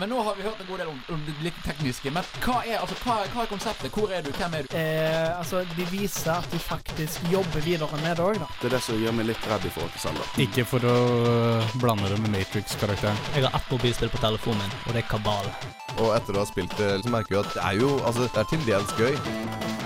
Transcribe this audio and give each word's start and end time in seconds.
Men 0.00 0.08
nå 0.08 0.22
har 0.22 0.34
vi 0.34 0.42
hørt 0.42 0.60
en 0.60 0.66
god 0.66 0.78
del 0.78 0.88
om, 0.88 1.00
om 1.12 1.24
det 1.26 1.34
litt 1.44 1.58
tekniske. 1.66 2.10
Men 2.16 2.24
hva 2.40 2.62
er, 2.64 2.78
altså, 2.80 2.96
hva, 3.04 3.18
hva 3.34 3.44
er 3.44 3.50
konseptet? 3.50 3.92
Hvor 3.92 4.12
er 4.14 4.24
du? 4.24 4.30
Hvem 4.38 4.56
er 4.56 4.64
du? 4.64 4.76
Eh, 4.78 5.28
altså, 5.36 5.60
de 5.76 5.86
viser 5.90 6.32
at 6.32 6.48
de 6.52 6.60
faktisk 6.62 7.28
jobber 7.32 7.60
videre 7.66 8.00
med 8.00 8.16
det 8.16 8.24
òg, 8.24 8.40
da. 8.40 8.48
Det 8.62 8.70
er 8.70 8.76
det 8.78 8.82
som 8.86 9.02
gjør 9.02 9.18
meg 9.18 9.28
litt 9.28 9.50
redd 9.52 9.68
i 9.68 9.74
forhold 9.74 9.92
til 9.98 10.04
Zelda. 10.06 10.30
Ikke 10.46 10.64
for 10.72 10.88
å 10.88 10.96
øh, 11.34 11.76
blande 11.82 12.08
det 12.08 12.22
med 12.24 12.32
Matrix-karakteren. 12.38 13.20
Jeg 13.36 13.44
har 13.44 13.60
ett 13.60 13.70
mobilspill 13.74 14.12
på 14.16 14.24
telefonen 14.24 14.64
min, 14.64 14.76
og 14.86 14.96
det 14.96 15.04
er 15.04 15.08
Kabal. 15.12 15.52
Og 15.98 16.16
etter 16.16 16.38
å 16.38 16.46
ha 16.46 16.48
spilt 16.48 16.72
det, 16.80 16.94
så 17.04 17.12
merker 17.12 17.36
vi 17.36 17.42
at 17.42 17.52
det 17.52 17.64
er 17.68 17.80
jo 17.84 17.92
Altså, 18.02 18.24
det 18.24 18.40
er 18.40 18.52
til 18.54 18.68
dels 18.68 18.96
gøy. 18.96 19.81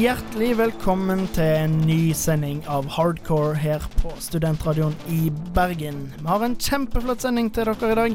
Hjertelig 0.00 0.54
velkommen 0.56 1.26
til 1.34 1.44
en 1.44 1.74
ny 1.84 2.14
sending 2.16 2.62
av 2.72 2.86
Hardcore 2.94 3.58
her 3.60 3.82
på 3.98 4.08
Studentradioen 4.22 4.94
i 5.12 5.26
Bergen. 5.52 6.06
Vi 6.16 6.24
har 6.24 6.44
en 6.46 6.54
kjempeflott 6.56 7.20
sending 7.20 7.50
til 7.52 7.68
dere 7.68 7.90
i 7.90 7.98
dag. 7.98 8.14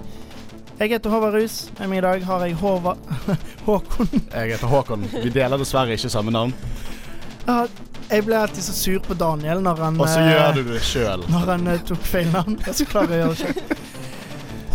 Jeg 0.80 0.92
heter 0.96 1.14
Håvard 1.14 1.38
Rus. 1.38 1.58
Med 1.78 1.92
meg 1.92 2.00
i 2.00 2.06
dag 2.08 2.26
har 2.26 2.46
jeg 2.48 2.58
Håvard 2.58 3.04
Håkon. 3.68 4.10
Jeg 4.16 4.56
heter 4.56 4.72
Håkon. 4.72 5.06
Vi 5.14 5.30
deler 5.36 5.62
dessverre 5.62 5.94
ikke 5.94 6.10
samme 6.10 6.34
navn. 6.34 6.56
Ja, 7.46 7.60
jeg 8.10 8.26
ble 8.26 8.40
alltid 8.40 8.66
så 8.66 8.74
sur 8.80 9.06
på 9.06 9.20
Daniel 9.22 9.62
når 9.62 9.84
han 9.86 10.02
Og 10.02 10.10
så 10.10 10.24
eh, 10.24 10.32
gjør 10.34 10.58
du 10.58 10.64
det 10.72 10.82
sjøl. 10.90 11.28
Når 11.36 11.54
han 11.54 11.70
eh, 11.76 11.86
tok 11.92 12.10
feil 12.16 12.34
navn. 12.34 12.58
Jeg 12.66 12.80
skal 12.80 12.92
klare 12.96 13.14
å 13.14 13.22
gjøre 13.22 13.36
det 13.36 13.44
sjøl. 13.44 13.78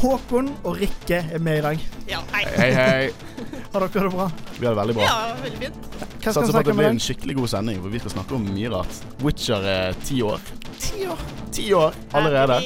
Håkon 0.05 0.55
og 0.63 0.79
Rikke 0.79 1.25
er 1.27 1.43
med 1.43 1.59
i 1.59 1.67
dag. 1.73 1.85
Ja, 2.15 2.23
hei. 2.37 2.47
Hei, 2.55 2.71
hei. 2.79 3.61
Har 3.75 3.89
dere 3.89 4.07
det 4.07 4.15
bra? 4.15 4.31
Vi 4.61 4.63
har 4.63 4.71
det 4.71 4.79
veldig 4.85 4.99
bra. 5.03 5.11
Ja, 5.11 5.37
veldig 5.43 5.63
fint. 5.67 6.10
Hva 6.21 6.33
skal 6.33 6.47
vi 6.47 6.53
snakke 6.53 6.69
det 6.69 6.73
om 6.73 6.81
i 6.81 6.83
blir 6.83 6.95
en 6.95 7.01
skikkelig 7.01 7.35
god 7.37 7.49
sending, 7.49 7.79
hvor 7.81 7.93
vi 7.93 8.01
skal 8.03 8.13
snakke 8.13 8.35
om 8.37 8.43
mye 8.45 8.71
rart. 8.73 9.05
Witcher 9.25 9.69
er 9.75 10.01
ti 10.05 10.21
år. 10.23 10.43
Ti 10.81 11.07
år. 11.09 11.23
Ti 11.53 11.65
år 11.75 11.95
allerede. 12.13 12.59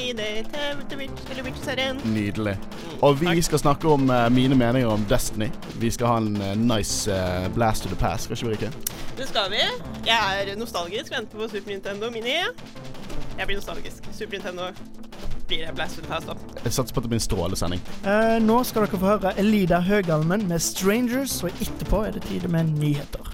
Nydelig. 2.04 2.56
Og 3.00 3.20
vi 3.20 3.42
skal 3.42 3.58
snakke 3.58 3.88
om 3.88 4.10
eh, 4.10 4.30
mine 4.30 4.58
meninger 4.58 4.88
om 4.88 5.04
Destiny. 5.10 5.50
Vi 5.78 5.90
skal 5.90 6.06
ha 6.06 6.16
en 6.22 6.36
eh, 6.42 6.56
nice 6.58 7.12
eh, 7.12 7.48
blast 7.54 7.82
to 7.82 7.88
the 7.88 7.96
past, 8.00 8.24
skal 8.24 8.36
ikke 8.36 8.46
vi, 8.46 8.54
Rikke? 8.54 8.72
Det 9.18 9.28
skal 9.28 9.50
vi. 9.50 9.62
Jeg 10.06 10.42
er 10.50 10.56
nostalgisk, 10.58 11.12
venter 11.12 11.38
på 11.38 11.48
Super 11.48 11.70
Nintendo 11.70 12.10
Mini. 12.10 12.40
Jeg 13.38 13.46
blir 13.46 13.56
nostalgisk. 13.56 14.02
Super 14.12 14.38
Nintendo 14.38 14.70
blir 15.46 15.72
Blast 15.72 15.96
to 15.96 16.02
the 16.02 16.08
Past, 16.08 16.26
da. 16.26 16.34
Jeg 16.64 16.72
satser 16.72 16.94
på 16.94 17.00
at 17.00 17.06
det 17.06 17.12
blir 17.12 17.20
en 17.20 17.28
strålesending. 17.28 17.86
Uh, 18.06 18.40
nå 18.42 18.62
skal 18.64 18.86
dere 18.86 18.98
få 18.98 19.12
høre 19.12 19.34
Elida 19.38 19.80
Høgalmen 19.84 20.48
med 20.48 20.58
'Strangers', 20.60 21.42
og 21.44 21.50
etterpå 21.60 22.04
er 22.06 22.18
det 22.18 22.22
tid 22.22 22.48
med 22.48 22.64
nyheter. 22.78 23.33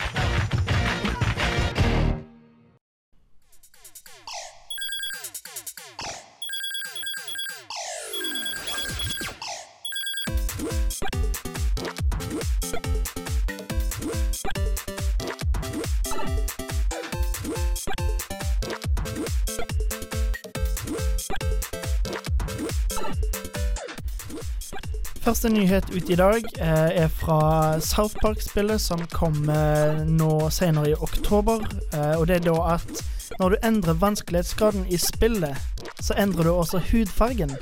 Første 25.41 25.57
nyhet 25.57 25.87
ut 25.89 26.09
i 26.13 26.15
dag 26.19 26.43
eh, 26.61 26.89
er 27.01 27.07
fra 27.09 27.79
South 27.81 28.13
Park-spillet 28.21 28.77
som 28.77 28.99
kommer 29.09 30.03
nå 30.05 30.35
senere 30.53 30.91
i 30.91 30.93
oktober. 30.93 31.63
Eh, 31.97 32.11
og 32.19 32.27
det 32.29 32.35
er 32.35 32.43
da 32.45 32.75
at 32.75 33.01
når 33.39 33.55
du 33.55 33.65
endrer 33.65 33.97
vanskelighetsgraden 33.97 34.85
i 34.85 34.99
spillet, 35.01 35.57
så 35.97 36.13
endrer 36.21 36.45
du 36.45 36.51
også 36.51 36.83
hudfargen. 36.91 37.55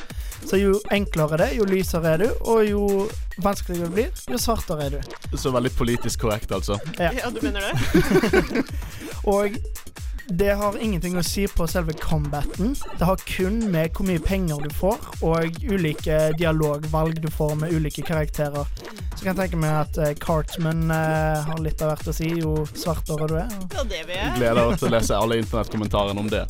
Så 0.43 0.59
jo 0.59 0.73
enklere 0.91 1.39
det, 1.39 1.53
jo 1.55 1.69
lysere 1.71 2.17
er 2.17 2.25
du, 2.25 2.27
og 2.51 2.67
jo 2.67 2.83
vanskeligere 3.47 3.87
det 3.87 3.95
blir, 3.95 4.21
jo 4.27 4.43
svartere 4.43 4.89
er 4.89 4.97
du. 4.97 5.39
Så 5.39 5.55
veldig 5.55 5.71
politisk 5.79 6.27
korrekt, 6.27 6.51
altså. 6.51 6.81
Ja. 6.99 7.13
Ja, 7.15 7.31
du 7.31 7.39
mener 7.47 7.63
det? 7.63 8.65
Og 9.37 9.55
det 10.29 10.51
har 10.53 10.77
ingenting 10.77 11.17
å 11.17 11.23
si 11.25 11.47
på 11.49 11.65
selve 11.69 11.93
combaten. 11.97 12.75
Det 12.99 13.07
har 13.07 13.21
kun 13.25 13.59
med 13.73 13.95
hvor 13.95 14.05
mye 14.05 14.21
penger 14.21 14.61
du 14.61 14.69
får, 14.77 15.01
og 15.25 15.57
ulike 15.65 16.19
dialogvalg 16.37 17.17
du 17.23 17.29
får 17.33 17.55
med 17.63 17.73
ulike 17.73 18.05
karakterer. 18.05 18.67
Så 19.15 19.25
kan 19.25 19.33
jeg 19.33 19.39
tenke 19.39 19.59
meg 19.59 19.73
at 19.73 19.97
eh, 19.99 20.13
Cartman 20.21 20.85
eh, 20.95 21.47
har 21.49 21.57
litt 21.63 21.81
av 21.83 21.91
hvert 21.91 22.07
å 22.07 22.13
si 22.15 22.29
jo 22.39 22.53
svartere 22.71 23.27
du 23.27 23.35
er. 23.41 23.49
Ja, 23.73 23.83
det 23.89 24.03
vil 24.07 24.15
jeg. 24.15 24.35
Gleder 24.37 24.69
meg 24.69 24.79
til 24.79 24.87
å 24.87 24.93
lese 24.93 25.17
alle 25.17 25.39
internettkommentarene 25.41 26.23
om 26.23 26.29
det. 26.31 26.45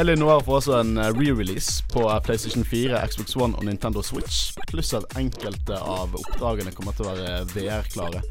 Elinor 0.00 0.40
får 0.46 0.60
også 0.62 0.78
en 0.78 0.96
eh, 0.96 1.10
re-release 1.18 1.84
på 1.92 2.06
PlayStation 2.24 2.64
4, 2.64 3.02
Xbox 3.10 3.36
One 3.36 3.58
og 3.58 3.66
Nintendo 3.68 4.06
Switch, 4.06 4.54
pluss 4.70 4.94
at 4.96 5.18
enkelte 5.20 5.76
av 5.76 6.16
oppdragene 6.22 6.72
kommer 6.76 6.96
til 6.96 7.10
å 7.10 7.12
være 7.12 7.44
VR-klare. 7.52 8.24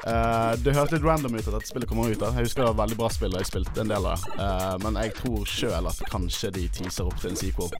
Eh, 0.00 0.52
det 0.64 0.74
hørtes 0.74 0.96
litt 0.96 1.06
random 1.06 1.36
ut 1.36 1.46
at 1.46 1.56
dette 1.56 1.70
spillet 1.70 1.88
kommer 1.90 2.10
ut. 2.10 2.18
da 2.20 2.32
Jeg 2.32 2.48
husker 2.48 2.64
det 2.64 2.70
var 2.72 2.80
veldig 2.84 2.98
bra 2.98 3.10
spill, 3.12 3.34
og 3.34 3.42
jeg 3.42 3.50
spilte 3.50 3.84
en 3.84 3.92
del 3.92 4.08
av 4.08 4.16
det. 4.16 4.36
Uh, 4.38 4.76
men 4.84 5.00
jeg 5.04 5.14
tror 5.20 5.44
sjøl 5.48 5.90
at 5.90 6.04
kanskje 6.10 6.52
de 6.56 6.68
teaser 6.78 7.10
opp 7.10 7.20
til 7.22 7.32
en 7.32 7.40
sequel. 7.42 7.76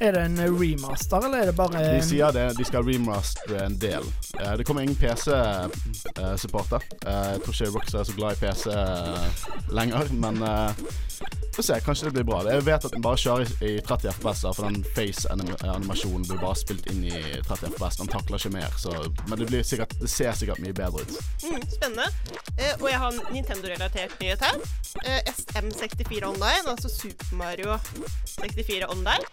Er 0.00 0.12
det 0.12 0.20
en 0.20 0.38
eh, 0.38 0.60
remaster, 0.60 1.24
eller 1.26 1.38
er 1.38 1.46
det 1.50 1.56
bare 1.58 1.80
De 1.82 2.02
sier 2.06 2.32
det, 2.34 2.44
de 2.58 2.66
skal 2.66 2.86
remastere 2.86 3.64
en 3.66 3.78
del. 3.82 4.06
Uh, 4.38 4.54
det 4.56 4.66
kommer 4.66 4.86
ingen 4.86 4.96
PC-supporter. 4.96 6.84
Uh, 7.02 7.32
jeg 7.32 7.42
tror 7.42 7.56
ikke 7.56 7.72
Rockstar 7.74 8.04
er 8.04 8.10
så 8.10 8.14
glad 8.14 8.36
i 8.36 8.40
PC 8.44 8.70
eh, 8.70 9.48
lenger, 9.74 10.12
men 10.22 10.42
uh, 10.42 10.70
får 11.58 11.62
se. 11.62 11.80
Kanskje 11.80 12.06
det 12.06 12.10
blir 12.10 12.24
bra. 12.24 12.38
Jeg 12.46 12.62
vet 12.66 12.84
at 12.86 12.94
den 12.94 13.02
bare 13.02 13.18
kjører 13.18 13.50
i, 13.66 13.72
i 13.74 13.80
30 13.82 14.12
FPS, 14.18 14.44
for 14.54 14.68
den 14.68 14.84
face-animasjonen 14.94 16.26
blir 16.28 16.38
bare 16.42 16.58
spilt 16.60 16.86
inn 16.92 17.02
i 17.08 17.14
30 17.48 17.72
FPS. 17.74 17.98
Den 17.98 18.12
takler 18.12 18.38
ikke 18.38 18.54
mer, 18.54 18.76
så 18.78 18.94
Men 19.26 19.40
det, 19.40 19.48
blir 19.50 19.66
sikkert, 19.66 19.96
det 19.98 20.10
ser 20.12 20.38
sikkert 20.38 20.62
mye 20.62 20.76
bedre 20.76 21.02
ut. 21.02 21.16
Mm, 21.42 21.64
spennende. 21.72 22.06
Eh, 22.54 22.74
og 22.78 22.86
jeg 22.90 23.00
har 23.02 23.10
en 23.10 23.34
Nintendo-relatert 23.34 24.14
nyhet 24.22 24.44
her. 24.46 24.60
Eh, 25.02 25.32
SM64 25.34 26.30
Online, 26.30 26.64
altså 26.74 26.88
Super 26.92 27.34
Mario 27.40 27.78
64 28.38 28.86
Online. 28.94 29.26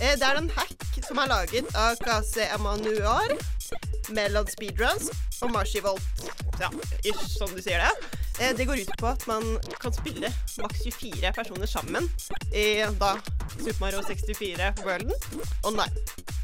Eh, 0.00 0.05
det 0.14 0.22
er 0.22 0.38
en 0.38 0.50
hack 0.54 0.98
som 1.02 1.18
er 1.18 1.30
laget 1.30 1.72
av 1.74 1.98
KC 1.98 2.44
Emanuar, 2.54 3.32
Melon 4.14 4.46
Speedruns 4.46 5.10
og 5.42 5.50
Marshivolt. 5.50 6.28
Ja, 6.62 6.70
ish, 7.02 7.26
som 7.34 7.50
du 7.50 7.58
sier 7.58 7.82
det. 7.82 8.22
Eh, 8.40 8.56
det 8.56 8.64
går 8.64 8.76
ut 8.76 8.96
på 8.98 9.06
at 9.06 9.26
man 9.26 9.42
kan 9.80 9.92
spille 9.92 10.28
maks 10.60 10.82
24 10.84 11.32
personer 11.32 11.66
sammen 11.66 12.08
i 12.52 12.84
da 13.00 13.16
Super 13.58 13.80
Mario 13.80 14.00
64-worlden 14.00 15.12
online. 15.64 15.92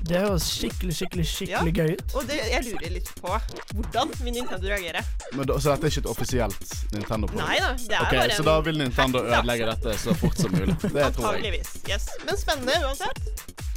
Det 0.00 0.18
høres 0.18 0.46
skikkelig, 0.48 0.94
skikkelig, 0.96 1.26
skikkelig 1.28 1.74
gøy 1.76 1.92
ut. 1.92 2.14
Og 2.16 2.24
det, 2.30 2.38
jeg 2.50 2.64
lurer 2.70 2.94
litt 2.96 3.10
på 3.20 3.34
hvordan 3.74 4.14
vil 4.22 4.34
Nintendo 4.38 4.72
reagere. 4.72 5.04
Men 5.36 5.46
da, 5.50 5.58
så 5.60 5.74
dette 5.74 5.86
er 5.86 5.94
ikke 5.94 6.04
et 6.06 6.10
offisielt 6.14 6.72
Nintendo-produkt? 6.94 7.44
Nei 7.44 7.60
da, 7.60 7.70
det 7.76 7.98
er 7.98 8.06
okay, 8.06 8.22
bare 8.22 8.38
Så 8.38 8.42
en 8.46 8.50
da 8.50 8.56
vil 8.70 8.80
Nintendo 8.80 9.22
hack, 9.26 9.36
ødelegge 9.36 9.68
dette 9.74 9.98
så 10.06 10.16
fort 10.24 10.40
som 10.40 10.56
mulig. 10.56 10.78
Det 10.82 10.88
tror 10.90 10.96
jeg. 10.96 11.12
Antageligvis. 11.12 11.76
Yes. 11.88 12.08
Men 12.24 12.40
spennende 12.40 12.80
uansett. 12.88 13.22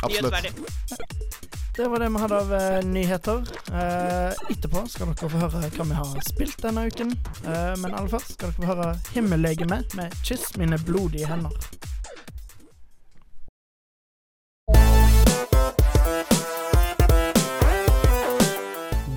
Absolutt. 0.01 0.31
Nyhetsverdig. 0.31 1.54
Det 1.77 1.87
var 1.87 1.99
det 1.99 2.07
vi 2.09 2.19
hadde 2.19 2.37
av 2.39 2.51
uh, 2.53 2.85
nyheter. 2.87 3.41
Uh, 3.67 4.31
etterpå 4.47 4.85
skal 4.87 5.09
dere 5.11 5.27
få 5.27 5.41
høre 5.41 5.59
hva 5.75 5.87
vi 5.89 5.97
har 5.97 6.21
spilt 6.23 6.61
denne 6.63 6.85
uken. 6.87 7.11
Uh, 7.43 7.73
men 7.81 7.89
aller 7.91 8.07
først 8.13 8.31
skal 8.37 8.53
dere 8.53 8.55
få 8.61 8.69
høre 8.69 8.87
Himmellegeme 9.11 9.81
med 9.99 10.15
'Kyss 10.23 10.55
mine 10.55 10.79
blodige 10.87 11.27
hender'. 11.27 11.51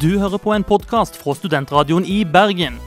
Du 0.03 0.19
hører 0.19 0.39
på 0.43 0.51
en 0.55 0.67
podkast 0.67 1.15
fra 1.23 1.39
Studentradioen 1.39 2.05
i 2.07 2.25
Bergen. 2.25 2.83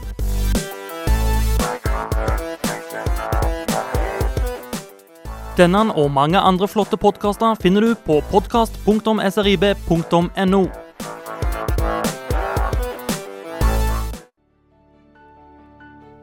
Denne 5.52 5.82
og 6.00 6.06
mange 6.10 6.38
andre 6.40 6.64
flotte 6.68 6.96
podkaster 6.96 7.54
finner 7.60 7.80
du 7.84 7.94
på 8.06 8.22
podkast.srib.no. 8.30 10.62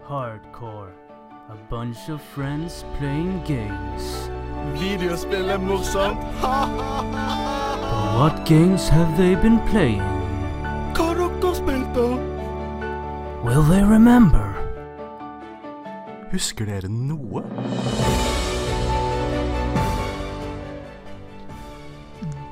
Hardcore. 0.09 0.89
A 1.49 1.55
bunch 1.69 2.09
of 2.09 2.19
friends 2.33 2.85
playing 2.97 3.41
games. 3.45 4.31
Videospill 4.81 5.49
er 5.49 5.57
morsomt. 5.57 6.17
What 8.17 8.33
games 8.45 8.89
have 8.89 9.15
they 9.15 9.35
been 9.35 9.59
playing? 9.69 10.01
Hva 10.97 11.03
har 11.03 11.15
dere 11.41 11.55
spilt, 11.55 11.95
da? 11.95 12.07
Will 13.45 13.63
they 13.69 13.83
remember? 13.83 14.55
Husker 16.31 16.65
dere 16.65 16.89
noe? 16.89 17.43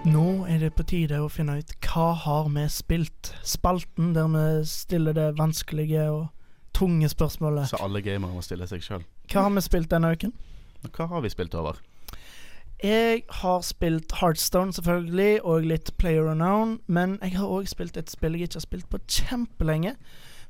Nå 0.07 0.45
er 0.47 0.61
det 0.61 0.69
på 0.77 0.85
tide 0.87 1.17
å 1.19 1.27
finne 1.27 1.57
ut 1.59 1.71
hva 1.83 2.13
har 2.15 2.45
vi 2.53 2.63
spilt. 2.71 3.33
Spalten 3.43 4.13
der 4.15 4.29
vi 4.31 4.43
stiller 4.69 5.15
det 5.17 5.25
vanskelige 5.35 6.05
og 6.13 6.29
tunge 6.77 7.09
spørsmålet. 7.11 7.67
Så 7.73 7.81
alle 7.83 7.99
gamere 8.05 8.31
må 8.31 8.43
stille 8.45 8.69
seg 8.69 8.85
sjøl. 8.85 9.03
Hva 9.27 9.43
har 9.49 9.51
vi 9.57 9.65
spilt 9.65 9.91
denne 9.91 10.13
uken? 10.15 10.31
Hva 10.95 11.09
har 11.11 11.25
vi 11.25 11.33
spilt 11.33 11.57
over? 11.59 11.81
Jeg 12.79 13.25
har 13.41 13.61
spilt 13.67 14.15
Heartstone, 14.21 14.71
selvfølgelig, 14.77 15.43
og 15.43 15.67
litt 15.73 15.91
Player 15.99 16.31
Unknown. 16.31 16.77
Men 16.87 17.19
jeg 17.19 17.35
har 17.41 17.51
òg 17.51 17.67
spilt 17.67 17.99
et 17.99 18.13
spill 18.13 18.37
jeg 18.37 18.47
ikke 18.47 18.61
har 18.61 18.67
spilt 18.69 18.89
på 18.93 19.03
kjempelenge. 19.03 19.97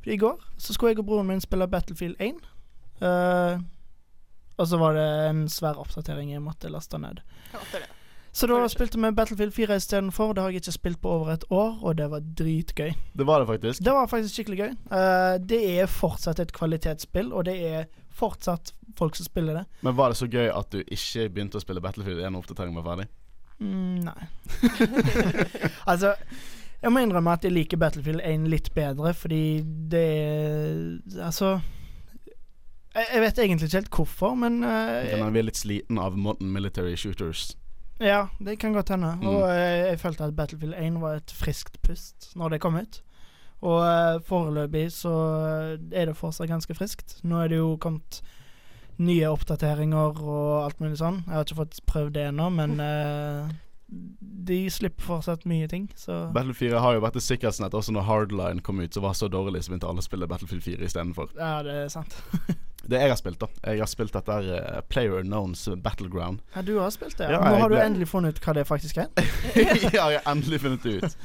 For 0.03 0.13
I 0.13 0.21
går 0.21 0.37
så 0.61 0.77
skulle 0.77 0.93
jeg 0.93 1.01
og 1.01 1.09
broren 1.09 1.31
min 1.31 1.41
spille 1.41 1.65
Battlefield 1.71 2.21
1. 2.21 2.45
Uh, 3.01 3.57
og 4.57 4.69
så 4.69 4.77
var 4.77 4.97
det 5.01 5.11
en 5.31 5.47
svær 5.49 5.81
oppdatering 5.81 6.35
jeg 6.35 6.45
måtte 6.45 6.69
laste 6.69 7.01
ned. 7.01 7.25
Jeg 7.53 7.81
det. 7.81 7.96
Så 8.37 8.45
da 8.45 8.57
spilte 8.69 8.99
vi 9.01 9.09
Battlefield 9.17 9.53
4 9.53 9.75
istedenfor. 9.75 10.33
Det 10.33 10.41
har 10.43 10.51
jeg 10.53 10.61
ikke 10.61 10.71
spilt 10.75 10.99
på 11.01 11.09
over 11.09 11.31
et 11.33 11.45
år, 11.49 11.79
og 11.81 11.95
det 11.97 12.05
var 12.11 12.25
dritgøy. 12.37 12.91
Det 13.17 13.25
var 13.25 13.41
det 13.41 13.47
faktisk. 13.49 13.81
Det 13.85 13.95
var 13.95 14.11
faktisk 14.11 14.35
skikkelig 14.37 14.59
gøy. 14.59 14.75
Uh, 14.91 15.37
det 15.41 15.61
er 15.71 15.89
fortsatt 15.89 16.43
et 16.43 16.53
kvalitetsspill, 16.53 17.31
og 17.33 17.47
det 17.49 17.55
er 17.65 17.87
fortsatt 18.13 18.75
folk 18.99 19.17
som 19.17 19.25
spiller 19.25 19.57
det. 19.57 19.65
Men 19.81 19.97
var 19.97 20.13
det 20.13 20.21
så 20.21 20.29
gøy 20.29 20.51
at 20.53 20.69
du 20.69 20.83
ikke 20.85 21.25
begynte 21.33 21.57
å 21.57 21.65
spille 21.65 21.81
Battlefield 21.81 22.21
igjen 22.21 22.37
når 22.37 22.45
oppdateringen 22.45 22.77
var 22.77 22.87
ferdig? 22.91 23.09
Mm, 23.57 24.05
nei. 24.05 24.29
altså, 25.91 26.13
jeg 26.83 26.93
må 26.93 27.01
innrømme 27.01 27.33
at 27.39 27.49
jeg 27.49 27.57
liker 27.57 27.81
Battlefield 27.81 28.21
1 28.21 28.49
litt 28.53 28.69
bedre, 28.77 29.17
fordi 29.17 29.43
det 29.65 30.07
Altså 31.25 31.55
Jeg, 32.93 33.05
jeg 33.15 33.21
vet 33.23 33.39
egentlig 33.41 33.71
ikke 33.71 33.81
helt 33.81 33.95
hvorfor, 33.97 34.37
men 34.45 34.61
eh, 34.61 35.15
Den 35.15 35.25
er 35.25 35.47
litt 35.49 35.57
sliten 35.57 35.97
av 35.97 36.13
modern 36.13 36.53
military 36.53 36.93
shooters. 36.93 37.55
Ja, 38.03 38.27
det 38.39 38.59
kan 38.61 38.73
godt 38.73 38.89
hende. 38.93 39.15
Mm. 39.21 39.27
Og 39.27 39.43
jeg, 39.49 39.83
jeg 39.89 39.99
følte 39.99 40.29
at 40.29 40.35
Battlefield 40.37 40.77
1 40.77 41.01
var 41.01 41.19
et 41.19 41.33
friskt 41.33 41.81
pust 41.81 42.31
når 42.37 42.55
det 42.55 42.61
kom 42.63 42.77
ut. 42.77 43.01
Og 43.65 43.79
uh, 43.81 44.21
foreløpig 44.25 44.91
så 44.93 45.13
er 45.91 46.09
det 46.09 46.17
fortsatt 46.17 46.49
ganske 46.49 46.75
friskt. 46.77 47.17
Nå 47.25 47.41
er 47.41 47.53
det 47.53 47.61
jo 47.61 47.77
kommet 47.81 48.21
nye 49.01 49.29
oppdateringer 49.29 50.21
og 50.21 50.65
alt 50.65 50.81
mulig 50.81 50.99
sånn. 51.01 51.23
Jeg 51.25 51.33
har 51.33 51.45
ikke 51.45 51.61
fått 51.63 51.81
prøvd 51.89 52.13
det 52.17 52.27
ennå, 52.31 52.49
men 52.53 52.77
uh, 52.81 53.49
de 53.87 54.59
slipper 54.73 55.05
fortsatt 55.05 55.45
mye 55.49 55.67
ting, 55.71 55.87
så 55.95 56.27
Battlefield 56.35 56.73
4 56.75 56.81
har 56.83 56.97
jo 56.97 57.03
vært 57.05 57.19
et 57.21 57.25
sikkerhetsnett 57.27 57.77
også 57.77 57.93
når 57.95 58.07
Hardline 58.09 58.65
kom 58.65 58.81
ut, 58.81 58.93
så 58.93 59.03
var 59.05 59.15
så 59.15 59.29
dårlig, 59.31 59.63
så 59.63 59.71
begynte 59.71 59.89
alle 59.89 60.03
å 60.03 60.07
spille 60.07 60.29
Battlefield 60.29 60.65
4 60.65 60.89
istedenfor. 60.89 61.31
Ja, 61.37 61.61
det 61.65 61.77
er 61.85 61.93
sant. 61.93 62.17
Det 62.87 62.99
jeg 63.01 63.09
har 63.11 63.17
spilt, 63.19 63.39
da. 63.41 63.47
Jeg 63.67 63.79
har 63.81 63.89
spilt 63.91 64.13
dette 64.15 64.31
her 64.31 64.49
eh, 64.57 64.81
Player 64.87 65.17
Unknowns 65.19 65.65
Battleground. 65.83 66.39
Ja, 66.55 66.61
du 66.61 66.77
har 66.79 66.89
spilt 66.93 67.17
det. 67.19 67.31
Ja, 67.33 67.39
Nå 67.41 67.57
har 67.59 67.69
du 67.69 67.75
ble- 67.75 67.85
endelig 67.85 68.07
funnet 68.07 68.37
ut 68.37 68.43
hva 68.45 68.53
det 68.55 68.63
faktisk 68.69 68.97
er. 69.03 69.09
ja, 69.97 70.05
jeg 70.13 70.21
har 70.21 70.31
endelig 70.31 70.61
funnet 70.63 70.83
det 70.85 70.93
ut. 71.01 71.17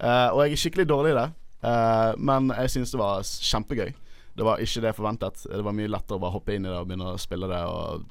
Uh, 0.00 0.30
og 0.32 0.44
jeg 0.46 0.54
er 0.56 0.62
skikkelig 0.62 0.86
dårlig 0.88 1.10
i 1.12 1.18
det, 1.18 1.26
uh, 1.66 2.12
men 2.16 2.48
jeg 2.56 2.70
synes 2.72 2.94
det 2.94 3.00
var 3.02 3.20
kjempegøy. 3.26 3.90
Det 4.38 4.46
var 4.46 4.62
ikke 4.64 4.80
det 4.80 4.92
jeg 4.92 4.96
forventet. 4.96 5.42
Det 5.50 5.64
var 5.66 5.76
mye 5.76 5.90
lettere 5.92 6.16
å 6.16 6.22
bare 6.22 6.32
hoppe 6.38 6.54
inn 6.56 6.64
i 6.64 6.70
det 6.70 6.78
og 6.78 6.86
begynne 6.88 7.10
å 7.12 7.18
spille 7.20 7.50
det 7.50 7.60
og 7.68 8.06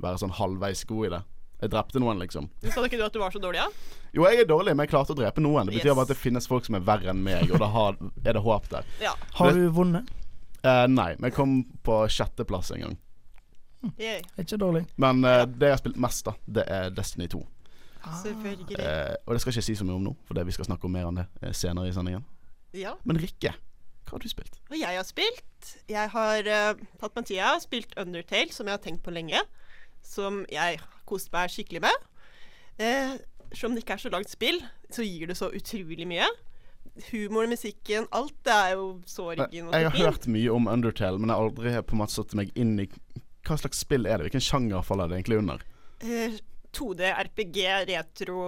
være 0.00 0.22
sånn 0.22 0.32
halvveis 0.38 0.86
god 0.88 1.06
i 1.08 1.10
det. 1.16 1.20
Jeg 1.60 1.72
drepte 1.72 2.00
noen, 2.00 2.18
liksom. 2.20 2.46
Sa 2.68 2.82
ikke 2.84 2.98
du 3.00 3.04
at 3.04 3.12
du 3.12 3.20
var 3.20 3.32
så 3.34 3.40
dårlig, 3.42 3.60
ja? 3.64 3.68
Jo, 4.16 4.24
jeg 4.28 4.42
er 4.44 4.48
dårlig, 4.48 4.72
men 4.76 4.84
jeg 4.86 4.92
klarte 4.94 5.12
å 5.12 5.18
drepe 5.18 5.40
noen. 5.44 5.68
Det 5.68 5.76
betyr 5.78 5.90
Yes. 5.90 5.96
bare 5.98 6.06
at 6.08 6.12
det 6.14 6.18
finnes 6.20 6.48
folk 6.48 6.64
som 6.68 6.76
er 6.78 6.84
verre 6.84 7.12
enn 7.12 7.20
meg, 7.24 7.50
og 7.52 7.60
da 7.60 7.68
er 8.30 8.36
det 8.36 8.42
håp 8.44 8.68
der. 8.72 8.88
Ja. 9.02 9.12
Har 9.40 9.52
du 9.56 9.66
vunnet? 9.76 10.08
Eh, 10.66 10.86
nei, 10.90 11.12
men 11.18 11.30
jeg 11.30 11.36
kom 11.36 11.58
på 11.86 11.98
sjetteplass 12.10 12.72
en 12.74 12.86
gang. 12.86 12.96
Yay. 14.00 14.22
Ikke 14.40 14.58
dårlig. 14.58 14.86
Men 14.98 15.22
uh, 15.22 15.44
det 15.46 15.68
jeg 15.68 15.76
har 15.76 15.82
spilt 15.82 16.00
mest, 16.02 16.26
da, 16.26 16.34
det 16.58 16.64
er 16.72 16.88
Destiny 16.94 17.28
2. 17.30 17.42
Selvfølgelig. 18.22 18.78
Uh, 18.78 19.14
og 19.26 19.34
det 19.34 19.42
skal 19.42 19.52
jeg 19.52 19.60
ikke 19.60 19.66
si 19.68 19.76
så 19.78 19.86
mye 19.86 19.98
om 20.00 20.08
nå, 20.08 20.14
for 20.26 20.38
det 20.38 20.46
vi 20.48 20.54
skal 20.56 20.68
snakke 20.68 20.88
om 20.88 20.96
mer 20.96 21.06
om 21.10 21.20
det 21.20 21.26
senere 21.54 21.90
i 21.90 21.94
sendingen. 21.94 22.24
Ja. 22.74 22.96
Men 23.06 23.20
Rikke, 23.22 23.52
hva 24.06 24.16
har 24.16 24.22
du 24.22 24.30
spilt? 24.30 24.58
Og 24.70 24.76
jeg 24.78 24.98
har 24.98 25.06
spilt 25.06 25.70
Jeg 25.88 26.10
har 26.12 26.50
uh, 26.50 26.82
tatt 27.00 27.14
meg 27.16 27.28
tida 27.28 27.54
og 27.56 27.62
spilt 27.64 27.94
Undertale, 27.98 28.52
som 28.54 28.68
jeg 28.68 28.78
har 28.78 28.82
tenkt 28.82 29.04
på 29.06 29.14
lenge. 29.14 29.40
Som 30.06 30.44
jeg 30.52 30.80
koste 31.06 31.34
meg 31.34 31.54
skikkelig 31.54 31.86
med. 31.86 32.04
Uh, 32.80 33.16
Selv 33.52 33.70
om 33.70 33.76
det 33.76 33.84
ikke 33.84 33.94
er 33.94 34.02
så 34.02 34.10
langt 34.10 34.30
spill, 34.30 34.58
så 34.90 35.04
gir 35.06 35.30
det 35.30 35.36
så 35.38 35.52
utrolig 35.54 36.06
mye. 36.10 36.26
Humoren, 37.10 37.52
musikken, 37.52 38.06
alt 38.16 38.34
det 38.46 38.56
er 38.56 38.74
jo 38.76 38.86
så 39.08 39.30
origin 39.32 39.68
og 39.68 39.76
Jeg 39.76 39.90
har 39.90 39.96
hørt 39.98 40.26
mye 40.30 40.52
om 40.52 40.68
Undertale, 40.72 41.20
men 41.20 41.30
jeg 41.32 41.38
har 41.38 41.48
aldri 41.50 41.74
på 41.86 41.96
en 41.96 42.02
måte 42.02 42.16
satt 42.16 42.34
meg 42.38 42.52
inn 42.58 42.76
i 42.82 42.88
hva 43.46 43.56
slags 43.60 43.78
spill 43.84 44.08
er 44.08 44.18
det? 44.18 44.26
Hvilken 44.26 44.42
sjanger 44.42 44.82
faller 44.82 45.10
det 45.10 45.20
egentlig 45.20 45.38
under? 45.38 45.62
Uh, 46.02 46.34
2D, 46.76 47.06
RPG, 47.28 47.60
retro, 47.88 48.40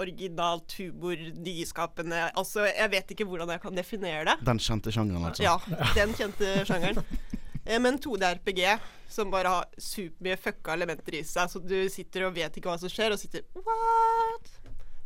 originalt, 0.00 0.72
humor, 0.78 1.20
nyskapende 1.44 2.30
Altså, 2.32 2.64
jeg 2.70 2.90
vet 2.94 3.12
ikke 3.14 3.26
hvordan 3.28 3.52
jeg 3.52 3.62
kan 3.62 3.76
definere 3.76 4.24
det. 4.30 4.38
Den 4.48 4.62
kjente 4.62 4.94
sjangeren, 4.94 5.28
altså. 5.28 5.44
Ja, 5.44 5.58
den 5.98 6.16
kjente 6.16 6.54
sjangeren. 6.68 7.04
uh, 7.04 7.76
Men 7.84 8.00
2D-RPG 8.00 8.64
som 9.10 9.30
bare 9.30 9.52
har 9.52 9.68
supermye 9.76 10.38
fucka 10.40 10.74
elementer 10.78 11.18
i 11.18 11.24
seg, 11.26 11.50
så 11.50 11.60
du 11.60 11.76
sitter 11.92 12.28
og 12.28 12.36
vet 12.36 12.56
ikke 12.56 12.70
hva 12.70 12.78
som 12.80 12.90
skjer, 12.90 13.12
og 13.14 13.20
sitter 13.20 13.42
What? 13.58 14.52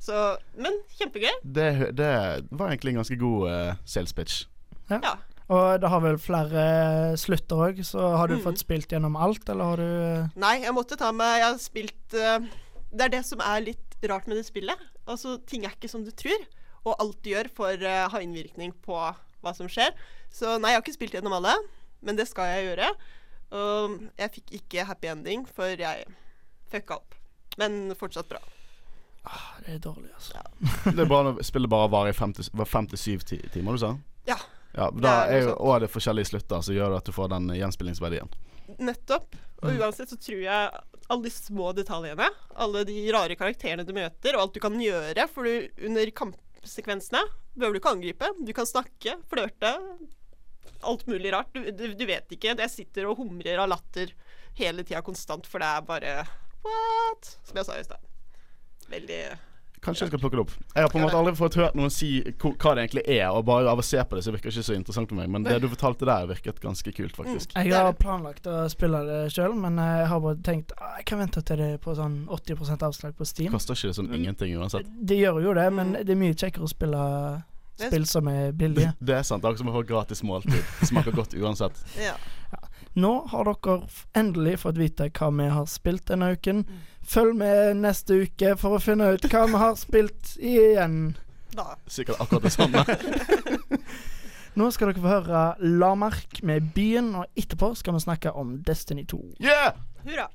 Så 0.05 0.25
Men 0.61 0.81
kjempegøy. 0.99 1.33
Det, 1.43 1.71
det 1.97 2.11
var 2.51 2.69
egentlig 2.69 2.93
en 2.93 3.01
ganske 3.01 3.17
god 3.21 3.47
uh, 3.49 3.79
sales 3.89 4.13
pitch. 4.17 4.43
Ja. 4.91 5.17
Og 5.53 5.81
det 5.81 5.91
har 5.93 6.01
vel 6.01 6.17
flere 6.21 6.65
slutter 7.21 7.63
òg, 7.67 7.81
så 7.85 8.15
har 8.17 8.31
du 8.31 8.39
mm. 8.39 8.45
fått 8.47 8.63
spilt 8.63 8.93
gjennom 8.93 9.17
alt, 9.21 9.45
eller 9.53 9.73
har 9.73 9.81
du 9.81 9.89
eh, 9.89 10.31
Nei, 10.41 10.55
jeg 10.65 10.73
måtte 10.73 10.97
ta 10.97 11.11
meg 11.13 11.35
Jeg 11.37 11.45
har 11.45 11.59
spilt 11.61 12.17
uh, 12.17 12.47
Det 12.89 13.05
er 13.05 13.13
det 13.13 13.21
som 13.29 13.43
er 13.45 13.67
litt 13.67 14.09
rart 14.09 14.29
med 14.29 14.37
det 14.41 14.47
spillet. 14.47 14.81
Altså, 15.09 15.37
ting 15.49 15.65
er 15.65 15.77
ikke 15.77 15.89
som 15.89 16.05
du 16.05 16.11
tror, 16.17 16.41
og 16.85 16.97
alt 17.01 17.21
du 17.25 17.31
gjør 17.33 17.49
får 17.57 17.85
uh, 17.85 18.07
ha 18.13 18.21
innvirkning 18.25 18.73
på 18.85 18.97
hva 18.97 19.53
som 19.57 19.69
skjer. 19.69 19.93
Så 20.33 20.57
nei, 20.59 20.73
jeg 20.73 20.81
har 20.81 20.85
ikke 20.85 20.97
spilt 20.97 21.17
gjennom 21.17 21.37
alle, 21.39 21.55
men 22.05 22.17
det 22.21 22.29
skal 22.29 22.51
jeg 22.53 22.67
gjøre. 22.71 22.91
Og 23.57 23.97
jeg 24.21 24.35
fikk 24.37 24.57
ikke 24.61 24.89
happy 24.89 25.13
ending, 25.13 25.47
for 25.57 25.73
jeg 25.73 26.09
fucka 26.73 27.01
opp. 27.01 27.17
Men 27.61 27.95
fortsatt 27.97 28.29
bra. 28.29 28.43
Ah, 29.25 29.55
Det 29.65 29.75
er 29.75 29.79
dårlig, 29.85 30.11
altså. 30.15 30.43
Det 30.95 30.99
er 31.05 31.09
bra 31.11 31.23
når 31.27 31.43
spillet 31.47 31.71
bare 31.73 31.89
varer 31.93 32.13
i 32.15 32.17
fem 32.17 32.33
til- 32.37 32.99
syv 33.01 33.25
ti- 33.25 33.43
timer, 33.55 33.73
du 33.73 33.79
sa? 33.79 33.93
Ja. 34.29 34.37
Ja, 34.75 34.91
da 34.91 35.13
er 35.29 35.37
er 35.37 35.43
jo 35.49 35.55
òg 35.57 35.81
det 35.85 35.91
forskjellige 35.93 36.27
slutter 36.33 36.63
som 36.63 36.75
gjør 36.75 36.97
at 36.97 37.05
du 37.07 37.13
får 37.15 37.29
den 37.31 37.47
gjenspillingsverdien. 37.55 38.29
Nettopp. 38.81 39.37
Og 39.63 39.71
Mm. 39.71 39.79
uansett 39.81 40.09
så 40.11 40.17
tror 40.19 40.41
jeg 40.43 40.81
alle 41.11 41.23
de 41.23 41.31
små 41.31 41.73
detaljene, 41.77 42.27
alle 42.57 42.85
de 42.85 43.13
rare 43.13 43.37
karakterene 43.37 43.85
du 43.87 43.93
møter, 43.93 44.35
og 44.35 44.41
alt 44.43 44.55
du 44.55 44.61
kan 44.61 44.73
gjøre 44.81 45.29
For 45.31 45.45
du, 45.45 45.69
under 45.87 46.11
kampsekvensene 46.11 47.23
behøver 47.57 47.73
du 47.75 47.79
ikke 47.81 47.93
angripe. 47.95 48.31
Du 48.45 48.53
kan 48.53 48.67
snakke, 48.67 49.15
flørte. 49.31 49.71
Alt 50.83 51.07
mulig 51.07 51.33
rart. 51.33 51.53
Du, 51.55 51.63
du, 51.71 51.95
du 51.95 52.05
vet 52.07 52.29
ikke. 52.35 52.57
Jeg 52.59 52.71
sitter 52.73 53.07
og 53.09 53.17
humrer 53.19 53.59
av 53.63 53.69
latter 53.71 54.11
hele 54.59 54.83
tida 54.85 55.01
konstant, 55.03 55.47
for 55.47 55.59
det 55.63 55.69
er 55.71 55.81
bare 55.87 56.27
What? 56.65 57.37
Som 57.45 57.57
jeg 57.61 57.67
sa 57.69 57.79
i 57.79 57.85
stad. 57.85 58.01
Veldig 58.93 59.21
Kanskje 59.85 60.07
jeg 60.07 60.15
skal 60.15 60.21
plukke 60.23 60.39
det 60.39 60.43
opp. 60.47 60.53
Jeg 60.73 60.87
har 60.87 60.89
på 60.89 60.97
en 60.97 61.05
måte 61.05 61.19
aldri 61.19 61.35
fått 61.37 61.57
hørt 61.61 61.75
noen 61.77 61.93
si 61.93 62.09
hva 62.41 62.73
det 62.73 62.87
egentlig 62.87 63.03
er, 63.05 63.27
og 63.37 63.45
bare 63.49 63.69
av 63.69 63.83
å 63.83 63.85
se 63.85 64.01
på 64.01 64.17
det 64.17 64.23
så 64.25 64.33
virker 64.33 64.49
det 64.49 64.57
ikke 64.57 64.69
så 64.71 64.77
interessant 64.79 65.11
for 65.11 65.19
meg. 65.19 65.29
Men 65.35 65.45
det 65.45 65.59
du 65.61 65.67
fortalte 65.69 66.09
der, 66.09 66.25
virket 66.31 66.61
ganske 66.63 66.95
kult, 66.97 67.17
faktisk. 67.19 67.53
Jeg 67.59 67.75
har 67.75 67.93
planlagt 68.01 68.49
å 68.49 68.63
spille 68.73 69.03
det 69.05 69.19
sjøl, 69.35 69.53
men 69.61 69.77
eh, 69.83 69.99
jeg 70.01 70.11
har 70.15 70.23
bare 70.25 70.39
tenkt 70.47 70.73
ah, 70.79 70.95
jeg 71.01 71.09
kan 71.11 71.21
vente 71.21 71.43
til 71.45 71.61
det 71.61 71.71
er 71.75 71.83
på 71.85 71.97
sånn 71.99 72.23
80% 72.33 72.87
avslag 72.89 73.17
på 73.19 73.29
Steam. 73.29 73.53
Koster 73.53 73.77
ikke 73.77 73.91
det 73.93 73.99
sånn 73.99 74.09
ingenting 74.17 74.57
uansett? 74.57 74.89
Det 74.89 75.21
gjør 75.21 75.43
jo 75.45 75.59
det, 75.61 75.67
men 75.77 75.93
det 76.01 76.17
er 76.17 76.23
mye 76.23 76.39
kjekkere 76.39 76.65
å 76.65 76.73
spille 76.73 77.03
spill 77.75 78.07
som 78.09 78.29
er 78.31 78.57
billige. 78.57 78.95
Det 79.05 79.19
er 79.19 79.27
sant. 79.27 79.43
Det 79.43 79.51
er 79.51 79.53
akkurat 79.53 79.67
som 79.67 79.73
å 79.73 79.77
få 79.77 79.85
gratis 79.89 80.25
måltid. 80.25 80.65
Det 80.81 80.89
smaker 80.89 81.17
godt 81.17 81.37
uansett. 81.37 81.85
Ja. 82.01 82.17
Nå 82.95 83.13
har 83.33 83.49
dere 83.51 83.81
endelig 84.15 84.61
fått 84.63 84.79
vite 84.79 85.11
hva 85.11 85.31
vi 85.35 85.49
har 85.51 85.69
spilt 85.71 86.07
denne 86.09 86.31
uken. 86.37 86.65
Følg 87.05 87.37
med 87.37 87.83
neste 87.83 88.23
uke 88.25 88.55
for 88.61 88.77
å 88.77 88.83
finne 88.83 89.13
ut 89.15 89.27
hva 89.29 89.45
vi 89.51 89.61
har 89.61 89.77
spilt 89.77 90.35
igjen. 90.41 91.15
Da. 91.55 91.77
Sikkert 91.87 92.21
akkurat 92.23 92.49
det 92.49 92.55
samme. 92.55 92.85
Nå 94.59 94.71
skal 94.71 94.93
dere 94.93 95.03
få 95.03 95.11
høre 95.11 95.43
Lamark 95.81 96.41
med 96.47 96.71
Byen, 96.75 97.13
og 97.19 97.27
etterpå 97.39 97.73
skal 97.79 97.97
vi 97.97 98.05
snakke 98.07 98.33
om 98.33 98.57
Destiny 98.67 99.05
2. 99.11 99.21
Yeah! 99.43 99.75
Hurra. 100.07 100.31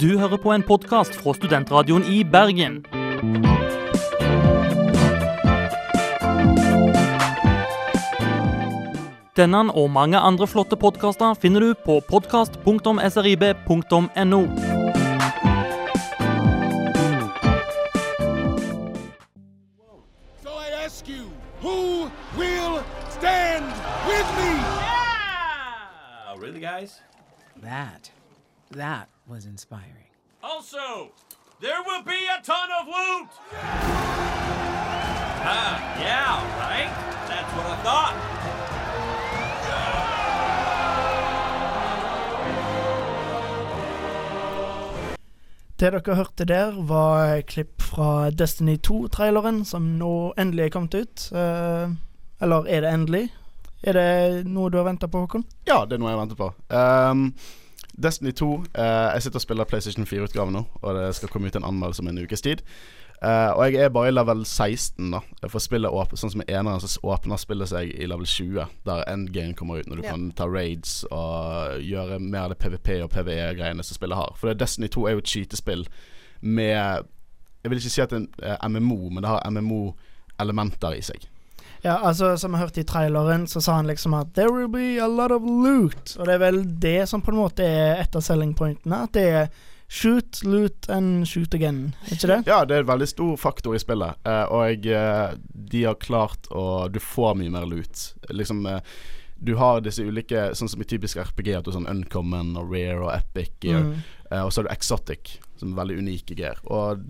Du 0.00 0.18
hører 0.18 0.36
på 0.36 0.52
en 0.52 0.62
podkast 0.62 1.16
fra 1.16 1.34
Studentradioen 1.34 2.04
i 2.08 2.24
Bergen. 2.24 2.82
Denne 9.36 9.68
og 9.76 9.90
mange 9.92 10.16
andre 10.16 10.46
flotte 10.48 10.78
podkaster 10.80 11.34
finner 11.36 11.60
du 11.60 11.74
på 11.84 11.98
podkast.srib.no. 12.08 14.40
Who 21.62 22.10
will 22.38 22.84
stand 23.10 23.64
with 24.06 24.26
me? 24.38 24.52
Oh, 26.28 26.36
really, 26.38 26.60
guys? 26.60 27.00
That, 27.62 28.10
that 28.70 29.08
was 29.26 29.46
inspiring. 29.46 30.10
Also, 30.42 31.10
there 31.60 31.82
will 31.86 32.02
be 32.02 32.18
a 32.38 32.42
ton 32.42 32.68
of 32.80 32.86
loot! 32.86 33.28
Ah, 35.48 36.00
yeah, 36.00 36.42
right? 36.60 36.90
That's 37.28 37.52
what 37.56 37.66
I 37.66 37.76
thought. 37.82 38.35
Det 45.76 45.90
dere 45.92 46.14
hørte 46.16 46.46
der, 46.48 46.72
var 46.88 47.42
klipp 47.44 47.82
fra 47.84 48.30
Destiny 48.32 48.78
2-traileren, 48.80 49.60
som 49.68 49.90
nå 49.98 50.32
endelig 50.40 50.64
er 50.64 50.72
kommet 50.72 50.94
ut. 50.96 51.26
Eh, 51.36 51.90
eller 52.40 52.70
er 52.72 52.80
det 52.80 52.92
endelig? 52.96 53.26
Er 53.84 53.98
det 53.98 54.46
noe 54.48 54.70
du 54.72 54.78
har 54.80 54.86
venta 54.88 55.04
på, 55.04 55.26
Håkon? 55.26 55.44
Ja, 55.68 55.82
det 55.84 55.98
er 55.98 56.00
noe 56.00 56.14
jeg 56.14 56.20
venter 56.22 56.38
på. 56.40 56.48
Um, 56.72 57.26
Destiny 57.92 58.32
2 58.32 58.48
eh, 58.72 58.86
Jeg 58.86 59.26
sitter 59.26 59.40
og 59.42 59.44
spiller 59.44 59.68
PlayStation 59.68 60.08
4-utgave 60.08 60.52
nå, 60.52 60.64
og 60.80 60.96
det 60.96 61.10
skal 61.18 61.28
komme 61.32 61.52
ut 61.52 61.60
en 61.60 61.68
anmeldelse 61.68 62.04
om 62.04 62.08
en 62.08 62.24
ukes 62.24 62.44
tid. 62.44 62.64
Eh, 63.22 63.50
og 63.56 63.72
jeg 63.72 63.80
er 63.80 63.88
bare 63.88 64.08
i 64.08 64.12
level 64.12 64.44
16, 64.44 65.10
da. 65.10 65.20
For 65.48 65.58
spillet 65.58 65.88
åp 65.90 66.12
Sånn 66.20 66.30
som 66.34 66.42
i 66.42 66.52
eneren, 66.52 66.80
så 66.80 67.00
åpner 67.00 67.36
spillet 67.40 67.68
seg 67.70 67.94
i 67.96 68.06
level 68.06 68.26
20, 68.28 68.66
der 68.84 69.04
endgame 69.08 69.54
kommer 69.56 69.78
ut, 69.80 69.86
når 69.88 69.96
du 69.96 70.02
Ja. 70.04 70.10
kan 70.10 70.32
ta 70.32 70.44
raids 70.46 71.04
og 71.10 71.80
gjøre 71.80 72.18
mer 72.20 72.40
av 72.44 72.48
det 72.50 72.58
PVP 72.58 73.02
og 73.02 73.10
PVE-greiene 73.10 73.82
som 73.82 73.94
spillet 73.96 74.16
har. 74.16 74.34
For 74.36 74.48
det 74.48 74.58
Destiny 74.60 74.88
2 74.88 75.06
er 75.06 75.10
jo 75.12 75.18
et 75.18 75.24
cheatespill 75.32 75.86
med 76.42 77.06
Jeg 77.64 77.70
vil 77.70 77.78
ikke 77.78 77.90
si 77.90 78.02
at 78.02 78.10
det 78.10 78.28
er 78.42 78.58
eh, 78.62 78.68
MMO, 78.68 79.08
men 79.10 79.22
det 79.22 79.28
har 79.28 79.42
MMO-elementer 79.50 80.94
i 80.96 81.00
seg. 81.02 81.24
Ja, 81.82 81.96
altså 82.02 82.36
Som 82.38 82.52
vi 82.52 82.58
hørte 82.58 82.80
i 82.80 82.84
traileren, 82.84 83.46
så 83.46 83.60
sa 83.62 83.74
han 83.76 83.86
liksom 83.86 84.14
at 84.14 84.26
'there 84.34 84.52
will 84.52 84.68
be 84.68 84.98
a 85.02 85.06
lot 85.08 85.30
of 85.32 85.42
loot'. 85.42 86.18
Og 86.18 86.26
det 86.26 86.34
er 86.34 86.38
vel 86.38 86.64
det 86.80 87.08
som 87.08 87.22
på 87.22 87.30
en 87.30 87.36
måte 87.38 87.60
er 87.64 88.00
et 88.00 88.16
av 88.16 88.22
selling 88.22 88.54
pointene. 88.54 89.02
At 89.02 89.12
det 89.12 89.22
er 89.28 89.48
shoot, 89.88 90.42
loot 90.44 90.88
and 90.88 91.28
shoot 91.28 91.54
again. 91.54 91.94
Ikke 92.10 92.26
det? 92.26 92.38
Ja, 92.46 92.64
det 92.64 92.74
er 92.76 92.84
en 92.84 92.90
veldig 92.90 93.08
stor 93.08 93.36
faktor 93.40 93.76
i 93.76 93.82
spillet. 93.82 94.18
Eh, 94.26 94.44
og 94.52 94.86
eh, 94.86 95.36
de 95.72 95.84
har 95.86 95.98
klart 96.02 96.48
å 96.50 96.88
Du 96.92 96.98
får 97.02 97.36
mye 97.38 97.52
mer 97.54 97.66
loot. 97.66 98.08
Liksom 98.30 98.66
eh, 98.66 98.80
Du 99.36 99.54
har 99.60 99.82
disse 99.84 100.02
ulike 100.02 100.48
Sånn 100.56 100.70
som 100.72 100.80
i 100.80 100.88
typisk 100.88 101.18
RPG, 101.20 101.52
at 101.58 101.64
du 101.66 101.70
har 101.70 101.78
sånn 101.78 101.90
Uncommon 101.90 102.54
og 102.56 102.72
Rare 102.72 103.02
og 103.04 103.12
Epic 103.14 103.52
gear. 103.60 103.84
Mm. 103.84 104.02
Eh, 104.30 104.42
og 104.42 104.52
så 104.52 104.62
har 104.62 104.68
du 104.68 104.74
Exotic, 104.74 105.36
som 105.60 105.72
er 105.72 105.80
veldig 105.82 106.00
unike 106.02 106.34
gear. 106.38 106.58
Og 106.66 107.04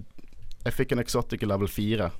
jeg 0.67 0.75
fikk 0.75 0.93
en 0.93 1.03
Exotic 1.05 1.43
i 1.43 1.49
level 1.49 1.71
4. 1.71 2.11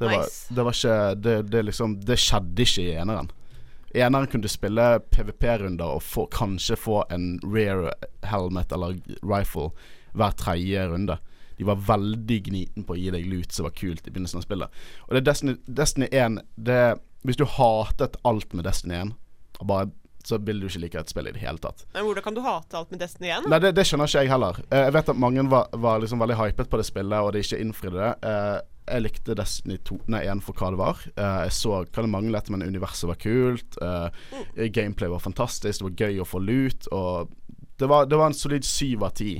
Det 0.00 0.08
var, 0.08 0.22
Nice. 0.24 0.54
det 0.54 0.64
var 0.66 0.74
ikke 0.74 0.94
det, 1.22 1.34
det 1.52 1.60
liksom 1.68 1.92
Det 2.02 2.16
skjedde 2.18 2.64
ikke 2.64 2.82
i 2.88 2.94
eneren. 2.98 3.28
Eneren 3.94 4.26
kunne 4.32 4.42
du 4.46 4.48
spille 4.48 5.00
PVP-runder 5.12 5.96
og 5.98 6.02
få, 6.02 6.26
kanskje 6.32 6.76
få 6.80 7.02
en 7.12 7.34
rare 7.44 7.92
helmet 8.24 8.72
eller 8.72 8.96
rifle 9.22 9.70
hver 10.16 10.34
tredje 10.40 10.86
runde. 10.88 11.18
De 11.58 11.66
var 11.68 11.76
veldig 11.76 12.38
gniten 12.48 12.84
på 12.88 12.94
å 12.96 12.98
gi 12.98 13.10
deg 13.12 13.26
loot 13.28 13.52
som 13.52 13.66
var 13.68 13.74
kult 13.76 14.06
i 14.06 14.10
begynnelsen 14.10 14.40
av 14.40 14.46
spillet. 14.46 14.78
Og 15.06 15.12
det 15.14 15.20
er 15.22 15.26
Destiny, 15.28 15.56
Destiny 15.66 16.08
1 16.10 16.40
det, 16.56 16.78
Hvis 17.22 17.36
du 17.38 17.44
hatet 17.46 18.16
alt 18.26 18.52
med 18.56 18.64
Destiny 18.66 18.96
1, 18.98 19.12
og 19.60 19.66
bare, 19.70 19.90
så 20.26 20.38
vil 20.42 20.58
du 20.60 20.66
ikke 20.66 20.80
like 20.82 20.98
et 20.98 21.10
spill 21.12 21.28
i 21.28 21.32
det 21.36 21.42
hele 21.44 21.58
tatt. 21.62 21.84
Men 21.94 22.04
hvordan 22.08 22.24
kan 22.24 22.34
du 22.34 22.40
hate 22.42 22.76
alt 22.78 22.90
med 22.90 22.98
Destiny 23.04 23.28
1? 23.30 23.46
Nei, 23.52 23.58
det, 23.62 23.74
det 23.76 23.84
skjønner 23.86 24.10
ikke 24.10 24.24
jeg 24.24 24.30
heller. 24.32 24.58
Eh, 24.70 24.82
Jeg 24.88 24.94
vet 24.96 25.08
at 25.12 25.20
mange 25.22 25.44
var, 25.50 25.68
var 25.84 26.00
liksom 26.02 26.18
veldig 26.22 26.38
hypet 26.40 26.70
på 26.72 26.80
det 26.80 26.86
spillet, 26.88 27.18
og 27.20 27.32
de 27.36 27.44
ikke 27.44 27.60
innfridde 27.62 27.98
det. 28.00 28.62
Jeg 28.88 29.04
likte 29.04 29.36
Destiny 29.38 29.76
2, 29.86 30.00
nei, 30.10 30.24
1 30.26 30.40
for 30.42 30.58
hva 30.58 30.70
det 30.74 30.80
var. 30.80 31.02
Uh, 31.14 31.44
Jeg 31.46 31.54
så 31.54 31.76
hva 31.84 32.02
det 32.02 32.10
manglet, 32.10 32.50
men 32.50 32.64
universet 32.66 33.06
var 33.08 33.20
kult. 33.22 33.78
eh, 33.82 34.68
Gameplay 34.74 35.08
var 35.12 35.22
fantastisk, 35.22 35.78
det 35.84 35.88
var 35.90 36.08
gøy 36.08 36.20
å 36.20 36.26
få 36.26 36.40
lut. 36.42 36.88
Og 36.92 37.30
det 37.78 37.86
var, 37.88 38.06
det 38.10 38.18
var 38.18 38.26
en 38.32 38.34
solid 38.34 38.64
syv 38.66 39.04
av 39.06 39.14
ti. 39.18 39.36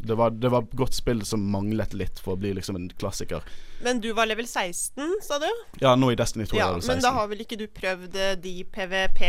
Det 0.00 0.16
var, 0.16 0.30
det 0.32 0.48
var 0.48 0.64
godt 0.72 0.94
spill 0.96 1.20
som 1.28 1.42
manglet 1.52 1.92
litt 1.92 2.18
for 2.24 2.32
å 2.32 2.40
bli 2.40 2.54
liksom 2.56 2.76
en 2.78 2.86
klassiker. 2.96 3.44
Men 3.84 4.00
du 4.00 4.14
var 4.16 4.30
level 4.30 4.46
16, 4.48 4.96
sa 5.22 5.36
du? 5.42 5.48
Ja, 5.82 5.92
nå 5.94 6.08
i 6.12 6.16
Destiny 6.16 6.46
2 6.48 6.56
Ja, 6.56 6.70
er 6.70 6.78
men 6.80 6.86
16. 6.86 7.02
da 7.04 7.10
har 7.18 7.28
vel 7.28 7.44
ikke 7.44 7.58
du 7.60 7.66
prøvd 7.68 8.16
eh, 8.16 8.32
de 8.40 8.54
PVP, 8.64 9.20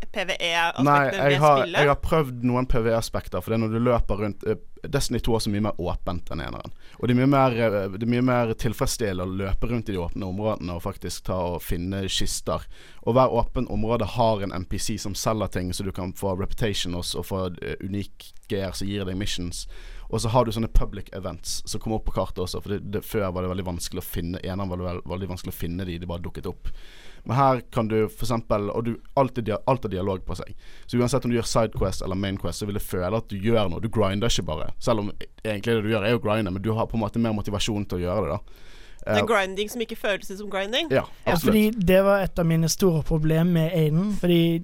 PVE-aspektene 0.00 0.86
Nei, 0.86 1.02
ved 1.10 1.32
jeg 1.32 1.40
har, 1.42 1.60
spillet? 1.60 1.80
jeg 1.80 1.90
har 1.90 2.00
prøvd 2.04 2.46
noen 2.48 2.68
PVE-aspekter. 2.70 3.42
For 3.42 3.52
det 3.52 3.58
er 3.58 3.62
når 3.64 3.74
du 3.74 3.84
løper 3.84 4.22
rundt 4.22 4.46
eh, 4.48 4.60
Destiny 4.86 5.18
2 5.24 5.34
er 5.34 5.42
så 5.42 5.50
mye 5.50 5.64
mer 5.66 5.80
åpent 5.82 6.30
enn 6.30 6.42
eneren. 6.44 6.74
Og 6.98 7.08
det 7.08 7.14
er 7.14 7.20
mye 7.20 7.30
mer, 7.32 7.56
eh, 7.66 7.96
det 7.96 8.08
mye 8.10 8.24
mer 8.24 8.52
tilfredsstillende 8.60 9.26
å 9.26 9.38
løpe 9.42 9.70
rundt 9.70 9.90
i 9.90 9.96
de 9.96 10.02
åpne 10.02 10.28
områdene 10.28 10.76
og 10.76 10.84
faktisk 10.84 11.26
ta 11.28 11.38
og 11.56 11.64
finne 11.64 12.04
kister. 12.12 12.64
Og 13.04 13.16
hver 13.16 13.34
åpen 13.34 13.68
område 13.72 14.08
har 14.16 14.44
en 14.44 14.54
NPC 14.64 14.96
som 15.02 15.16
selger 15.18 15.52
ting, 15.58 15.74
så 15.74 15.84
du 15.86 15.92
kan 15.92 16.14
få 16.16 16.36
reputation 16.38 16.96
hos 16.96 17.14
og 17.16 17.28
få 17.28 17.42
uh, 17.56 17.74
unik 17.84 18.32
gear 18.50 18.76
som 18.76 18.88
gir 18.88 19.04
deg 19.06 19.18
missions. 19.18 19.66
Og 20.08 20.22
så 20.22 20.30
har 20.30 20.46
du 20.46 20.52
sånne 20.54 20.70
public 20.70 21.10
events 21.16 21.60
som 21.66 21.82
kommer 21.82 21.98
opp 21.98 22.06
på 22.06 22.14
kartet 22.20 22.44
også. 22.44 22.62
For 22.62 22.76
det, 22.76 22.92
det, 22.94 23.02
før 23.06 23.32
var 23.34 23.42
det 23.42 23.50
veldig 23.56 23.66
vanskelig 23.72 24.02
å 24.02 24.06
finne 24.06 24.42
Eneren 24.44 24.70
var 24.70 24.78
det 24.78 25.08
veldig 25.10 25.32
vanskelig 25.32 25.54
å 25.54 25.58
finne 25.58 25.86
de, 25.88 25.98
de 25.98 26.08
bare 26.08 26.22
dukket 26.22 26.46
opp. 26.50 26.70
Men 27.26 27.36
her 27.36 27.60
kan 27.74 27.88
du 27.90 27.96
eksempel 28.06 28.68
Og 28.70 28.84
du 28.84 28.92
alltid, 29.16 29.44
dia- 29.48 29.58
alt 29.66 29.84
er 29.84 29.88
dialog 29.88 30.20
på 30.24 30.36
seg. 30.38 30.54
Så 30.86 30.98
uansett 31.00 31.24
om 31.24 31.30
du 31.30 31.36
gjør 31.36 31.48
sidequest 31.50 32.02
eller 32.06 32.14
mainquest, 32.16 32.60
så 32.62 32.66
vil 32.66 32.74
du 32.78 32.80
føle 32.80 33.16
at 33.16 33.28
du 33.28 33.36
gjør 33.36 33.68
noe. 33.70 33.80
Du 33.80 33.88
grinder 33.88 34.28
ikke 34.30 34.46
bare. 34.46 34.70
Selv 34.78 35.00
om 35.00 35.10
egentlig 35.44 35.74
det 35.74 35.82
du 35.82 35.90
gjør, 35.90 36.06
er 36.06 36.18
å 36.18 36.22
grinde, 36.22 36.52
men 36.52 36.62
du 36.62 36.72
har 36.72 36.86
på 36.86 36.94
en 36.94 37.02
måte 37.02 37.18
mer 37.18 37.32
motivasjon 37.34 37.84
til 37.90 37.98
å 37.98 38.04
gjøre 38.06 38.22
det, 38.22 38.30
da. 38.36 38.38
Det 39.06 39.12
Eh, 39.16 39.18
er 39.22 39.26
grinding 39.26 39.68
som 39.70 39.80
ikke 39.80 39.96
føles 39.96 40.26
som 40.38 40.48
grinding? 40.50 40.88
Ja, 40.90 41.02
Ja, 41.26 41.32
absolutt. 41.32 41.54
fordi 41.54 41.84
det 41.86 42.00
var 42.04 42.22
et 42.22 42.38
av 42.38 42.46
mine 42.46 42.68
store 42.68 43.02
problemer 43.02 43.44
med 43.52 43.72
Aiden. 43.72 44.12
Fordi 44.18 44.62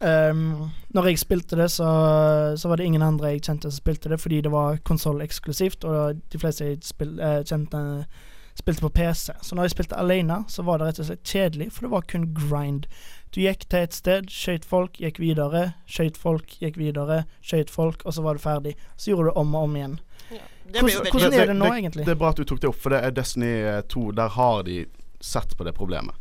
um, 0.00 0.70
når 0.94 1.04
jeg 1.10 1.18
spilte 1.18 1.56
det, 1.56 1.70
så, 1.70 2.56
så 2.56 2.68
var 2.68 2.76
det 2.76 2.86
ingen 2.86 3.02
andre 3.02 3.32
jeg 3.34 3.42
kjente 3.42 3.70
som 3.70 3.78
spilte 3.80 4.08
det, 4.08 4.20
fordi 4.20 4.40
det 4.42 4.50
var 4.52 4.76
konsolleksklusivt, 4.84 5.84
og 5.84 6.20
de 6.32 6.38
fleste 6.38 6.64
jeg 6.64 6.78
spil, 6.82 7.18
uh, 7.20 7.42
kjente, 7.44 8.06
spilte 8.54 8.84
på 8.84 8.90
PC. 8.94 9.32
Så 9.42 9.56
når 9.56 9.68
jeg 9.68 9.74
spilte 9.74 9.98
alene, 9.98 10.42
så 10.48 10.62
var 10.66 10.78
det 10.78 10.88
rett 10.88 11.02
og 11.02 11.08
slett 11.08 11.28
kjedelig, 11.28 11.70
for 11.74 11.86
det 11.86 11.92
var 11.94 12.08
kun 12.10 12.26
grind. 12.36 12.88
Du 13.34 13.40
gikk 13.42 13.66
til 13.66 13.86
et 13.86 13.96
sted, 13.96 14.30
skøyt 14.30 14.66
folk, 14.68 14.98
gikk 15.02 15.18
videre, 15.18 15.72
skøyt 15.90 16.18
folk, 16.20 16.56
gikk 16.62 16.78
videre, 16.78 17.24
skøyt 17.42 17.72
folk, 17.72 18.04
og 18.06 18.14
så 18.14 18.22
var 18.22 18.38
du 18.38 18.44
ferdig. 18.44 18.76
Så 18.96 19.10
gjorde 19.10 19.32
du 19.32 19.40
om 19.42 19.54
og 19.54 19.68
om 19.68 19.78
igjen. 19.78 19.96
Det 20.30 20.80
Hvordan, 20.80 21.10
hvordan 21.10 21.34
er 21.34 21.50
det 21.50 21.56
nå, 21.56 21.66
egentlig? 21.74 22.06
Det 22.06 22.14
er 22.14 22.20
bra 22.20 22.30
at 22.32 22.38
du 22.40 22.44
tok 22.48 22.62
det 22.62 22.70
opp, 22.70 22.78
for 22.80 22.94
det 22.94 23.02
er 23.04 23.12
Destiny 23.14 23.54
2. 23.92 24.04
Der 24.16 24.30
har 24.38 24.62
de 24.64 24.84
sett 25.20 25.56
på 25.58 25.66
det 25.66 25.74
problemet. 25.76 26.14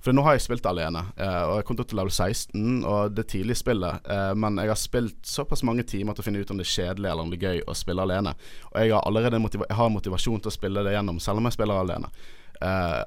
For 0.00 0.16
nå 0.16 0.24
har 0.24 0.36
jeg 0.36 0.46
spilt 0.46 0.66
alene, 0.68 1.02
eh, 1.20 1.42
og 1.44 1.58
jeg 1.58 1.66
kom 1.68 1.76
til 1.76 1.98
level 1.98 2.12
16, 2.12 2.84
og 2.88 3.12
det 3.12 3.26
er 3.26 3.30
tidlig 3.34 3.56
i 3.58 3.60
spillet. 3.60 4.08
Eh, 4.08 4.32
men 4.40 4.56
jeg 4.62 4.72
har 4.72 4.80
spilt 4.80 5.28
såpass 5.28 5.62
mange 5.66 5.84
timer 5.84 6.16
til 6.16 6.24
å 6.24 6.28
finne 6.28 6.40
ut 6.40 6.52
om 6.52 6.60
det 6.60 6.64
er 6.64 6.72
kjedelig 6.72 7.10
eller 7.10 7.26
om 7.26 7.32
det 7.32 7.40
er 7.40 7.46
gøy 7.50 7.64
å 7.68 7.76
spille 7.76 8.06
alene. 8.08 8.32
Og 8.72 8.80
jeg 8.80 8.94
har 8.94 9.04
allerede 9.04 9.42
motiva 9.42 9.68
jeg 9.68 9.76
har 9.76 9.92
motivasjon 9.92 10.40
til 10.40 10.52
å 10.52 10.56
spille 10.56 10.84
det 10.86 10.94
gjennom, 10.96 11.20
selv 11.20 11.42
om 11.42 11.48
jeg 11.50 11.58
spiller 11.58 11.82
alene. 11.82 12.12
Eh, 12.64 13.02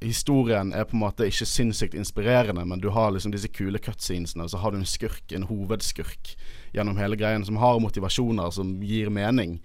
historien 0.00 0.72
er 0.72 0.88
på 0.88 0.96
en 0.96 1.04
måte 1.04 1.28
ikke 1.28 1.48
sinnssykt 1.48 1.94
inspirerende, 1.98 2.64
men 2.64 2.80
du 2.80 2.88
har 2.94 3.12
liksom 3.12 3.34
disse 3.34 3.50
kule 3.52 3.78
cutscenesene, 3.82 4.46
og 4.46 4.54
så 4.54 4.62
har 4.62 4.72
du 4.72 4.80
en 4.80 4.88
skurk, 4.88 5.26
en 5.36 5.44
hovedskurk, 5.50 6.34
gjennom 6.72 6.96
hele 6.96 7.20
greien, 7.20 7.44
som 7.44 7.60
har 7.60 7.82
motivasjoner 7.84 8.48
som 8.56 8.78
gir 8.86 9.12
mening. 9.12 9.58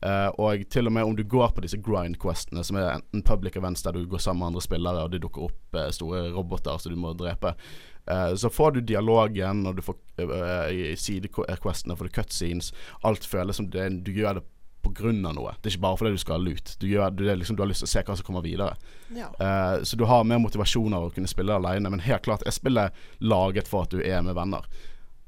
Eh, 0.00 0.28
og 0.40 0.62
til 0.72 0.88
og 0.88 0.94
med 0.96 1.04
om 1.04 1.16
du 1.16 1.24
går 1.28 1.52
på 1.54 1.64
disse 1.64 1.78
grind-questene, 1.84 2.64
som 2.64 2.78
er 2.80 2.94
enten 2.94 3.24
public 3.26 3.58
events 3.60 3.84
der 3.84 3.96
du 3.96 4.06
går 4.08 4.22
sammen 4.22 4.40
med 4.40 4.52
andre 4.52 4.64
spillere, 4.64 5.02
og 5.04 5.12
det 5.12 5.22
dukker 5.24 5.50
opp 5.50 5.76
uh, 5.76 5.88
store 5.92 6.30
roboter 6.32 6.78
som 6.80 6.94
du 6.94 7.00
må 7.00 7.12
drepe, 7.18 7.52
uh, 8.08 8.30
så 8.36 8.48
får 8.48 8.76
du 8.76 8.80
dialogen, 8.80 9.66
og 9.68 9.76
du 9.76 9.84
får 9.84 9.98
uh, 10.24 10.96
sidequestene 10.96 11.96
får 11.96 12.08
du 12.08 12.16
cutscenes. 12.16 12.72
Alt 13.04 13.28
føles 13.28 13.60
som 13.60 13.68
det, 13.68 13.90
du 14.06 14.12
gjør 14.16 14.40
det 14.40 14.46
av 14.80 15.34
noe. 15.36 15.52
Det 15.60 15.68
er 15.68 15.74
ikke 15.74 15.82
bare 15.84 15.98
fordi 16.00 16.16
du 16.16 16.22
skal 16.22 16.38
ha 16.38 16.42
lut. 16.42 16.70
Du, 16.80 16.86
gjør, 16.88 17.10
du, 17.12 17.24
det 17.26 17.36
liksom, 17.36 17.56
du 17.56 17.62
har 17.62 17.68
lyst 17.68 17.84
til 17.84 17.90
å 17.90 17.92
se 17.92 18.02
hva 18.06 18.16
som 18.16 18.26
kommer 18.26 18.42
videre. 18.42 18.72
Ja. 19.14 19.28
Uh, 19.36 19.84
så 19.84 19.96
du 19.96 20.06
har 20.08 20.24
mer 20.24 20.40
motivasjon 20.40 20.96
av 20.96 21.04
å 21.04 21.12
kunne 21.14 21.30
spille 21.30 21.54
alene. 21.54 21.92
Men 21.92 22.02
helt 22.02 22.24
klart, 22.24 22.42
jeg 22.48 22.56
spiller 22.56 22.90
laget 23.20 23.68
for 23.68 23.84
at 23.84 23.92
du 23.92 24.00
er 24.00 24.24
med 24.24 24.34
venner. 24.34 24.64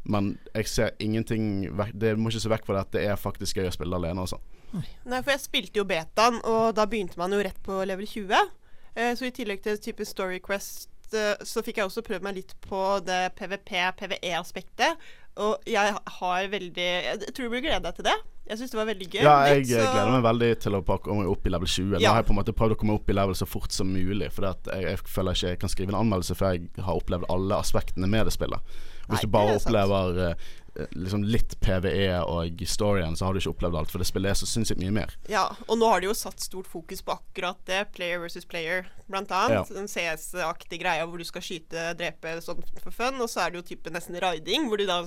Men 0.03 0.33
jeg 0.51 0.67
ser 0.67 0.91
ingenting 0.99 1.69
Det 1.95 2.17
må 2.19 2.33
ikke 2.33 2.41
se 2.43 2.51
vekk 2.51 2.65
fra 2.67 2.75
det 2.75 2.81
at 2.83 2.95
det 2.97 3.03
er 3.07 3.21
faktisk 3.21 3.61
gøy 3.61 3.69
å 3.69 3.77
spille 3.77 4.01
alene. 4.01 4.25
Altså. 4.25 4.41
Nei, 4.73 5.21
for 5.21 5.35
jeg 5.35 5.43
spilte 5.43 5.81
jo 5.81 5.87
betaen, 5.89 6.41
og 6.49 6.73
da 6.77 6.87
begynte 6.89 7.21
man 7.21 7.33
jo 7.35 7.43
rett 7.45 7.59
på 7.65 7.83
level 7.89 8.09
20. 8.09 8.51
Eh, 8.95 9.13
så 9.19 9.29
i 9.29 9.35
tillegg 9.35 9.63
til 9.65 9.81
type 9.81 10.05
Story 10.09 10.41
Quest, 10.45 10.91
eh, 11.17 11.35
så 11.45 11.65
fikk 11.65 11.81
jeg 11.81 11.89
også 11.89 12.05
prøvd 12.07 12.27
meg 12.27 12.39
litt 12.41 12.55
på 12.65 12.83
det 13.05 13.35
PVP-PVE-aspektet. 13.39 15.01
Og 15.41 15.65
jeg 15.65 15.97
har 16.19 16.49
veldig 16.53 16.91
Jeg 17.05 17.33
tror 17.33 17.47
du 17.47 17.53
blir 17.55 17.65
glede 17.65 17.85
deg 17.87 17.97
til 17.97 18.09
det. 18.11 18.19
Jeg 18.53 18.61
syns 18.61 18.73
det 18.75 18.77
var 18.77 18.89
veldig 18.91 19.07
gøy. 19.09 19.23
Ja, 19.25 19.35
jeg 19.49 19.67
så- 19.71 19.81
gleder 19.81 20.11
meg 20.13 20.25
veldig 20.29 20.49
til 20.61 20.75
å 20.77 20.83
komme 21.01 21.25
opp 21.33 21.47
i 21.47 21.53
level 21.55 21.69
20. 21.69 21.99
Nå 21.99 22.07
har 22.07 22.21
jeg 22.21 22.27
på 22.29 22.35
en 22.37 22.41
måte 22.43 22.53
prøvd 22.53 22.75
å 22.77 22.81
komme 22.83 22.95
opp 22.99 23.09
i 23.09 23.17
level 23.17 23.35
så 23.39 23.49
fort 23.49 23.73
som 23.73 23.89
mulig. 23.89 24.29
For 24.31 24.45
jeg, 24.45 24.83
jeg 24.85 24.99
føler 25.09 25.33
ikke 25.33 25.49
jeg 25.55 25.61
kan 25.63 25.73
skrive 25.73 25.95
en 25.95 26.01
anmeldelse 26.05 26.37
før 26.37 26.53
jeg 26.59 26.69
har 26.85 27.01
opplevd 27.01 27.25
alle 27.33 27.57
aspektene 27.57 28.11
med 28.13 28.29
det 28.29 28.35
spillet. 28.37 28.61
Hvis 29.09 29.25
du 29.25 29.31
bare 29.33 29.55
er 29.55 29.59
opplever 29.59 30.21
eh, 30.31 30.87
liksom 30.95 31.25
litt 31.25 31.57
PVE 31.61 32.21
og 32.23 32.63
storyen, 32.69 33.17
så 33.17 33.27
har 33.27 33.33
du 33.35 33.41
ikke 33.41 33.55
opplevd 33.57 33.79
alt. 33.81 33.91
For 33.91 33.99
det 33.99 34.07
spillet 34.09 34.31
er 34.31 34.39
så 34.39 34.49
sinnssykt 34.49 34.81
mye 34.81 34.93
mer. 34.95 35.17
Ja, 35.33 35.49
og 35.67 35.81
nå 35.81 35.89
har 35.91 36.01
de 36.01 36.09
jo 36.11 36.15
satt 36.17 36.41
stort 36.45 36.69
fokus 36.71 37.03
på 37.03 37.17
akkurat 37.17 37.59
det. 37.69 37.81
Player 37.97 38.21
versus 38.23 38.45
player, 38.45 38.87
blant 39.11 39.33
annet. 39.33 39.69
Ja. 39.69 39.81
Den 39.81 39.89
CS-aktige 39.91 40.81
greia 40.85 41.09
hvor 41.09 41.19
du 41.21 41.25
skal 41.29 41.45
skyte, 41.45 41.93
drepe 41.99 42.37
sånn 42.45 42.63
for 42.85 42.93
fun. 42.95 43.21
Og 43.21 43.29
så 43.33 43.47
er 43.47 43.51
det 43.53 43.63
jo 43.63 43.69
type 43.75 43.93
nesten 43.93 44.21
riding, 44.23 44.69
hvor 44.69 44.81
du 44.81 44.87
da 44.87 45.03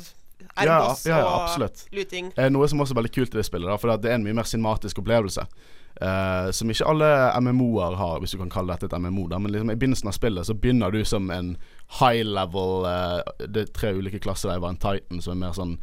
er 0.57 0.65
Ja, 0.65 0.95
ja, 1.05 1.17
ja, 1.19 1.25
og 1.25 1.91
luting. 1.91 2.31
Eh, 2.37 2.49
noe 2.49 2.67
som 2.67 2.79
også 2.79 2.93
er 2.95 3.01
veldig 3.01 3.11
kult 3.15 3.33
i 3.35 3.37
det 3.37 3.45
spillet, 3.45 3.67
da, 3.69 3.75
for 3.77 3.95
det 3.97 4.09
er 4.11 4.15
en 4.15 4.23
mye 4.23 4.33
mer 4.33 4.43
cinematisk 4.43 4.99
opplevelse. 4.99 5.45
eh, 6.01 6.51
som 6.51 6.69
ikke 6.69 6.85
alle 6.87 7.31
MMO-er 7.39 7.95
har, 7.95 8.19
hvis 8.19 8.31
du 8.31 8.37
kan 8.37 8.49
kalle 8.49 8.73
dette 8.75 8.85
et 8.85 8.99
MMO. 9.01 9.27
Da. 9.31 9.37
Men 9.39 9.51
liksom 9.51 9.71
i 9.71 9.75
begynnelsen 9.75 10.07
av 10.07 10.13
spillet 10.13 10.45
så 10.45 10.53
begynner 10.53 10.91
du 10.91 11.05
som 11.05 11.29
en 11.31 11.55
high 12.01 12.23
level 12.23 12.83
eh, 12.85 13.47
Det 13.47 13.61
er 13.61 13.71
tre 13.73 13.93
ulike 13.95 14.19
klasser. 14.19 14.51
Det 14.51 14.61
var 14.61 14.69
en 14.69 14.77
Titan 14.77 15.21
som 15.21 15.31
er 15.37 15.47
mer 15.47 15.53
sånn 15.55 15.77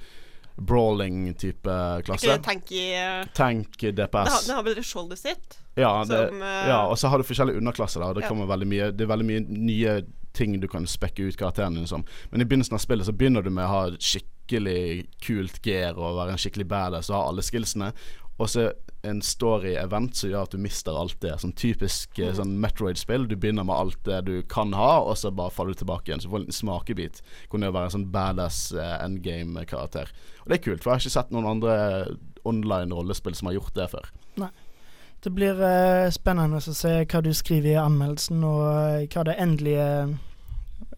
brawling-type 0.61 2.03
klasse. 2.05 2.27
Ikke 2.29 2.43
tanky 2.45 2.83
uh, 2.97 3.25
Tank, 3.35 3.77
Den 3.81 3.95
DPS. 3.95 4.29
har, 4.33 4.43
den 4.47 4.57
har 4.57 4.63
vel 4.67 4.83
skjoldet 4.85 5.19
sitt? 5.19 5.59
Ja, 5.81 6.05
det, 6.05 6.29
som, 6.29 6.43
uh, 6.43 6.69
ja, 6.69 6.81
og 6.91 6.99
så 7.01 7.09
har 7.09 7.19
du 7.19 7.25
forskjellige 7.25 7.57
underklasser. 7.63 8.01
Da. 8.05 8.13
Det, 8.13 8.23
Ja. 8.23 8.29
kommer 8.29 8.47
veldig 8.47 8.69
mye, 8.69 8.91
det 8.93 9.01
er 9.07 9.07
veldig 9.17 9.27
mye 9.27 9.41
nye 9.49 10.03
ting 10.37 10.61
du 10.61 10.69
kan 10.69 10.85
spekke 10.87 11.25
ut 11.29 11.37
karakteren 11.37 11.75
din 11.75 11.87
som. 11.87 12.05
Men 12.31 12.41
i 12.41 12.45
begynnelsen 12.45 12.75
av 12.75 12.81
spillet 12.81 13.07
så 13.07 13.13
begynner 13.13 13.43
du 13.43 13.51
med 13.51 13.65
å 13.65 13.69
ha 13.69 13.83
skikkelig 13.97 14.29
kult 14.49 15.63
gear 15.63 15.99
og 15.99 16.17
være 16.19 16.35
en 16.35 16.41
skikkelig 16.41 16.69
badass 16.69 17.11
og 17.11 17.17
ha 17.17 17.29
alle 17.29 17.43
skillsene. 17.43 17.93
Og 18.41 18.49
så 18.49 18.71
en 19.03 19.21
story-event 19.23 20.15
som 20.17 20.31
gjør 20.31 20.47
at 20.47 20.55
du 20.55 20.61
mister 20.63 20.97
alt 20.97 21.19
det. 21.21 21.35
Sånn 21.43 21.55
typisk 21.59 22.19
Mm. 22.19 22.35
sånn 22.35 22.59
Metroid-spill. 22.61 23.27
Du 23.29 23.37
begynner 23.37 23.65
med 23.65 23.75
alt 23.77 24.03
det 24.05 24.25
du 24.25 24.43
kan 24.43 24.73
ha, 24.73 25.01
og 25.01 25.17
så 25.17 25.31
bare 25.35 25.51
faller 25.51 25.75
du 25.75 25.85
tilbake 25.85 26.09
igjen. 26.09 26.21
Så 26.21 26.29
du 26.29 26.31
får 26.31 26.37
en 26.41 26.47
liten 26.47 26.61
smakebit. 26.61 27.23
Kunne 27.51 27.73
være 27.73 27.85
en 27.85 27.97
sånn 27.97 28.11
badass 28.13 28.73
uh, 28.73 29.05
endgame-karakter. 29.05 30.11
Og 30.43 30.49
det 30.49 30.59
er 30.59 30.65
kult, 30.65 30.83
for 30.83 30.91
jeg 30.91 30.95
har 30.95 31.01
ikke 31.01 31.19
sett 31.19 31.31
noen 31.35 31.47
andre 31.47 32.17
online 32.45 32.95
rollespill 32.95 33.35
som 33.35 33.47
har 33.47 33.59
gjort 33.59 33.75
det 33.75 33.91
før. 33.91 34.13
Nei. 34.37 34.51
Det 35.23 35.31
blir 35.31 35.55
uh, 35.55 36.11
spennende 36.11 36.59
å 36.59 36.75
se 36.75 37.05
hva 37.05 37.23
du 37.23 37.33
skriver 37.35 37.75
i 37.75 37.79
anmeldelsen, 37.79 38.43
og 38.43 39.07
hva 39.13 39.25
det 39.25 39.37
endelige 39.39 40.19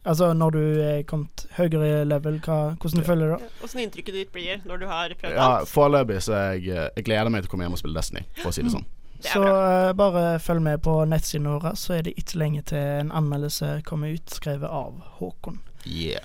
Altså 0.04 0.32
når 0.36 0.50
du 0.50 0.60
er 0.84 1.02
kommet 1.08 1.46
høyere 1.56 1.86
i 1.88 2.04
level, 2.04 2.36
hva, 2.44 2.58
hvordan 2.76 3.00
du 3.00 3.06
føler 3.06 3.30
det 3.30 3.38
da. 3.38 3.62
Åssen 3.64 3.80
inntrykket 3.86 4.18
ditt 4.18 4.34
blir 4.34 4.60
når 4.68 4.82
du 4.82 4.86
har 4.90 5.14
prøvd 5.20 5.32
Ja, 5.32 5.46
alt? 5.62 5.70
Foreløpig 5.70 6.18
så 6.26 6.36
jeg 6.36 6.68
eh, 6.68 6.90
Jeg 6.98 7.06
gleder 7.06 7.32
meg 7.32 7.44
til 7.44 7.48
å 7.48 7.54
komme 7.54 7.64
hjem 7.64 7.78
og 7.78 7.80
spille 7.80 7.96
Destiny, 7.96 8.26
for 8.42 8.52
å 8.52 8.54
si 8.54 8.66
det 8.66 8.74
sånn. 8.74 8.84
Så 9.24 9.40
uh, 9.40 9.94
bare 9.96 10.36
følg 10.44 10.60
med 10.60 10.82
på 10.84 10.98
nettsiden 11.08 11.48
vår, 11.48 11.70
så 11.80 11.96
er 11.96 12.04
det 12.04 12.12
ikke 12.20 12.42
lenge 12.42 12.60
til 12.68 12.84
en 13.00 13.14
anmeldelse 13.16 13.78
kommer 13.88 14.12
ut, 14.12 14.28
skrevet 14.28 14.68
av 14.68 15.00
Håkon. 15.16 15.62
Yeah. 15.88 16.20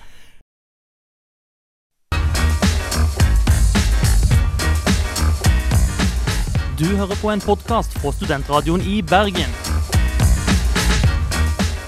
Du 6.76 6.84
hører 6.96 7.16
på 7.16 7.32
en 7.32 7.40
podkast 7.40 7.96
fra 8.00 8.12
Studentradioen 8.12 8.84
i 8.84 9.00
Bergen. 9.00 9.69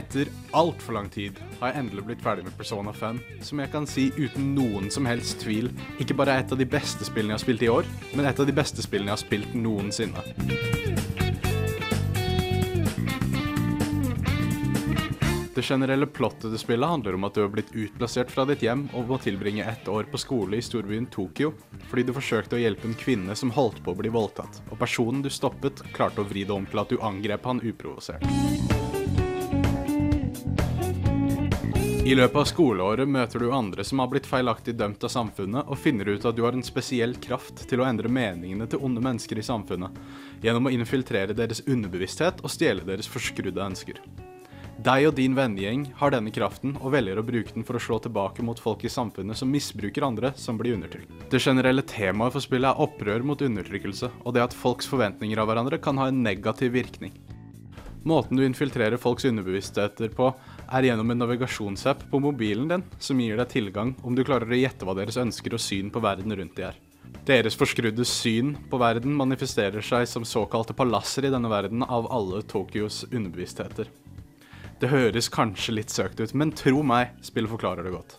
Etter 0.00 0.28
altfor 0.56 0.94
lang 0.96 1.08
tid 1.12 1.36
har 1.58 1.74
jeg 1.74 1.82
endelig 1.82 2.06
blitt 2.06 2.22
ferdig 2.24 2.46
med 2.46 2.54
Persona 2.56 2.92
5, 2.96 3.18
som 3.44 3.60
jeg 3.60 3.72
kan 3.72 3.88
si 3.88 4.06
uten 4.16 4.54
noen 4.56 4.88
som 4.88 5.04
helst 5.04 5.42
tvil 5.42 5.68
ikke 6.00 6.16
bare 6.16 6.38
er 6.38 6.44
et 6.46 6.54
av 6.54 6.60
de 6.60 6.66
beste 6.72 7.04
spillene 7.04 7.34
jeg 7.34 7.40
har 7.40 7.44
spilt 7.44 7.64
i 7.66 7.68
år, 7.68 7.90
men 8.14 8.24
et 8.24 8.40
av 8.40 8.48
de 8.48 8.54
beste 8.56 8.80
spillene 8.86 9.12
jeg 9.12 9.18
har 9.18 9.24
spilt 9.26 9.52
noensinne. 9.52 10.24
Det 15.52 15.66
generelle 15.66 16.08
plottet 16.08 16.48
til 16.48 16.62
spillet 16.62 16.94
handler 16.94 17.18
om 17.18 17.28
at 17.28 17.36
du 17.36 17.42
har 17.44 17.52
blitt 17.52 17.74
utplassert 17.76 18.32
fra 18.32 18.46
ditt 18.48 18.64
hjem 18.64 18.86
og 18.96 19.10
må 19.10 19.20
tilbringe 19.20 19.68
ett 19.68 19.88
år 19.92 20.08
på 20.08 20.22
skole 20.22 20.56
i 20.56 20.64
storbyen 20.64 21.10
Tokyo 21.12 21.52
fordi 21.90 22.08
du 22.08 22.16
forsøkte 22.16 22.56
å 22.56 22.62
hjelpe 22.62 22.88
en 22.88 22.96
kvinne 22.96 23.36
som 23.36 23.52
holdt 23.52 23.84
på 23.84 23.92
å 23.92 24.00
bli 24.00 24.08
voldtatt, 24.14 24.62
og 24.70 24.80
personen 24.80 25.20
du 25.20 25.28
stoppet, 25.28 25.84
klarte 25.92 26.24
å 26.24 26.30
vri 26.30 26.48
det 26.48 26.56
om 26.56 26.64
til 26.64 26.86
at 26.86 26.94
du 26.94 27.02
angrep 27.04 27.50
han 27.52 27.60
uprovosert. 27.60 28.79
I 32.10 32.14
løpet 32.16 32.40
av 32.40 32.46
skoleåret 32.48 33.06
møter 33.06 33.38
du 33.38 33.52
andre 33.54 33.84
som 33.86 34.00
har 34.02 34.08
blitt 34.10 34.24
feilaktig 34.26 34.72
dømt 34.74 35.04
av 35.06 35.12
samfunnet, 35.12 35.68
og 35.70 35.78
finner 35.78 36.08
ut 36.10 36.24
at 36.26 36.34
du 36.34 36.40
har 36.42 36.56
en 36.58 36.64
spesiell 36.66 37.12
kraft 37.22 37.62
til 37.70 37.78
å 37.78 37.86
endre 37.86 38.10
meningene 38.10 38.66
til 38.66 38.82
onde 38.82 39.02
mennesker 39.04 39.38
i 39.38 39.44
samfunnet, 39.46 39.94
gjennom 40.42 40.66
å 40.66 40.72
infiltrere 40.74 41.38
deres 41.38 41.62
underbevissthet 41.70 42.42
og 42.42 42.50
stjele 42.50 42.82
deres 42.88 43.06
forskrudde 43.06 43.62
ønsker. 43.62 44.02
Deg 44.82 45.06
og 45.06 45.14
din 45.20 45.38
vennegjeng 45.38 45.86
har 46.02 46.10
denne 46.10 46.34
kraften, 46.34 46.74
og 46.82 46.96
velger 46.96 47.22
å 47.22 47.26
bruke 47.30 47.54
den 47.54 47.68
for 47.68 47.78
å 47.78 47.86
slå 47.86 48.02
tilbake 48.02 48.42
mot 48.42 48.58
folk 48.58 48.82
i 48.82 48.90
samfunnet 48.90 49.38
som 49.38 49.54
misbruker 49.54 50.10
andre 50.10 50.34
som 50.34 50.58
blir 50.58 50.80
undertrykt. 50.80 51.14
Det 51.30 51.38
generelle 51.38 51.86
temaet 51.86 52.34
for 52.34 52.42
spillet 52.42 52.72
er 52.72 52.88
opprør 52.88 53.22
mot 53.22 53.46
undertrykkelse, 53.46 54.10
og 54.24 54.34
det 54.34 54.48
at 54.48 54.62
folks 54.66 54.90
forventninger 54.90 55.38
av 55.38 55.46
hverandre 55.46 55.78
kan 55.78 56.02
ha 56.02 56.10
en 56.10 56.24
negativ 56.26 56.74
virkning. 56.74 57.14
Måten 58.02 58.36
du 58.36 58.44
infiltrerer 58.46 58.96
folks 58.96 59.26
underbevisstheter 59.28 60.08
på, 60.16 60.30
er 60.72 60.86
gjennom 60.86 61.10
en 61.12 61.20
navigasjonsapp 61.20 62.06
på 62.10 62.20
mobilen 62.24 62.70
din, 62.70 62.84
som 62.98 63.20
gir 63.20 63.36
deg 63.36 63.50
tilgang 63.52 63.92
om 64.00 64.16
du 64.16 64.22
klarer 64.24 64.48
å 64.48 64.60
gjette 64.60 64.88
hva 64.88 64.94
deres 64.96 65.18
ønsker 65.20 65.56
og 65.56 65.60
syn 65.60 65.90
på 65.92 66.00
verden 66.00 66.32
rundt 66.32 66.56
de 66.56 66.64
er. 66.70 66.78
Deres 67.28 67.58
forskrudde 67.58 68.06
syn 68.08 68.54
på 68.70 68.80
verden 68.80 69.12
manifesterer 69.18 69.84
seg 69.84 70.08
som 70.08 70.24
såkalte 70.24 70.76
palasser 70.76 71.28
i 71.28 71.32
denne 71.34 71.50
verden 71.52 71.84
av 71.84 72.08
alle 72.08 72.40
Tokyos 72.48 73.02
underbevisstheter. 73.10 73.90
Det 74.80 74.88
høres 74.88 75.28
kanskje 75.28 75.76
litt 75.76 75.92
søkt 75.92 76.22
ut, 76.22 76.32
men 76.32 76.54
tro 76.56 76.80
meg, 76.86 77.12
spillet 77.20 77.52
forklarer 77.52 77.84
det 77.84 77.92
godt. 77.92 78.16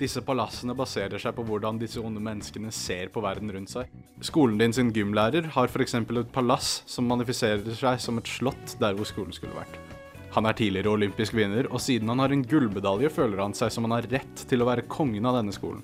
Disse 0.00 0.22
palassene 0.24 0.72
baserer 0.72 1.20
seg 1.20 1.34
på 1.36 1.44
hvordan 1.44 1.76
disse 1.80 2.00
onde 2.00 2.22
menneskene 2.24 2.70
ser 2.72 3.10
på 3.12 3.20
verden 3.20 3.52
rundt 3.52 3.72
seg. 3.74 3.90
Skolen 4.24 4.56
din 4.56 4.72
sin 4.72 4.92
gymlærer 4.96 5.50
har 5.52 5.68
f.eks. 5.68 5.94
et 6.00 6.32
palass 6.32 6.70
som 6.88 7.04
manifiserer 7.10 7.68
seg 7.76 8.00
som 8.00 8.16
et 8.16 8.30
slott 8.30 8.78
der 8.80 8.96
hvor 8.96 9.08
skolen 9.08 9.34
skulle 9.36 9.58
vært. 9.58 9.76
Han 10.32 10.46
er 10.46 10.56
tidligere 10.56 10.94
olympisk 10.94 11.34
vinner, 11.36 11.66
og 11.68 11.82
siden 11.84 12.08
han 12.08 12.22
har 12.22 12.32
en 12.32 12.44
gullmedalje, 12.46 13.10
føler 13.12 13.42
han 13.42 13.56
seg 13.56 13.72
som 13.74 13.84
han 13.84 13.98
har 13.98 14.08
rett 14.12 14.44
til 14.48 14.62
å 14.62 14.68
være 14.70 14.86
kongen 14.88 15.26
av 15.26 15.36
denne 15.36 15.52
skolen. 15.52 15.82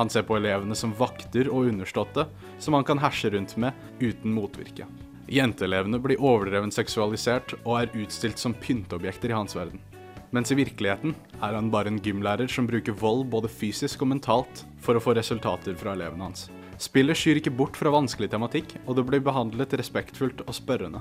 Han 0.00 0.10
ser 0.10 0.24
på 0.26 0.38
elevene 0.38 0.74
som 0.78 0.94
vakter 0.98 1.50
og 1.52 1.68
underståtte, 1.70 2.24
som 2.58 2.74
han 2.74 2.86
kan 2.88 2.98
herse 3.02 3.30
rundt 3.34 3.54
med 3.60 3.76
uten 4.00 4.34
motvirke. 4.34 4.88
Jenteelevene 5.28 6.00
blir 6.00 6.22
overdreven 6.24 6.72
seksualisert 6.72 7.54
og 7.60 7.74
er 7.82 7.94
utstilt 8.00 8.40
som 8.40 8.56
pynteobjekter 8.56 9.30
i 9.30 9.36
hans 9.36 9.54
verden. 9.58 9.82
Mens 10.30 10.52
i 10.52 10.58
virkeligheten 10.58 11.14
er 11.40 11.54
han 11.56 11.70
bare 11.72 11.88
en 11.88 12.00
gymlærer 12.04 12.50
som 12.52 12.66
bruker 12.68 12.96
vold 13.00 13.24
både 13.32 13.48
fysisk 13.48 14.02
og 14.04 14.10
mentalt 14.12 14.64
for 14.84 14.98
å 14.98 15.02
få 15.02 15.14
resultater 15.16 15.76
fra 15.78 15.94
elevene 15.96 16.28
hans. 16.28 16.48
Spillet 16.78 17.16
skyr 17.18 17.40
ikke 17.40 17.54
bort 17.56 17.78
fra 17.78 17.90
vanskelig 17.90 18.28
tematikk, 18.30 18.76
og 18.84 18.98
det 18.98 19.06
blir 19.08 19.24
behandlet 19.24 19.72
respektfullt 19.80 20.44
og 20.44 20.54
spørrende. 20.54 21.00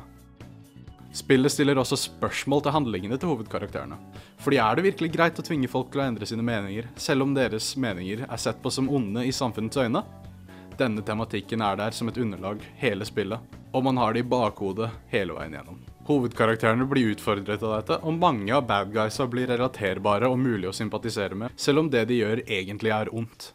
Spillet 1.17 1.51
stiller 1.51 1.79
også 1.79 1.97
spørsmål 1.99 2.63
til 2.63 2.75
handlingene 2.75 3.17
til 3.19 3.31
hovedkarakterene. 3.31 3.97
Fordi 4.43 4.59
er 4.61 4.77
det 4.77 4.85
virkelig 4.85 5.11
greit 5.13 5.39
å 5.41 5.45
tvinge 5.45 5.69
folk 5.71 5.91
til 5.91 6.03
å 6.03 6.07
endre 6.07 6.27
sine 6.29 6.45
meninger, 6.45 6.89
selv 6.95 7.25
om 7.25 7.35
deres 7.35 7.71
meninger 7.79 8.25
er 8.27 8.41
sett 8.41 8.61
på 8.63 8.71
som 8.73 8.89
onde 8.89 9.25
i 9.25 9.33
samfunnets 9.35 9.81
øyne? 9.81 10.03
Denne 10.77 11.01
tematikken 11.01 11.63
er 11.65 11.79
der 11.79 11.95
som 11.97 12.11
et 12.11 12.19
underlag 12.21 12.61
hele 12.77 13.05
spillet, 13.07 13.57
og 13.73 13.87
man 13.87 13.97
har 13.97 14.13
det 14.13 14.25
i 14.25 14.29
bakhodet 14.29 14.91
hele 15.11 15.37
veien 15.37 15.57
gjennom. 15.57 15.86
Hovedkarakterene 16.07 16.85
blir 16.87 17.11
utfordret 17.11 17.63
av 17.67 17.73
dette, 17.75 17.97
og 17.99 18.15
mange 18.15 18.53
av 18.55 18.63
bad 18.67 18.93
guysa 18.95 19.25
blir 19.27 19.49
relaterbare 19.51 20.29
og 20.31 20.39
mulig 20.39 20.69
å 20.69 20.75
sympatisere 20.75 21.35
med, 21.35 21.51
selv 21.59 21.83
om 21.83 21.89
det 21.91 22.05
de 22.07 22.21
gjør 22.21 22.45
egentlig 22.47 22.93
er 22.95 23.11
ondt. 23.11 23.49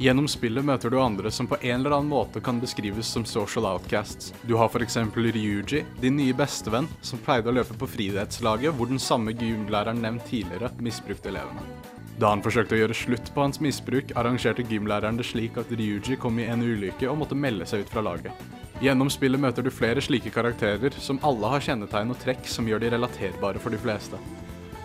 Gjennom 0.00 0.30
spillet 0.30 0.64
møter 0.64 0.94
du 0.94 1.00
andre 1.02 1.28
som 1.34 1.50
på 1.50 1.58
en 1.60 1.80
eller 1.82 1.98
annen 1.98 2.08
måte 2.08 2.40
kan 2.40 2.62
beskrives 2.62 3.10
som 3.10 3.26
social 3.26 3.66
outcasts. 3.74 4.30
Du 4.46 4.54
har 4.56 4.70
f.eks. 4.70 4.96
Ryuji, 5.12 5.82
din 6.00 6.16
nye 6.16 6.38
bestevenn, 6.38 6.88
som 7.02 7.20
pleide 7.20 7.50
å 7.50 7.58
løpe 7.58 7.74
på 7.76 7.90
friidrettslaget 7.98 8.78
hvor 8.78 8.88
den 8.88 9.02
samme 9.02 9.34
gymlæreren 9.34 10.00
nevnt 10.06 10.30
tidligere 10.30 10.70
misbrukte 10.78 11.34
elevene. 11.34 11.99
Da 12.20 12.28
han 12.34 12.42
forsøkte 12.44 12.76
å 12.76 12.80
gjøre 12.82 12.96
slutt 12.96 13.30
på 13.32 13.40
hans 13.40 13.62
misbruk, 13.64 14.10
arrangerte 14.18 14.64
gymlæreren 14.68 15.16
det 15.16 15.24
slik 15.24 15.54
at 15.60 15.70
Ryuji 15.72 16.18
kom 16.20 16.36
i 16.36 16.48
en 16.52 16.60
ulykke 16.60 17.08
og 17.08 17.22
måtte 17.22 17.38
melde 17.38 17.64
seg 17.68 17.86
ut 17.86 17.92
fra 17.92 18.02
laget. 18.04 18.42
Gjennom 18.84 19.08
spillet 19.12 19.40
møter 19.40 19.64
du 19.64 19.70
flere 19.72 20.02
slike 20.04 20.32
karakterer 20.34 20.92
som 21.00 21.20
alle 21.24 21.48
har 21.54 21.64
kjennetegn 21.64 22.12
og 22.12 22.20
trekk 22.20 22.44
som 22.48 22.68
gjør 22.68 22.82
de 22.84 22.90
relaterbare 22.92 23.62
for 23.62 23.72
de 23.72 23.80
fleste. 23.80 24.20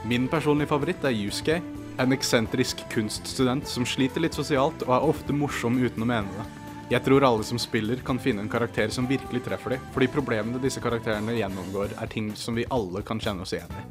Min 0.08 0.30
personlige 0.32 0.72
favoritt 0.72 1.04
er 1.04 1.16
Yusuke, 1.16 1.60
en 2.00 2.16
eksentrisk 2.16 2.86
kunststudent 2.92 3.68
som 3.68 3.88
sliter 3.88 4.24
litt 4.24 4.36
sosialt 4.38 4.88
og 4.88 4.96
er 4.96 5.10
ofte 5.12 5.36
morsom 5.36 5.80
uten 5.82 6.08
å 6.08 6.10
mene 6.14 6.40
det. 6.40 6.48
Jeg 6.96 7.04
tror 7.04 7.28
alle 7.28 7.44
som 7.48 7.60
spiller 7.60 8.00
kan 8.06 8.20
finne 8.22 8.46
en 8.46 8.52
karakter 8.52 8.92
som 8.96 9.10
virkelig 9.12 9.44
treffer 9.48 9.76
dem, 9.76 9.86
fordi 9.92 10.12
problemene 10.14 10.62
disse 10.64 10.84
karakterene 10.84 11.36
gjennomgår 11.36 11.98
er 12.00 12.16
ting 12.16 12.32
som 12.40 12.56
vi 12.56 12.68
alle 12.72 13.04
kan 13.04 13.20
kjenne 13.20 13.44
oss 13.44 13.56
igjen 13.58 13.80
i. 13.80 13.88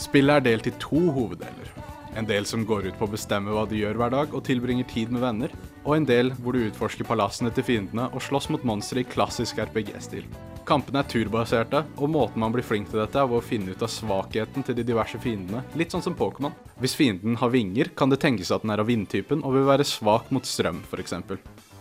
Spillet 0.00 0.38
er 0.38 0.52
delt 0.52 0.70
i 0.70 0.78
to 0.80 1.08
hoveddeler. 1.12 1.81
En 2.16 2.26
del 2.28 2.44
som 2.44 2.64
går 2.68 2.90
ut 2.90 2.96
på 2.98 3.06
å 3.06 3.12
bestemme 3.14 3.54
hva 3.54 3.64
du 3.68 3.72
gjør 3.78 3.96
hver 3.96 4.12
dag 4.12 4.34
og 4.36 4.44
tilbringer 4.44 4.84
tid 4.88 5.12
med 5.14 5.22
venner, 5.24 5.52
og 5.82 5.96
en 5.96 6.08
del 6.08 6.32
hvor 6.42 6.52
du 6.52 6.66
utforsker 6.66 7.08
palassene 7.08 7.52
til 7.54 7.64
fiendene 7.64 8.10
og 8.12 8.20
slåss 8.24 8.50
mot 8.52 8.66
monstre 8.68 9.00
i 9.00 9.08
klassisk 9.08 9.62
RPG-stil. 9.64 10.26
Kampene 10.68 11.00
er 11.00 11.08
turbaserte, 11.10 11.80
og 11.96 12.12
måten 12.12 12.44
man 12.44 12.52
blir 12.54 12.66
flink 12.66 12.90
til 12.90 13.00
dette 13.00 13.18
er 13.18 13.26
ved 13.26 13.40
å 13.40 13.46
finne 13.46 13.72
ut 13.72 13.82
av 13.82 13.90
svakheten 13.90 14.62
til 14.62 14.76
de 14.78 14.84
diverse 14.86 15.18
fiendene, 15.24 15.64
litt 15.78 15.94
sånn 15.94 16.04
som 16.04 16.14
Pokémon. 16.18 16.54
Hvis 16.78 16.94
fienden 16.98 17.40
har 17.40 17.50
vinger, 17.50 17.90
kan 17.96 18.12
det 18.12 18.20
tenkes 18.22 18.52
at 18.54 18.62
den 18.62 18.74
er 18.74 18.84
av 18.84 18.90
vindtypen 18.92 19.42
og 19.42 19.56
vil 19.56 19.66
være 19.66 19.88
svak 19.88 20.30
mot 20.30 20.46
strøm, 20.46 20.84
f.eks. 20.86 21.16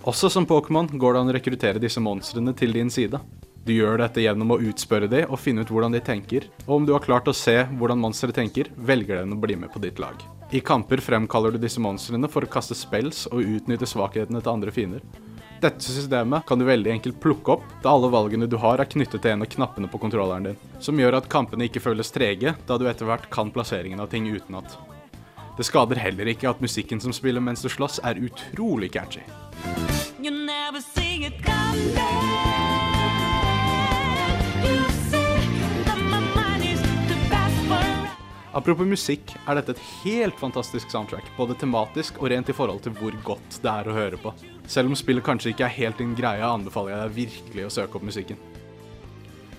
Også 0.09 0.31
som 0.33 0.47
Pokémon 0.49 0.89
går 0.97 1.13
det 1.13 1.21
an 1.21 1.29
å 1.29 1.37
rekruttere 1.37 1.83
disse 1.83 2.01
monstrene 2.01 2.55
til 2.57 2.73
din 2.73 2.89
side. 2.89 3.19
Du 3.61 3.73
gjør 3.75 3.99
dette 4.01 4.23
gjennom 4.23 4.55
å 4.55 4.61
utspørre 4.65 5.05
dem 5.05 5.29
og 5.29 5.37
finne 5.37 5.61
ut 5.61 5.69
hvordan 5.69 5.93
de 5.93 5.99
tenker, 6.01 6.47
og 6.65 6.79
om 6.79 6.85
du 6.87 6.95
har 6.95 7.03
klart 7.03 7.27
å 7.29 7.35
se 7.35 7.59
hvordan 7.77 7.99
monsteret 8.01 8.33
tenker, 8.39 8.71
velger 8.73 9.21
den 9.21 9.35
å 9.35 9.41
bli 9.41 9.53
med 9.59 9.69
på 9.69 9.81
ditt 9.83 10.01
lag. 10.01 10.17
I 10.51 10.63
kamper 10.65 10.97
fremkaller 10.97 11.53
du 11.53 11.59
disse 11.61 11.79
monstrene 11.79 12.27
for 12.27 12.41
å 12.41 12.49
kaste 12.49 12.75
spells 12.75 13.27
og 13.29 13.45
utnytte 13.45 13.85
svakhetene 13.85 14.41
til 14.41 14.51
andre 14.51 14.73
fiender. 14.73 15.05
Dette 15.61 15.85
systemet 15.85 16.47
kan 16.49 16.57
du 16.57 16.65
veldig 16.65 16.89
enkelt 16.95 17.19
plukke 17.21 17.53
opp, 17.53 17.67
da 17.83 17.93
alle 17.93 18.09
valgene 18.09 18.49
du 18.49 18.57
har 18.57 18.81
er 18.81 18.89
knyttet 18.89 19.21
til 19.21 19.35
en 19.35 19.45
av 19.45 19.51
knappene 19.53 19.91
på 19.93 20.01
kontrolleren 20.01 20.49
din, 20.49 20.57
som 20.81 20.97
gjør 20.97 21.19
at 21.19 21.29
kampene 21.29 21.69
ikke 21.69 21.83
føles 21.85 22.09
trege, 22.09 22.55
da 22.65 22.79
du 22.81 22.87
etter 22.89 23.05
hvert 23.05 23.29
kan 23.29 23.53
plasseringen 23.53 24.01
av 24.01 24.09
ting 24.09 24.25
utenat. 24.25 24.73
Det 25.53 25.67
skader 25.69 26.01
heller 26.01 26.33
ikke 26.33 26.49
at 26.49 26.65
musikken 26.65 27.03
som 27.03 27.13
spiller 27.13 27.45
mens 27.45 27.61
du 27.61 27.69
slåss, 27.69 28.01
er 28.01 28.17
utrolig 28.17 28.89
catchy. 28.97 29.21
You 30.17 30.33
never 30.33 30.81
see 30.81 31.27
it 31.29 31.37
come 31.45 33.00
Apropos 38.51 38.85
musikk, 38.85 39.31
er 39.47 39.55
dette 39.57 39.71
et 39.73 39.83
helt 40.03 40.35
fantastisk 40.37 40.91
soundtrack, 40.91 41.29
både 41.37 41.55
tematisk 41.57 42.17
og 42.19 42.27
rent 42.33 42.51
i 42.51 42.55
forhold 42.55 42.81
til 42.83 42.93
hvor 42.99 43.15
godt 43.23 43.61
det 43.63 43.71
er 43.71 43.87
å 43.87 43.95
høre 43.95 44.19
på. 44.19 44.33
Selv 44.69 44.91
om 44.91 44.97
spillet 44.99 45.23
kanskje 45.23 45.53
ikke 45.53 45.69
er 45.69 45.77
helt 45.77 46.01
din 46.03 46.11
greie, 46.17 46.43
anbefaler 46.43 46.91
jeg 46.91 47.01
deg 47.01 47.15
virkelig 47.15 47.65
å 47.65 47.71
søke 47.79 47.97
opp 47.97 48.05
musikken. 48.09 48.41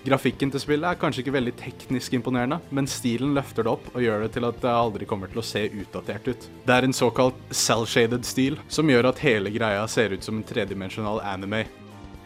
Grafikken 0.03 0.51
til 0.51 0.61
spillet 0.61 0.85
er 0.87 0.99
kanskje 0.99 1.23
ikke 1.23 1.33
veldig 1.35 1.55
teknisk 1.57 2.15
imponerende, 2.19 2.59
men 2.75 2.89
stilen 2.91 3.33
løfter 3.33 3.65
det 3.65 3.71
opp 3.71 3.85
og 3.95 4.03
gjør 4.03 4.25
det 4.25 4.33
til 4.35 4.47
at 4.49 4.59
det 4.61 4.71
aldri 4.71 5.07
kommer 5.09 5.31
til 5.31 5.41
å 5.41 5.47
se 5.47 5.63
utdatert 5.71 6.27
ut. 6.27 6.49
Det 6.67 6.75
er 6.75 6.87
en 6.87 6.95
såkalt 6.95 7.39
cell-shaded 7.49 8.27
stil, 8.27 8.59
som 8.67 8.91
gjør 8.91 9.09
at 9.09 9.23
hele 9.23 9.51
greia 9.55 9.87
ser 9.89 10.13
ut 10.13 10.27
som 10.27 10.37
en 10.37 10.45
tredimensjonal 10.47 11.23
anime. 11.33 11.65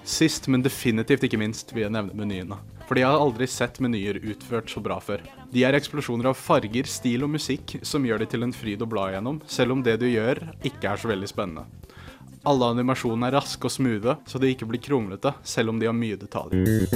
Sist, 0.07 0.47
men 0.47 0.63
definitivt 0.63 1.25
ikke 1.27 1.39
minst, 1.39 1.73
vil 1.75 1.83
jeg 1.83 1.91
nevne 1.91 2.15
menyene. 2.15 2.55
Fordi 2.87 3.01
jeg 3.03 3.11
har 3.11 3.19
aldri 3.19 3.47
sett 3.51 3.81
menyer 3.83 4.21
utført 4.23 4.71
så 4.71 4.79
bra 4.79 5.01
før. 5.03 5.19
De 5.51 5.65
er 5.67 5.75
eksplosjoner 5.75 6.29
av 6.31 6.37
farger, 6.39 6.87
stil 6.87 7.25
og 7.27 7.33
musikk 7.33 7.75
som 7.83 8.05
gjør 8.07 8.23
det 8.23 8.29
til 8.31 8.47
en 8.47 8.55
fryd 8.55 8.85
å 8.85 8.87
bla 8.87 9.09
gjennom, 9.11 9.41
selv 9.51 9.75
om 9.75 9.83
det 9.83 9.97
du 9.99 10.07
gjør, 10.07 10.39
ikke 10.63 10.93
er 10.93 11.01
så 11.01 11.11
veldig 11.11 11.27
spennende. 11.27 11.67
Alle 12.47 12.71
animasjonene 12.71 13.27
er 13.27 13.35
raske 13.35 13.67
og 13.67 13.73
smoothe, 13.73 14.15
så 14.23 14.39
de 14.39 14.53
ikke 14.53 14.69
blir 14.69 14.79
kronglete, 14.87 15.35
selv 15.43 15.73
om 15.73 15.81
de 15.81 15.91
har 15.91 15.97
mye 15.97 16.15
detaljer. 16.23 16.87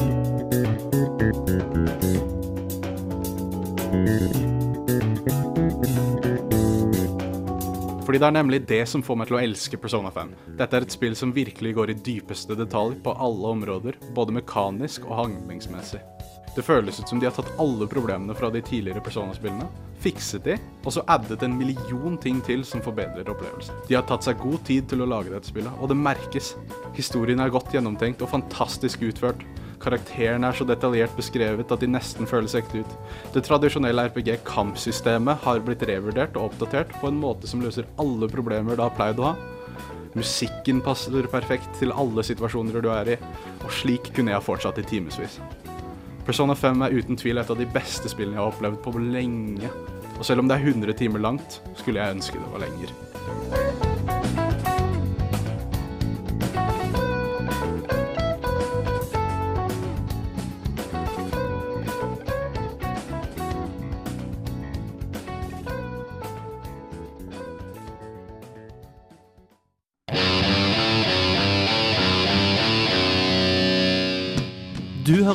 Fordi 8.12 8.20
det 8.20 8.28
er 8.28 8.34
nemlig 8.36 8.58
det 8.68 8.82
som 8.92 9.00
får 9.08 9.16
meg 9.22 9.30
til 9.30 9.38
å 9.38 9.40
elske 9.40 9.78
Persona 9.80 10.10
5. 10.12 10.32
Dette 10.60 10.76
er 10.76 10.84
et 10.84 10.92
spill 10.92 11.14
som 11.16 11.30
virkelig 11.32 11.70
går 11.78 11.94
i 11.94 11.96
dypeste 12.04 12.58
detalj 12.60 12.98
på 13.06 13.14
alle 13.16 13.54
områder, 13.56 13.96
både 14.12 14.36
mekanisk 14.36 15.06
og 15.08 15.14
handlingsmessig. 15.16 16.02
Det 16.52 16.66
føles 16.68 17.00
ut 17.00 17.08
som 17.08 17.22
de 17.22 17.30
har 17.30 17.38
tatt 17.38 17.54
alle 17.64 17.88
problemene 17.88 18.36
fra 18.36 18.50
de 18.52 18.60
tidligere 18.68 19.00
Persona-spillene, 19.06 19.70
fikset 20.04 20.44
de, 20.44 20.58
og 20.84 20.92
så 20.92 21.06
addet 21.16 21.48
en 21.48 21.56
million 21.56 22.20
ting 22.20 22.44
til 22.44 22.68
som 22.68 22.84
forbedrer 22.84 23.32
opplevelsen. 23.32 23.80
De 23.88 23.96
har 23.96 24.04
tatt 24.12 24.28
seg 24.28 24.44
god 24.44 24.60
tid 24.68 24.92
til 24.92 25.06
å 25.06 25.08
lage 25.14 25.32
dette 25.32 25.48
spillet, 25.48 25.80
og 25.80 25.94
det 25.94 26.02
merkes. 26.04 26.52
Historien 27.00 27.40
er 27.40 27.56
godt 27.56 27.72
gjennomtenkt 27.72 28.28
og 28.28 28.34
fantastisk 28.36 29.08
utført. 29.08 29.48
Karakterene 29.82 30.52
er 30.52 30.58
så 30.58 30.66
detaljert 30.68 31.16
beskrevet 31.18 31.72
at 31.74 31.82
de 31.82 31.90
nesten 31.90 32.30
føles 32.30 32.54
ekte 32.58 32.84
ut. 32.84 32.92
Det 33.34 33.44
tradisjonelle 33.48 34.06
RPG-kampsystemet 34.12 35.42
har 35.46 35.64
blitt 35.66 35.86
revurdert 35.90 36.38
og 36.38 36.52
oppdatert 36.52 36.94
på 37.02 37.10
en 37.10 37.18
måte 37.22 37.50
som 37.50 37.64
løser 37.66 37.90
alle 38.02 38.30
problemer 38.30 38.78
det 38.78 38.86
har 38.86 38.96
pleid 38.98 39.22
å 39.22 39.32
ha. 39.32 39.34
Musikken 40.14 40.82
passer 40.84 41.28
perfekt 41.32 41.70
til 41.80 41.94
alle 41.96 42.24
situasjoner 42.28 42.84
du 42.84 42.90
er 42.92 43.14
i, 43.14 43.20
og 43.64 43.72
slik 43.74 44.12
kunne 44.16 44.36
jeg 44.36 44.46
fortsatt 44.46 44.82
i 44.82 44.88
timevis. 44.88 45.40
Persona 46.28 46.54
5 46.54 46.84
er 46.86 46.98
uten 47.00 47.18
tvil 47.18 47.42
et 47.42 47.50
av 47.50 47.58
de 47.58 47.70
beste 47.74 48.12
spillene 48.12 48.38
jeg 48.38 48.44
har 48.44 48.52
opplevd 48.52 48.84
på 48.86 48.94
lenge. 49.02 49.72
Og 50.20 50.28
selv 50.28 50.44
om 50.44 50.52
det 50.52 50.60
er 50.60 50.68
100 50.76 51.00
timer 51.00 51.24
langt, 51.24 51.62
skulle 51.80 52.04
jeg 52.04 52.20
ønske 52.20 52.38
det 52.38 52.52
var 52.54 52.68
lenger. 52.68 53.91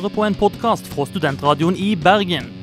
Hører 0.07 0.15
på 0.15 0.23
en 0.23 0.35
podkast 0.35 0.87
fra 0.87 1.05
Studentradioen 1.05 1.75
i 1.75 1.95
Bergen. 1.95 2.53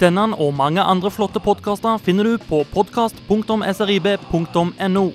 Denne 0.00 0.36
og 0.38 0.54
mange 0.54 0.80
andre 0.80 1.10
flotte 1.10 1.40
podkaster 1.40 1.98
finner 1.98 2.24
du 2.24 2.38
på 2.38 2.64
podkast.srib.no. 2.72 5.12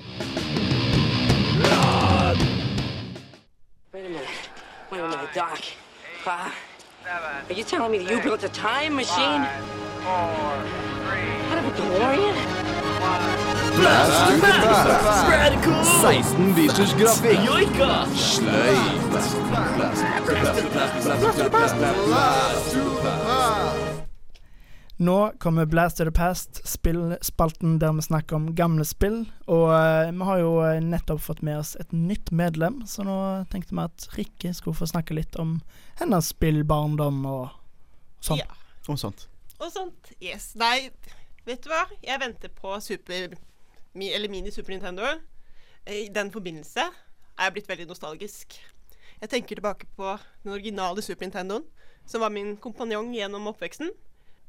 Are 7.50 7.52
you 7.52 7.64
telling 7.64 7.92
me 7.92 7.98
that 7.98 8.10
you 8.10 8.22
built 8.22 8.42
a 8.44 8.48
time 8.48 8.94
machine? 8.94 9.46
Out 10.06 11.58
of 11.58 11.66
a 11.66 11.70
DeLorean? 11.76 12.53
Blast, 13.76 14.40
blast, 14.40 15.28
Radical! 15.28 15.84
16 15.84 16.54
biters 16.54 16.94
grafikk. 16.94 17.40
Joika! 17.44 18.06
Nå 24.96 25.32
kommer 25.38 25.64
Blast 25.66 26.00
of 26.00 26.06
the 26.06 26.12
Past, 26.12 26.68
spillspalten 26.68 27.78
der 27.78 27.92
vi 27.92 28.02
snakker 28.02 28.36
om 28.36 28.54
gamle 28.54 28.84
spill. 28.84 29.24
Og 29.46 29.68
uh, 29.68 30.12
vi 30.12 30.28
har 30.28 30.38
jo 30.38 30.52
eh, 30.62 30.80
nettopp 30.82 31.22
fått 31.22 31.42
med 31.42 31.58
oss 31.58 31.74
et 31.80 31.92
nytt 31.92 32.30
medlem, 32.30 32.84
så 32.86 33.02
nå 33.02 33.16
tenkte 33.50 33.74
vi 33.74 33.82
at 33.82 34.06
Rikke 34.14 34.54
skulle 34.54 34.78
få 34.78 34.86
snakke 34.86 35.16
litt 35.18 35.36
om 35.36 35.58
hennes 35.98 36.30
spillbarndom 36.30 37.26
og 37.26 37.48
sånt. 38.20 38.44
Ja. 38.44 38.54
Og 38.88 39.00
sånt. 39.00 39.26
Og 39.58 39.72
sånt. 39.72 40.14
Yes. 40.22 40.52
Nei, 40.60 40.90
vet 41.48 41.66
du 41.66 41.72
hva? 41.72 41.88
Jeg 42.04 42.22
venter 42.22 42.54
på 42.54 42.78
Super 42.84 43.34
Eller 43.94 44.28
Mini 44.28 44.50
Super 44.50 44.74
Nintendo. 44.74 45.02
I 45.86 46.08
den 46.14 46.32
forbindelse 46.32 46.80
er 47.38 47.44
jeg 47.46 47.52
blitt 47.52 47.68
veldig 47.68 47.86
nostalgisk. 47.86 48.56
Jeg 49.20 49.30
tenker 49.30 49.56
tilbake 49.56 49.86
på 49.96 50.16
den 50.42 50.52
originale 50.52 51.02
Super 51.02 51.26
Nintendoen, 51.26 51.64
som 52.06 52.20
var 52.20 52.32
min 52.34 52.56
kompanjong 52.56 53.12
gjennom 53.14 53.46
oppveksten. 53.52 53.92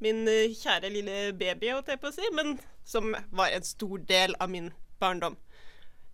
Min 0.03 0.27
eh, 0.27 0.51
kjære 0.51 0.89
lille 0.91 1.33
baby, 1.37 1.69
holdt 1.71 1.93
jeg 1.93 2.01
på 2.01 2.09
å 2.09 2.15
si, 2.15 2.25
men 2.35 2.57
som 2.85 3.13
var 3.31 3.53
en 3.53 3.63
stor 3.63 4.01
del 4.09 4.35
av 4.41 4.49
min 4.51 4.71
barndom. 4.99 5.37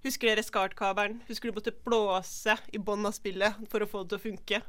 Husker 0.03 0.31
dere 0.31 0.43
SCART-kabelen? 0.43 1.21
Husker 1.29 1.49
du 1.49 1.57
måtte 1.57 1.73
blåse 1.85 2.57
i 2.73 2.81
bånn 2.81 3.05
av 3.05 3.15
spillet 3.15 3.57
for 3.71 3.81
å 3.81 3.89
få 3.89 4.03
det 4.03 4.13
til 4.13 4.19
å 4.19 4.25
funke? 4.27 4.61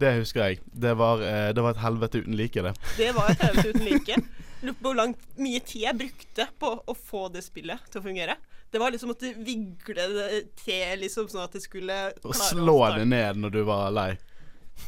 Det 0.00 0.14
husker 0.16 0.46
jeg. 0.46 0.62
Det 0.72 0.94
var, 0.96 1.20
eh, 1.20 1.50
det 1.52 1.64
var 1.64 1.74
et 1.74 1.84
helvete 1.84 2.22
uten 2.22 2.36
like, 2.36 2.62
det. 2.62 2.74
Det 2.96 3.12
var 3.16 3.32
et 3.32 3.44
helvete 3.44 3.74
uten 3.74 3.86
like. 3.90 4.22
Lurer 4.62 4.78
på 4.78 4.88
hvor 4.88 4.98
langt, 4.98 5.22
mye 5.42 5.60
tid 5.66 5.86
jeg 5.88 5.98
brukte 5.98 6.48
på 6.62 6.72
å 6.86 6.94
få 6.96 7.28
det 7.34 7.44
spillet 7.44 7.86
til 7.90 8.02
å 8.02 8.04
fungere. 8.04 8.36
Det 8.72 8.80
var 8.80 8.94
liksom 8.94 9.12
å 9.12 9.16
vigle 9.44 10.04
det 10.16 10.42
til, 10.62 11.00
liksom, 11.02 11.26
sånn 11.28 11.44
at 11.44 11.52
det 11.52 11.64
skulle 11.64 11.96
klare 12.16 12.30
Og 12.30 12.38
slå 12.38 12.76
å 12.80 12.92
det 12.96 13.08
ned 13.10 13.42
når 13.42 13.58
du 13.58 13.64
var 13.68 13.90
lei. 13.92 14.12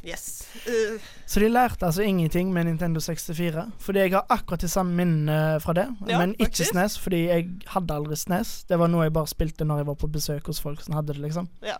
Yes. 0.02 0.48
Uh, 0.66 1.00
Så 1.26 1.40
de 1.40 1.48
lærte 1.48 1.86
altså 1.86 2.02
ingenting 2.02 2.52
med 2.52 2.66
Nintendo 2.66 3.00
64. 3.00 3.66
Fordi 3.80 4.00
jeg 4.00 4.14
har 4.14 4.24
akkurat 4.32 4.60
de 4.60 4.68
samme 4.68 4.96
minnene 4.96 5.60
fra 5.60 5.74
det, 5.76 5.86
Ja, 6.08 6.18
men 6.18 6.32
ikke 6.38 6.50
faktisk. 6.50 6.72
SNES, 6.72 6.98
fordi 6.98 7.20
jeg 7.28 7.50
hadde 7.74 7.98
aldri 7.98 8.16
SNES. 8.16 8.54
Det 8.68 8.78
var 8.80 8.88
noe 8.92 9.04
jeg 9.04 9.14
bare 9.16 9.30
spilte 9.30 9.68
når 9.68 9.82
jeg 9.82 9.90
var 9.92 9.98
på 10.00 10.10
besøk 10.16 10.48
hos 10.50 10.62
folk 10.64 10.80
som 10.84 10.96
hadde 10.98 11.12
det, 11.12 11.22
liksom. 11.26 11.50
ja. 11.64 11.76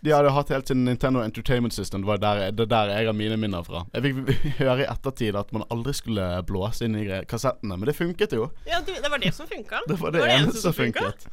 De 0.00 0.12
hadde 0.14 0.30
hatt 0.30 0.52
helt 0.54 0.70
siden 0.70 0.84
Nintendo 0.86 1.22
Entertainment 1.24 1.74
System. 1.74 2.04
Det 2.04 2.10
var 2.10 2.20
der, 2.22 2.42
det 2.54 2.66
er 2.68 2.70
der 2.70 2.92
jeg 2.94 3.08
har 3.10 3.16
mine 3.16 3.36
minner 3.40 3.66
fra. 3.66 3.82
Jeg 3.94 4.04
fikk 4.06 4.32
høre 4.62 4.84
i 4.84 4.88
ettertid 4.88 5.38
at 5.38 5.50
man 5.56 5.66
aldri 5.74 5.94
skulle 5.96 6.28
blåse 6.46 6.86
inn 6.86 6.94
i 7.00 7.06
kassettene, 7.28 7.76
men 7.76 7.90
det 7.90 7.96
funket 7.98 8.36
jo. 8.38 8.48
ja, 8.68 8.80
det, 8.86 9.00
det 9.02 9.10
var 9.10 9.22
det 9.22 9.34
som 9.34 9.50
funka. 9.50 9.82
Det 9.88 9.98
var 10.00 10.14
det 10.14 10.24
eneste 10.28 10.62
som 10.62 10.76
funket. 10.76 11.28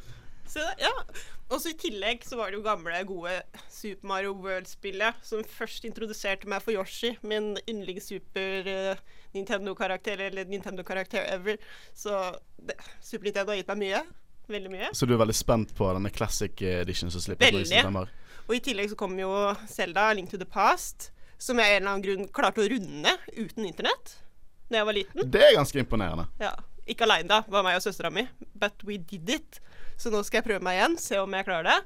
Så, 0.46 0.62
ja. 0.80 0.92
Og 1.46 1.60
så 1.62 1.70
I 1.70 1.78
tillegg 1.78 2.24
så 2.26 2.38
var 2.38 2.50
det 2.50 2.58
jo 2.58 2.64
gamle, 2.64 2.98
gode 3.06 3.36
Super 3.70 4.08
Mario 4.10 4.32
World-spillet 4.42 5.22
som 5.26 5.44
først 5.46 5.86
introduserte 5.86 6.48
meg 6.50 6.62
for 6.64 6.74
Yoshi, 6.74 7.12
min 7.22 7.52
yndlings 7.70 8.08
Super 8.10 8.66
eh, 8.70 9.02
Nintendo-karakter, 9.36 10.24
eller 10.26 10.50
Nintendo-karakter 10.50 11.26
ever. 11.36 11.60
Så 11.94 12.18
det, 12.58 12.74
Super 12.98 13.28
Nintendo 13.28 13.54
har 13.54 13.60
gitt 13.60 13.70
meg 13.74 13.82
mye. 13.84 14.02
Veldig 14.50 14.70
mye. 14.70 14.92
Så 14.94 15.06
du 15.08 15.14
er 15.16 15.20
veldig 15.22 15.34
spent 15.34 15.74
på 15.74 15.88
denne 15.96 16.12
classic 16.14 16.62
edition 16.62 17.10
som 17.10 17.22
slipper 17.24 17.48
på 17.48 17.50
i 17.50 17.62
Veldig. 17.62 17.70
september? 17.72 18.12
Og 18.46 18.54
i 18.54 18.62
tillegg 18.62 18.92
så 18.92 18.98
kom 18.98 19.16
jo 19.18 19.30
Zelda, 19.66 20.12
Link 20.14 20.30
to 20.30 20.38
the 20.38 20.46
Past, 20.46 21.10
som 21.38 21.58
jeg 21.58 21.66
av 21.66 21.76
en 21.76 21.82
eller 21.82 21.92
annen 21.92 22.04
grunn 22.04 22.28
klarte 22.32 22.62
å 22.62 22.68
runde 22.70 23.16
uten 23.34 23.66
internett 23.66 24.16
da 24.70 24.80
jeg 24.80 24.86
var 24.88 24.96
liten. 24.96 25.30
Det 25.30 25.42
er 25.42 25.54
ganske 25.54 25.78
imponerende. 25.78 26.26
Ja. 26.42 26.54
Ikke 26.86 27.06
aleine, 27.06 27.28
da. 27.30 27.40
Var 27.50 27.64
meg 27.66 27.78
og 27.78 27.82
søstera 27.82 28.10
mi. 28.14 28.26
But 28.54 28.82
we 28.86 28.96
did 28.98 29.30
it. 29.30 29.60
Så 29.98 30.10
nå 30.12 30.20
skal 30.26 30.40
jeg 30.40 30.46
prøve 30.46 30.62
meg 30.62 30.78
igjen, 30.78 30.96
se 31.02 31.18
om 31.18 31.34
jeg 31.34 31.46
klarer 31.46 31.66
det. 31.66 31.78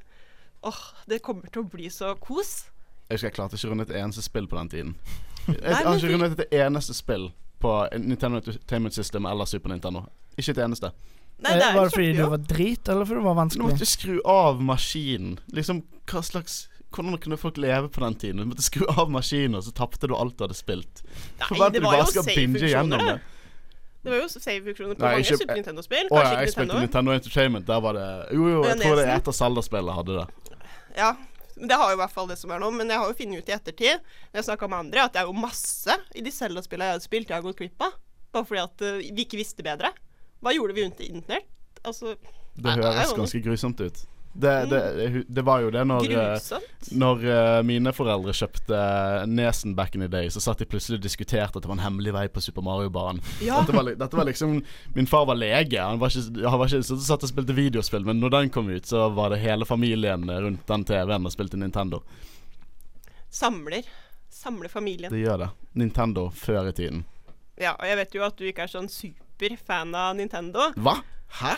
Åh, 0.69 0.81
det 1.09 1.23
kommer 1.25 1.49
til 1.53 1.65
å 1.65 1.71
bli 1.73 1.89
så 1.93 2.13
kos. 2.21 2.67
Jeg 3.09 3.17
husker 3.17 3.31
jeg 3.31 3.37
klarte 3.39 3.57
ikke 3.57 3.71
å 3.71 3.73
runde 3.73 3.87
et 3.89 3.95
eneste 4.01 4.25
spill 4.25 4.49
på 4.51 4.59
den 4.59 4.73
tiden. 4.73 4.97
Jeg, 5.51 5.73
har 5.73 5.97
ikke 5.97 6.11
rundet 6.13 6.43
et 6.45 6.53
eneste 6.61 6.95
spill 6.95 7.31
på 7.59 7.71
Nintendo 7.99 8.39
Entertainment 8.39 8.95
System 8.95 9.27
eller 9.27 9.49
Super 9.49 9.73
Nintendo. 9.73 10.05
Ikke 10.39 10.53
et 10.53 10.61
eneste. 10.63 10.93
Nei, 11.41 11.53
Eh, 11.55 11.59
det 11.59 11.65
er 11.71 11.75
var 11.77 11.85
det 11.89 11.93
fordi 11.95 12.13
du 12.17 12.25
var 12.29 12.39
drit, 12.39 12.89
eller 12.89 13.05
fordi 13.09 13.21
det 13.23 13.25
var 13.25 13.35
vanskelig? 13.39 13.63
Du 13.65 13.73
måtte 13.73 13.87
skru 13.89 14.21
av 14.29 14.61
maskinen. 14.61 15.39
Liksom, 15.57 15.83
hva 16.07 16.23
slags 16.27 16.67
Hvordan 16.91 17.21
kunne 17.23 17.37
folk 17.39 17.57
leve 17.63 17.87
på 17.89 18.01
den 18.03 18.15
tiden? 18.19 18.37
Du 18.43 18.49
måtte 18.51 18.65
skru 18.67 18.83
av 18.91 19.07
maskinen, 19.15 19.55
og 19.55 19.63
så 19.63 19.71
tapte 19.73 20.09
du 20.11 20.15
alt 20.17 20.35
du 20.37 20.43
hadde 20.43 20.57
spilt. 20.59 21.05
Nei, 21.39 21.69
det 21.71 21.83
var 21.85 22.01
jo 22.01 22.07
save-funksjoner, 22.11 22.99
det. 22.99 23.07
det. 23.07 23.21
Det 24.03 24.11
var 24.11 24.19
jo 24.19 24.27
save-funksjoner 24.33 24.95
på 24.99 25.05
Nei, 25.05 25.13
mange 25.13 25.23
ikke- 25.23 25.39
Super 25.39 25.55
Nintendo-spill. 25.61 26.09
Å 26.11 26.17
ja, 26.19 26.25
jeg 26.35 26.49
ikke 26.49 26.55
spilte 26.57 26.67
Nintendo. 26.67 26.81
Nintendo 26.81 27.13
Entertainment. 27.15 27.67
Der 27.71 27.81
var 27.81 27.93
det 27.95 28.09
Jo, 28.35 28.49
jo, 28.49 28.65
jeg 28.65 28.81
tror 28.83 28.97
det 28.99 29.05
er 29.05 29.13
Nesen. 29.13 29.23
et 29.23 29.29
av 29.29 29.35
Zelda-spillene 29.39 29.95
hadde 30.01 30.19
det. 30.19 30.27
Ja, 30.97 31.13
men 31.57 31.69
det 31.69 31.77
har 31.79 31.91
jo 31.91 31.95
i 31.95 32.01
hvert 32.03 32.11
fall 32.19 32.27
det 32.27 32.39
som 32.43 32.51
er 32.51 32.59
nå. 32.59 32.71
Men 32.75 32.89
jeg 32.89 32.99
har 32.99 33.07
jo 33.07 33.15
funnet 33.23 33.39
ut 33.39 33.49
i 33.49 33.53
ettertid, 33.55 34.01
når 34.35 34.43
jeg 34.43 34.45
snakka 34.51 34.69
med 34.69 34.79
andre, 34.83 35.05
at 35.07 35.13
det 35.15 35.21
er 35.23 35.27
jo 35.31 35.33
masse 35.47 35.97
i 36.17 36.21
de 36.27 36.31
Zelda-spillene 36.35 36.91
jeg 36.91 36.99
hadde 36.99 37.07
spilt, 37.07 37.29
jeg 37.31 37.37
har 37.39 37.47
gått 37.47 37.57
glipp 37.63 37.81
av. 37.87 37.93
Bare 38.33 38.45
fordi 38.51 38.63
at 38.67 38.83
eh, 38.83 38.99
vi 39.15 39.25
ikke 39.25 39.39
visste 39.39 39.63
bedre. 39.63 39.93
Hva 40.41 40.55
gjorde 40.57 40.77
vi 40.77 40.85
rundt 40.87 41.03
internett? 41.05 41.49
Altså 41.83 42.17
Det 42.55 42.79
høres 42.81 43.15
ganske 43.17 43.41
grusomt 43.45 43.81
ut. 43.81 44.07
Det, 44.33 44.67
det, 44.71 45.25
det 45.29 45.43
var 45.43 45.59
jo 45.65 45.71
det 45.75 45.81
når 45.91 46.05
eh. 46.15 46.59
Når 46.95 47.25
eh, 47.27 47.63
mine 47.67 47.91
foreldre 47.91 48.31
kjøpte 48.37 48.79
Nesen 49.27 49.75
back 49.75 49.97
in 49.99 50.05
the 50.05 50.09
day, 50.09 50.29
så 50.31 50.39
satt 50.41 50.63
de 50.63 50.69
plutselig 50.71 51.01
og 51.01 51.03
diskuterte 51.03 51.59
at 51.59 51.65
det 51.65 51.71
var 51.71 51.75
en 51.75 51.83
hemmelig 51.83 52.15
vei 52.15 52.23
på 52.31 52.43
Super 52.45 52.63
Mario-banen. 52.63 53.19
Ja. 53.43 53.59
Dette, 53.67 53.97
dette 53.99 54.21
var 54.21 54.29
liksom 54.29 54.61
Min 54.95 55.11
far 55.11 55.27
var 55.27 55.39
lege. 55.41 55.81
Han 55.83 55.99
var 55.99 56.15
ikke, 56.15 56.47
han 56.47 56.63
var 56.63 56.71
ikke 56.71 56.87
så 56.87 56.99
satt 57.03 57.27
og 57.27 57.33
spilte 57.33 57.57
videospill, 57.59 58.07
men 58.07 58.23
når 58.23 58.37
den 58.37 58.53
kom 58.55 58.71
ut, 58.71 58.87
så 58.87 59.09
var 59.17 59.35
det 59.35 59.41
hele 59.43 59.67
familien 59.67 60.31
rundt 60.31 60.63
den 60.71 60.87
TV-en 60.87 61.27
og 61.27 61.35
spilte 61.35 61.59
Nintendo. 61.59 62.05
Samler. 63.35 63.89
Samler 64.31 64.71
familien. 64.71 65.11
Det 65.11 65.25
gjør 65.25 65.43
det. 65.43 65.51
Nintendo 65.73 66.29
før 66.31 66.71
i 66.71 66.77
tiden. 66.79 67.03
Ja, 67.59 67.75
og 67.75 67.83
jeg 67.89 67.99
vet 67.99 68.15
jo 68.15 68.23
at 68.25 68.39
du 68.39 68.47
ikke 68.47 68.69
er 68.69 68.71
sånn 68.73 68.89
superfan 69.41 69.95
av 69.95 70.17
Nintendo. 70.17 70.73
Hva? 70.77 71.01
Hæ? 71.29 71.57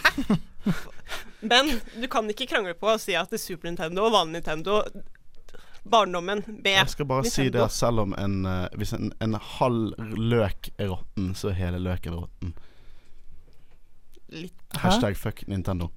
Men 1.40 1.80
du 2.00 2.06
kan 2.08 2.30
ikke 2.30 2.46
krangle 2.46 2.74
på 2.78 2.92
å 2.92 2.98
si 3.00 3.16
at 3.18 3.30
det 3.32 3.40
er 3.40 3.42
Super 3.42 3.70
Nintendo 3.70 4.04
og 4.06 4.12
vanlig 4.14 4.38
Nintendo 4.38 4.82
Barndommen 5.82 6.44
med 6.46 6.76
Jeg 6.76 6.92
skal 6.92 7.08
bare 7.10 7.26
si 7.26 7.48
det 7.50 7.64
selv 7.74 8.04
om 8.04 8.12
en 8.14 8.44
eh, 8.46 8.68
Hvis 8.78 8.92
en, 8.94 9.10
en 9.18 9.34
halv 9.34 9.96
løk 10.14 10.70
er 10.78 10.92
råtten, 10.92 11.32
så 11.34 11.50
er 11.50 11.58
hele 11.58 11.80
løken 11.82 12.14
råtten. 12.20 12.52
Litt. 14.32 14.54
Hashtag 14.78 15.18
fuck 15.18 15.42
Nintendo. 15.50 15.90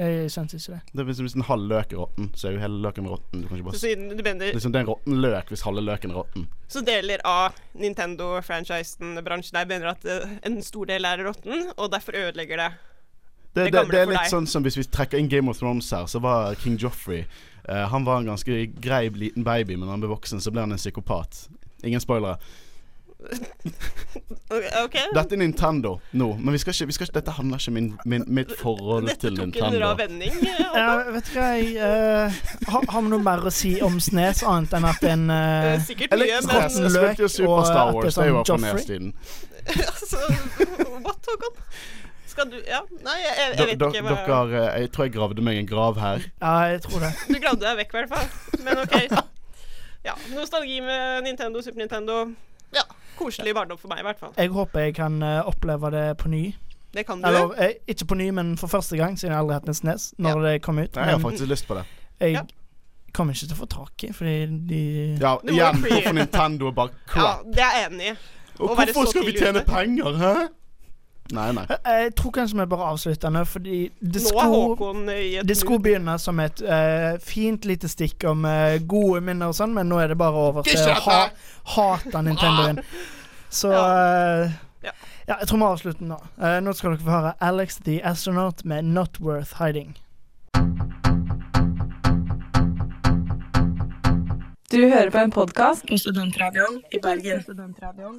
Jeg 0.00 0.30
syns 0.32 0.54
ikke 0.56 0.72
det. 0.72 0.80
Det 0.94 1.02
er 1.02 1.06
hvis, 1.10 1.18
hvis 1.26 1.34
en 1.36 1.44
halv 1.44 1.66
løk 1.68 1.90
er 1.92 1.98
råtten, 2.00 2.28
så 2.38 2.48
er 2.48 2.54
jo 2.54 2.60
hele 2.62 2.78
løken 2.86 3.08
råtten. 3.10 3.42
Du 3.42 3.48
kan 3.50 3.58
ikke 3.58 3.66
bare 3.66 3.76
Så 3.76 3.82
siden 3.84 4.06
du 4.16 4.22
mener 4.24 4.52
Liksom 4.54 4.72
Det 4.72 4.78
er 4.80 4.84
en 4.86 4.90
råtten 4.94 5.18
løk 5.20 5.50
hvis 5.52 5.64
halve 5.66 5.82
løken 5.84 6.14
er 6.14 6.20
råtten. 6.22 6.46
Så 6.72 6.80
deler 6.86 7.20
av 7.28 7.58
Nintendo-franchisen-bransjen 7.76 9.58
der 9.58 9.66
mener 9.68 9.90
at 9.92 10.04
eh, 10.08 10.36
en 10.46 10.62
stor 10.64 10.88
del 10.90 11.04
er 11.04 11.24
råtten, 11.26 11.68
og 11.76 11.90
derfor 11.92 12.16
ødelegger 12.16 12.56
det 12.62 12.70
Det, 13.54 13.64
det, 13.64 13.72
gamle 13.74 13.92
det 13.92 14.00
er 14.00 14.04
for 14.06 14.12
litt 14.14 14.22
deg. 14.22 14.30
sånn 14.30 14.46
som 14.46 14.62
hvis 14.62 14.78
vi 14.78 14.84
trekker 14.86 15.18
inn 15.18 15.28
Game 15.28 15.50
of 15.50 15.58
Thrones 15.58 15.90
her, 15.90 16.06
så 16.06 16.20
var 16.22 16.54
King 16.62 16.78
Joffrey 16.78 17.24
eh, 17.68 17.86
Han 17.90 18.04
var 18.06 18.20
en 18.22 18.30
ganske 18.30 18.66
grei 18.80 19.08
liten 19.10 19.44
baby, 19.44 19.74
men 19.76 19.88
når 19.88 19.96
han 19.96 20.04
ble 20.04 20.12
voksen, 20.14 20.40
så 20.40 20.52
ble 20.54 20.64
han 20.64 20.72
en 20.72 20.78
psykopat. 20.80 21.48
Ingen 21.84 22.00
spoilere. 22.00 22.38
OK? 24.84 24.96
Dette 25.14 25.36
er 25.36 25.38
Nintendo 25.38 25.92
nå, 26.18 26.26
men 26.40 26.54
vi 26.56 26.58
skal 26.62 26.74
ikke, 26.74 26.86
vi 26.90 26.94
skal 26.96 27.06
ikke, 27.06 27.16
dette 27.20 27.34
handler 27.36 27.60
ikke 27.60 27.70
om 27.70 27.76
min, 27.76 27.90
min, 28.12 28.24
mitt 28.40 28.54
forhold 28.58 29.06
Dette 29.06 29.28
til 29.28 29.36
tok 29.36 29.44
en 29.44 29.52
Nintendo. 29.52 29.80
rar 29.84 29.98
vending. 30.00 30.40
eh, 30.42 30.62
Ja, 30.74 30.88
vet 31.14 31.28
du 31.28 31.36
hva, 31.36 31.46
jeg 31.60 31.76
uh, 31.78 32.40
har, 32.72 32.88
har 32.94 33.04
vi 33.06 33.12
noe 33.12 33.22
mer 33.28 33.46
å 33.46 33.52
si 33.54 33.76
om 33.86 34.00
Snes, 34.02 34.42
annet 34.42 34.74
enn 34.80 34.88
at 34.90 35.06
en 35.12 35.24
uh, 35.30 35.76
Sikkert 35.86 36.16
mye, 36.16 36.40
men 36.48 36.60
jeg 36.64 36.74
spilte 36.96 37.24
jo 37.26 37.30
Super 37.36 37.64
Star 37.70 37.94
Wars, 37.94 38.18
det 38.18 38.26
er 38.26 38.42
på 38.42 38.58
Nes-tiden. 38.64 39.14
altså, 39.92 40.18
What, 41.04 41.30
Håkon? 41.30 41.64
Skal 42.30 42.46
du 42.50 42.56
Ja, 42.64 42.80
nei, 43.04 43.16
jeg, 43.20 43.32
jeg, 43.36 43.54
jeg 43.58 43.66
vet 43.66 43.82
ikke 43.90 44.04
hva 44.08 44.42
dere, 44.50 44.66
jeg 44.80 44.92
tror 44.94 45.06
jeg 45.08 45.14
gravde 45.18 45.44
meg 45.44 45.58
en 45.60 45.66
grav 45.70 45.98
her. 46.00 46.26
Ja, 46.40 46.54
jeg 46.74 46.82
tror 46.86 47.02
det. 47.04 47.10
Du 47.28 47.36
gravde 47.42 47.66
deg 47.66 47.80
vekk, 47.84 47.94
i 47.94 48.00
hvert 48.00 48.12
fall. 48.14 48.62
Men 48.66 48.80
OK. 48.84 48.96
Ja, 50.06 50.14
nostalgi 50.32 50.78
med 50.80 51.26
Nintendo, 51.26 51.60
Super 51.60 51.82
Nintendo. 51.82 52.22
Ja, 52.74 52.82
koselig 53.18 53.54
barndom 53.54 53.78
for 53.78 53.88
meg, 53.92 54.00
i 54.00 54.06
hvert 54.08 54.18
fall. 54.20 54.32
Jeg 54.38 54.48
håper 54.54 54.80
jeg 54.86 54.94
kan 54.94 55.22
eh, 55.22 55.40
oppleve 55.48 55.90
det 55.90 56.04
på 56.18 56.28
ny. 56.32 56.54
Det 56.94 57.04
kan 57.06 57.20
du. 57.22 57.26
Eller 57.28 57.52
eh, 57.62 57.74
ikke 57.88 58.04
på 58.10 58.14
ny, 58.18 58.30
men 58.34 58.56
for 58.58 58.66
første 58.72 58.96
gang, 58.98 59.18
siden 59.18 59.32
jeg 59.34 59.38
aldri 59.40 59.54
har 59.54 59.60
hatt 59.60 59.68
en 59.68 59.74
Snes 59.78 60.08
når 60.18 60.40
det 60.46 60.54
kom 60.62 60.78
ut. 60.78 60.88
Nei, 60.96 61.04
jeg 61.06 61.12
har 61.14 61.18
Men 61.18 61.26
faktisk 61.30 61.50
lyst 61.50 61.68
på 61.68 61.74
det. 61.78 61.84
jeg 62.20 62.44
kommer 63.14 63.34
ikke 63.34 63.46
til 63.50 63.56
å 63.56 63.60
få 63.60 63.66
tak 63.66 64.04
i, 64.06 64.12
fordi 64.14 64.34
de 64.70 64.82
Ja, 65.20 65.36
må 65.42 65.50
igjen, 65.54 65.80
hvorfor 65.82 66.14
Nintendo 66.14 66.68
er 66.70 66.76
bare 66.76 66.90
Ja, 66.94 67.06
crap. 67.12 67.44
det 67.54 67.62
er 67.66 67.76
jeg 67.78 67.90
enig 67.90 68.10
i. 68.12 68.16
Og 68.60 68.70
Å 68.70 68.74
være 68.76 68.92
hvorfor 68.92 69.10
skal 69.10 69.24
vi 69.26 69.32
tidlig 69.32 69.42
tjene 69.46 69.62
ute. 69.64 69.72
penger, 69.72 70.18
hæ? 70.20 70.34
Nei, 71.36 71.46
nei. 71.54 71.64
Jeg, 71.70 71.80
jeg 72.04 72.14
tror 72.18 72.32
kanskje 72.34 72.58
vi 72.58 72.66
bare 72.72 72.88
avslutter 72.92 73.32
nå, 73.34 73.44
fordi 73.46 73.78
det 74.00 74.22
skulle, 74.24 75.18
det 75.46 75.56
skulle 75.58 75.82
begynne 75.84 76.16
som 76.18 76.40
et 76.42 76.62
uh, 76.66 77.14
fint 77.22 77.64
lite 77.68 77.88
stikk 77.90 78.24
om 78.30 78.44
uh, 78.48 78.76
gode 78.90 79.20
minner 79.26 79.52
og 79.52 79.56
sånn, 79.58 79.74
men 79.76 79.88
nå 79.90 80.00
er 80.02 80.12
det 80.14 80.18
bare 80.20 80.42
over 80.50 80.66
til 80.66 80.80
å 80.90 80.96
ha, 81.06 81.20
hate 81.76 82.22
Nintendo 82.26 82.66
igjen. 82.66 82.82
Så 83.60 83.70
uh, 83.74 84.50
Ja. 84.82 84.92
ja, 85.28 85.34
jeg 85.40 85.48
tror 85.50 85.58
vi 85.60 85.66
avslutter 85.66 86.06
nå. 86.08 86.16
Eh, 86.40 86.58
nå 86.64 86.72
skal 86.72 86.94
dere 86.94 87.04
få 87.04 87.10
høre 87.12 87.32
Alex 87.44 87.76
the 87.84 87.98
Astronaut 88.06 88.62
med 88.64 88.84
'Not 88.88 89.18
Worth 89.20 89.58
Hiding'. 89.60 89.98
Du 94.80 94.88
hører 94.88 95.10
på 95.10 95.18
en 95.18 95.30
podkast 95.30 95.82
på 95.88 95.96
Studentradioen 95.98 96.78
i 96.92 96.98
Bergen. 97.02 97.42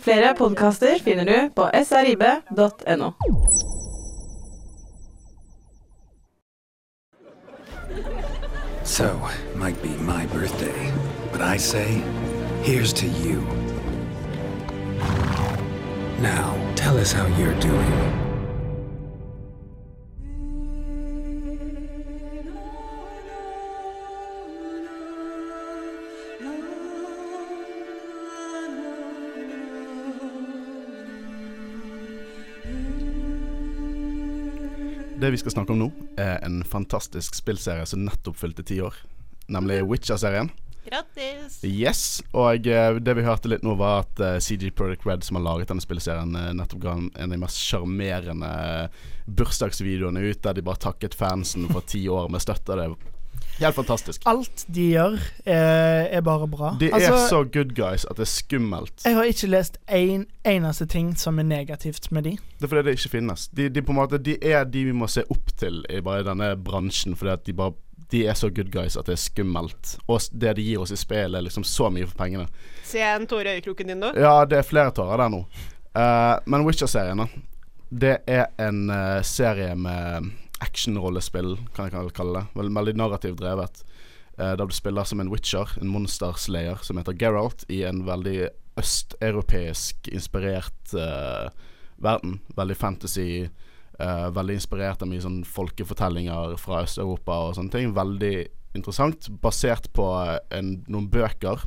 Flere 0.02 0.36
podkaster 0.38 1.00
finner 1.02 1.26
du 1.26 1.50
på 1.56 1.66
srib.no. 1.84 3.12
So, 8.84 9.10
might 9.56 9.82
be 9.82 9.90
my 9.98 10.28
birthday, 10.28 10.92
but 11.32 11.42
I 11.42 11.58
say, 11.58 12.04
here's 12.62 12.94
to 12.94 13.08
you. 13.08 13.42
Now, 16.22 16.54
tell 16.76 17.00
us 17.00 17.12
how 17.12 17.26
you're 17.40 17.60
doing. 17.60 18.31
Det 35.22 35.30
vi 35.32 35.38
skal 35.38 35.54
snakke 35.54 35.76
om 35.76 35.78
nå, 35.84 35.88
er 36.18 36.40
en 36.42 36.64
fantastisk 36.66 37.36
spillserie 37.38 37.86
som 37.86 38.02
nettopp 38.08 38.40
fylte 38.42 38.64
ti 38.66 38.80
år. 38.82 38.96
Nemlig 39.54 39.84
Witcher-serien. 39.86 40.50
Grattis. 40.82 41.60
Yes, 41.62 42.24
og 42.34 42.66
eh, 42.66 42.96
det 42.98 43.14
vi 43.20 43.26
hørte 43.28 43.52
litt 43.52 43.62
nå, 43.62 43.76
var 43.78 44.02
at 44.02 44.22
eh, 44.26 44.40
CG 44.42 44.72
Product 44.74 45.06
Red, 45.06 45.22
som 45.22 45.38
har 45.38 45.46
laget 45.46 45.70
denne 45.70 45.84
spilleserien, 45.84 46.34
eh, 46.40 46.50
nettopp 46.58 46.82
ga 46.82 46.96
en 46.98 47.12
av 47.14 47.36
de 47.36 47.40
mest 47.44 47.62
sjarmerende 47.62 48.50
bursdagsvideoene 49.30 50.26
ut, 50.26 50.42
der 50.42 50.58
de 50.58 50.66
bare 50.66 50.82
takket 50.90 51.14
fansen 51.14 51.70
for 51.70 51.86
ti 51.86 52.02
år 52.10 52.32
med 52.34 52.42
støtte. 52.42 52.80
Det 52.80 52.90
helt 53.62 53.76
fantastisk. 53.76 54.24
Alt 54.26 54.66
de 54.68 54.88
gjør, 54.96 55.18
er, 55.46 56.08
er 56.18 56.24
bare 56.26 56.48
bra. 56.50 56.74
De 56.80 56.90
er 56.90 56.98
Altså, 56.98 57.28
så 57.30 57.44
good 57.44 57.76
guys 57.78 58.06
at 58.10 58.18
det 58.18 58.26
er 58.26 58.32
skummelt. 58.32 59.06
Jeg 59.06 59.16
har 59.16 59.30
ikke 59.30 59.52
lest 59.52 59.78
en 59.88 60.26
eneste 60.46 60.86
ting 60.86 61.14
som 61.18 61.40
er 61.40 61.48
negativt 61.48 62.12
med 62.12 62.24
de. 62.30 62.38
Det 62.58 62.66
er 62.66 62.74
fordi 62.74 62.88
det 62.90 62.98
ikke 62.98 63.14
finnes. 63.18 63.48
De, 63.48 63.70
de, 63.70 63.82
på 63.82 63.94
en 63.94 64.02
måte, 64.02 64.18
de 64.18 64.38
er 64.42 64.66
de 64.66 64.86
vi 64.90 64.98
må 64.98 65.08
se 65.12 65.24
opp 65.30 65.54
til 65.58 65.84
i 65.90 66.02
bare 66.02 66.26
denne 66.28 66.56
bransjen, 66.58 67.16
fordi 67.16 67.32
at 67.32 67.46
de 67.48 67.58
bare 67.58 67.78
de 68.12 68.26
er 68.28 68.36
så 68.36 68.50
good 68.52 68.72
guys 68.74 68.98
at 69.00 69.08
det 69.08 69.16
er 69.16 69.22
skummelt. 69.22 69.94
Og 70.08 70.20
det 70.36 70.56
de 70.58 70.66
gir 70.66 70.82
oss 70.84 70.92
i 70.92 71.00
spillet, 71.00 71.38
er 71.38 71.46
liksom 71.46 71.64
så 71.64 71.90
mye 71.94 72.08
for 72.10 72.18
pengene. 72.20 72.48
Ser 72.84 73.06
jeg 73.06 73.22
en 73.22 73.30
tåre 73.30 73.54
i 73.54 73.62
øyekroken 73.62 73.94
din 73.94 74.02
nå? 74.04 74.12
Ja, 74.20 74.42
det 74.46 74.60
er 74.60 74.68
flere 74.68 74.92
tårer 74.96 75.24
der 75.24 75.32
nå. 75.32 75.46
Uh, 75.96 76.36
men 76.46 76.66
Witcher-serien, 76.68 77.24
da. 77.24 77.28
Det 77.92 78.18
er 78.28 78.50
en 78.60 78.86
uh, 78.92 79.22
serie 79.28 79.76
med 79.80 80.32
actionrollespill, 80.62 81.56
kan 81.76 81.90
jeg 81.92 82.14
kalle 82.18 82.40
det. 82.42 82.48
Vel- 82.56 82.74
Veldig 82.76 82.96
narrativt 83.00 83.40
drevet. 83.42 83.84
Eh, 84.38 84.56
der 84.56 84.66
du 84.66 84.74
spiller 84.74 85.04
som 85.04 85.20
en 85.20 85.30
witcher, 85.32 85.68
en 85.82 85.88
monsterslayer, 85.92 86.80
som 86.84 86.98
heter 86.98 87.14
Geralt, 87.18 87.66
i 87.70 87.82
en 87.84 88.04
veldig 88.08 88.50
østeuropeisk 88.80 90.08
inspirert 90.14 90.94
eh, 90.94 91.50
verden. 92.02 92.40
Veldig 92.58 92.78
fantasy. 92.78 93.50
eh, 94.00 94.30
veldig 94.34 94.56
inspirert 94.58 95.02
av 95.04 95.10
mye 95.12 95.22
sånn 95.22 95.44
folkefortellinger 95.46 96.56
fra 96.58 96.80
Øst-Europa 96.88 97.36
og 97.50 97.56
sånne 97.58 97.70
ting. 97.76 97.92
Veldig 97.94 98.48
interessant. 98.74 99.28
Basert 99.44 99.92
på 99.94 100.08
eh, 100.24 100.40
en, 100.58 100.72
noen 100.90 101.10
bøker 101.12 101.62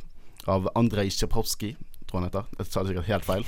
av 0.51 0.67
Andrej 0.75 1.13
Sjapovskij, 1.15 1.75
tror 2.09 2.19
han 2.19 2.27
heter. 2.27 2.49
Jeg 2.59 2.67
sa 2.67 2.83
det 2.83 2.91
sikkert 2.91 3.07
helt 3.13 3.25
feil. 3.29 3.45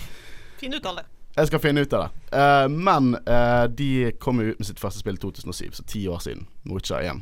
Fin 0.61 0.73
uttale. 0.77 1.03
Jeg 1.37 1.51
skal 1.51 1.61
finne 1.61 1.83
ut 1.85 1.93
av 1.93 2.07
det. 2.07 2.37
Uh, 2.37 2.67
men 2.73 3.11
uh, 3.29 3.65
de 3.69 4.11
kom 4.19 4.41
jo 4.41 4.51
ut 4.51 4.61
med 4.61 4.69
sitt 4.69 4.81
første 4.81 5.03
spill 5.03 5.19
i 5.19 5.21
2007, 5.21 5.67
så 5.77 5.85
ti 5.85 6.07
år 6.09 6.23
siden. 6.25 6.47
Witcher 6.65 7.03
1. 7.03 7.21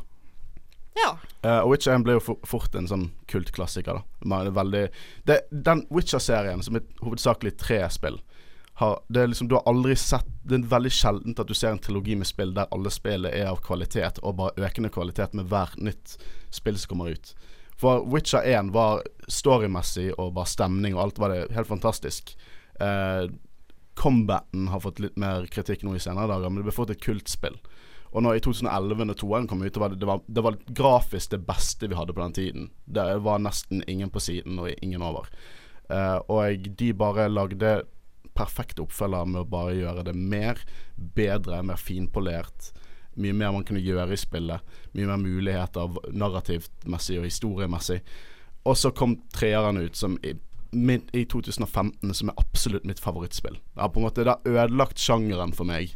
Ja. 0.95 1.09
Uh, 1.43 1.65
Witcher 1.67 1.97
1 1.97 2.05
ble 2.07 2.15
jo 2.15 2.23
for, 2.23 2.39
fort 2.47 2.75
en 2.79 2.87
sånn 2.87 3.09
kultklassiker. 3.27 3.99
da 4.23 4.43
det 4.47 4.55
veldig 4.55 4.85
det, 5.27 5.41
Den 5.51 5.83
Witcher-serien, 5.91 6.63
som 6.63 6.79
er 6.79 6.87
hovedsakelig 7.03 7.57
tre 7.59 7.83
spill 7.91 8.21
har, 8.75 8.99
det 9.07 9.21
er 9.21 9.27
liksom, 9.27 9.47
Du 9.47 9.55
har 9.55 9.63
aldri 9.65 9.95
sett 9.95 10.27
Det 10.43 10.57
er 10.57 10.65
veldig 10.67 10.91
sjeldent 10.91 11.39
at 11.39 11.47
du 11.47 11.53
ser 11.55 11.71
en 11.71 11.79
trilogi 11.79 12.15
med 12.19 12.27
spill 12.27 12.51
der 12.55 12.67
alle 12.75 12.91
spillene 12.91 13.31
er 13.31 13.47
av 13.47 13.61
kvalitet, 13.63 14.19
og 14.21 14.35
bare 14.39 14.67
økende 14.67 14.91
kvalitet 14.91 15.35
med 15.35 15.47
hvert 15.51 15.77
nytt 15.79 16.17
spill 16.53 16.77
som 16.79 16.91
kommer 16.93 17.15
ut. 17.15 17.31
For 17.79 18.03
Witcher 18.07 18.43
1 18.43 18.71
var 18.75 19.03
storymessig 19.27 20.13
og 20.15 20.35
bare 20.35 20.51
stemning 20.51 20.95
og 20.95 21.05
alt 21.05 21.19
var 21.19 21.33
det 21.33 21.55
helt 21.55 21.67
fantastisk. 21.67 22.35
Eh, 22.79 23.25
Combaten 23.95 24.67
har 24.71 24.83
fått 24.83 24.99
litt 24.99 25.17
mer 25.19 25.47
kritikk 25.51 25.83
nå 25.87 25.95
i 25.95 26.03
senere 26.03 26.27
dager, 26.31 26.49
men 26.51 26.61
det 26.61 26.67
ble 26.69 26.75
fått 26.75 26.93
et 26.93 27.03
kultspill. 27.03 27.57
Og 28.15 28.23
nå 28.23 28.31
i 28.35 28.39
2011, 28.43 29.01
når 29.09 29.17
toeren 29.19 29.47
kom 29.47 29.63
ut, 29.65 29.73
det 29.75 29.81
var 29.81 30.21
det, 30.27 30.43
var, 30.45 30.59
grafisk 30.77 31.33
det 31.33 31.41
beste 31.47 31.89
vi 31.91 31.97
hadde 31.99 32.13
på 32.15 32.21
den 32.21 32.35
tiden. 32.37 32.69
Det 32.85 33.03
var 33.25 33.41
nesten 33.43 33.83
ingen 33.91 34.11
på 34.13 34.21
siden 34.23 34.59
og 34.61 34.71
ingen 34.79 35.03
over. 35.03 35.27
Uh, 35.89 36.21
og 36.31 36.69
de 36.79 36.93
bare 36.95 37.27
lagde 37.27 37.73
perfekte 38.35 38.83
oppfølger 38.83 39.27
med 39.31 39.41
å 39.43 39.49
bare 39.49 39.75
gjøre 39.75 40.05
det 40.07 40.15
mer, 40.15 40.59
bedre, 40.95 41.61
mer 41.63 41.79
finpolert. 41.79 42.71
Mye 43.15 43.35
mer 43.35 43.53
man 43.55 43.63
kunne 43.67 43.83
gjøre 43.83 44.15
i 44.15 44.19
spillet. 44.19 44.63
Mye 44.95 45.07
mer 45.11 45.19
muligheter 45.21 45.91
v- 45.95 46.15
narrativt-messig 46.19 47.19
og 47.21 47.27
historiemessig. 47.29 48.01
Og 48.65 48.75
så 48.79 48.91
kom 48.95 49.17
treeren 49.35 49.79
ut 49.79 49.95
som 49.95 50.17
min, 50.75 51.03
i 51.15 51.23
2015 51.31 52.13
som 52.13 52.29
er 52.31 52.37
absolutt 52.41 52.85
mitt 52.85 52.99
favorittspill. 53.01 53.55
Det 53.73 53.81
har 53.81 53.89
på 53.95 54.01
en 54.01 54.05
måte 54.07 54.23
Det 54.27 54.35
har 54.35 54.51
ødelagt 54.67 54.99
sjangeren 55.01 55.53
for 55.55 55.65
meg. 55.69 55.95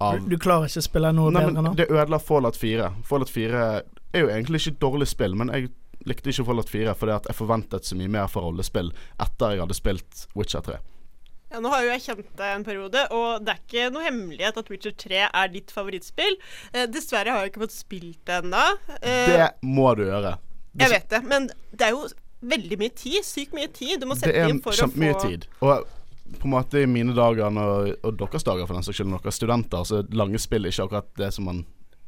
Av 0.00 0.18
Du, 0.20 0.28
du 0.34 0.38
klarer 0.38 0.68
ikke 0.68 0.82
å 0.82 0.88
spille 0.88 1.12
noe 1.16 1.32
Nei, 1.32 1.44
bedre 1.46 1.62
nå? 1.64 1.74
Det 1.78 1.88
ødela 1.90 2.18
Fallout 2.20 2.56
4. 2.60 2.90
Fallout 3.08 3.30
4 3.32 3.62
er 4.16 4.20
jo 4.24 4.28
egentlig 4.32 4.60
ikke 4.62 4.74
et 4.76 4.82
dårlig 4.84 5.08
spill, 5.08 5.34
men 5.36 5.52
jeg 5.54 5.70
likte 6.06 6.30
ikke 6.30 6.44
Fallout 6.50 6.68
4 6.70 6.92
fordi 6.96 7.14
at 7.16 7.30
jeg 7.30 7.38
forventet 7.38 7.88
så 7.88 7.96
mye 7.98 8.12
mer 8.12 8.28
fra 8.30 8.42
rollespill 8.44 8.92
etter 9.24 9.54
jeg 9.56 9.64
hadde 9.64 9.78
spilt 9.78 10.26
Witcher 10.36 10.62
3. 10.68 10.76
Ja, 11.52 11.60
nå 11.62 11.70
har 11.70 11.84
jo 11.86 11.90
jeg 11.94 12.02
kjent 12.02 12.30
deg 12.36 12.52
en 12.56 12.64
periode, 12.66 13.04
og 13.14 13.44
det 13.46 13.52
er 13.54 13.60
ikke 13.62 13.84
noe 13.94 14.02
hemmelighet 14.04 14.56
at 14.60 14.70
Witcher 14.72 14.94
3 14.98 15.20
er 15.30 15.50
ditt 15.54 15.70
favorittspill. 15.72 16.34
Eh, 16.74 16.88
dessverre 16.90 17.30
har 17.32 17.44
jeg 17.46 17.52
ikke 17.54 17.62
fått 17.64 17.76
spilt 17.76 18.18
det 18.26 18.40
ennå. 18.42 18.64
Eh, 19.00 19.30
Det 19.30 19.48
må 19.62 19.92
du 19.96 20.02
gjøre. 20.08 20.36
jeg 20.76 20.90
vet 20.92 21.08
det, 21.14 21.22
men 21.24 21.46
det 21.72 21.86
er 21.86 21.94
jo 21.94 22.08
veldig 22.40 22.78
mye 22.80 22.94
tid. 22.96 23.22
Sykt 23.26 23.54
mye 23.56 23.70
tid 23.72 24.00
du 24.02 24.08
må 24.08 24.16
Det 24.16 24.26
sette 24.26 24.42
er 24.42 24.52
inn 24.52 24.60
for 24.64 24.76
å 24.76 24.90
få 24.90 25.12
tid. 25.22 25.46
Og 25.64 25.86
på 26.26 26.48
en 26.48 26.54
måte 26.56 26.82
i 26.82 26.90
mine 26.90 27.14
dager 27.14 27.46
og, 27.46 27.92
og 28.02 28.18
deres 28.18 28.46
dager, 28.46 28.66
for 28.66 28.74
den 28.74 28.86
saks 28.86 28.98
skyld, 28.98 29.10
når 29.12 29.22
dere 29.22 29.32
er 29.32 29.36
studenter, 29.36 29.86
så 29.86 30.00
er 30.02 30.16
lange 30.18 30.40
spill 30.42 30.66
ikke 30.66 30.88
akkurat 30.88 31.10
det 31.20 31.30
som 31.36 31.46
man 31.48 31.64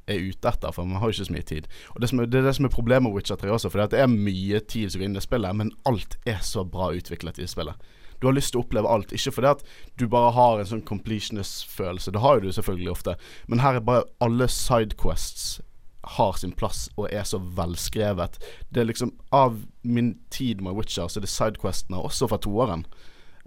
er 0.08 0.24
ute 0.24 0.48
etter, 0.48 0.72
for 0.72 0.88
man 0.88 1.02
har 1.02 1.10
jo 1.10 1.18
ikke 1.18 1.28
så 1.28 1.36
mye 1.36 1.46
tid. 1.46 1.68
Og 1.94 2.00
Det, 2.00 2.08
som 2.10 2.22
er, 2.22 2.26
det 2.32 2.40
er 2.40 2.48
det 2.48 2.56
som 2.56 2.66
er 2.66 2.74
problemet 2.74 3.06
med 3.06 3.14
Witcher 3.14 3.38
3 3.40 3.52
også, 3.54 3.70
for 3.70 3.84
det 3.84 4.00
er 4.00 4.10
mye 4.10 4.60
tid 4.64 4.90
som 4.90 5.00
går 5.00 5.08
inn 5.08 5.16
i 5.16 5.20
det 5.20 5.26
spillet, 5.26 5.58
men 5.60 5.72
alt 5.88 6.18
er 6.26 6.40
så 6.42 6.64
bra 6.64 6.90
utviklet 6.96 7.38
i 7.38 7.48
spillet. 7.50 7.88
Du 8.18 8.26
har 8.26 8.34
lyst 8.34 8.50
til 8.50 8.58
å 8.58 8.64
oppleve 8.64 8.90
alt, 8.90 9.12
ikke 9.14 9.30
fordi 9.36 9.50
at 9.52 9.60
du 10.00 10.08
bare 10.10 10.32
har 10.34 10.58
en 10.58 10.70
sånn 10.72 10.86
completionist-følelse, 10.88 12.10
det 12.14 12.22
har 12.24 12.38
jo 12.38 12.48
du 12.48 12.56
selvfølgelig 12.56 12.90
ofte, 12.96 13.14
men 13.46 13.62
her 13.62 13.78
er 13.78 13.84
bare 13.84 14.08
alle 14.24 14.48
sidequests 14.50 15.60
har 16.16 16.36
sin 16.40 16.54
plass 16.56 16.86
og 16.96 17.10
er 17.12 17.26
så 17.28 17.38
velskrevet. 17.38 18.38
Det 18.72 18.82
er 18.82 18.88
liksom 18.88 19.12
Av 19.34 19.60
min 19.82 20.14
tid 20.30 20.62
med 20.64 20.76
Witcher, 20.78 21.08
så 21.08 21.20
er 21.20 21.26
det 21.26 21.32
sidequestene, 21.32 22.00
også 22.00 22.28
fra 22.30 22.38
toeren, 22.40 22.84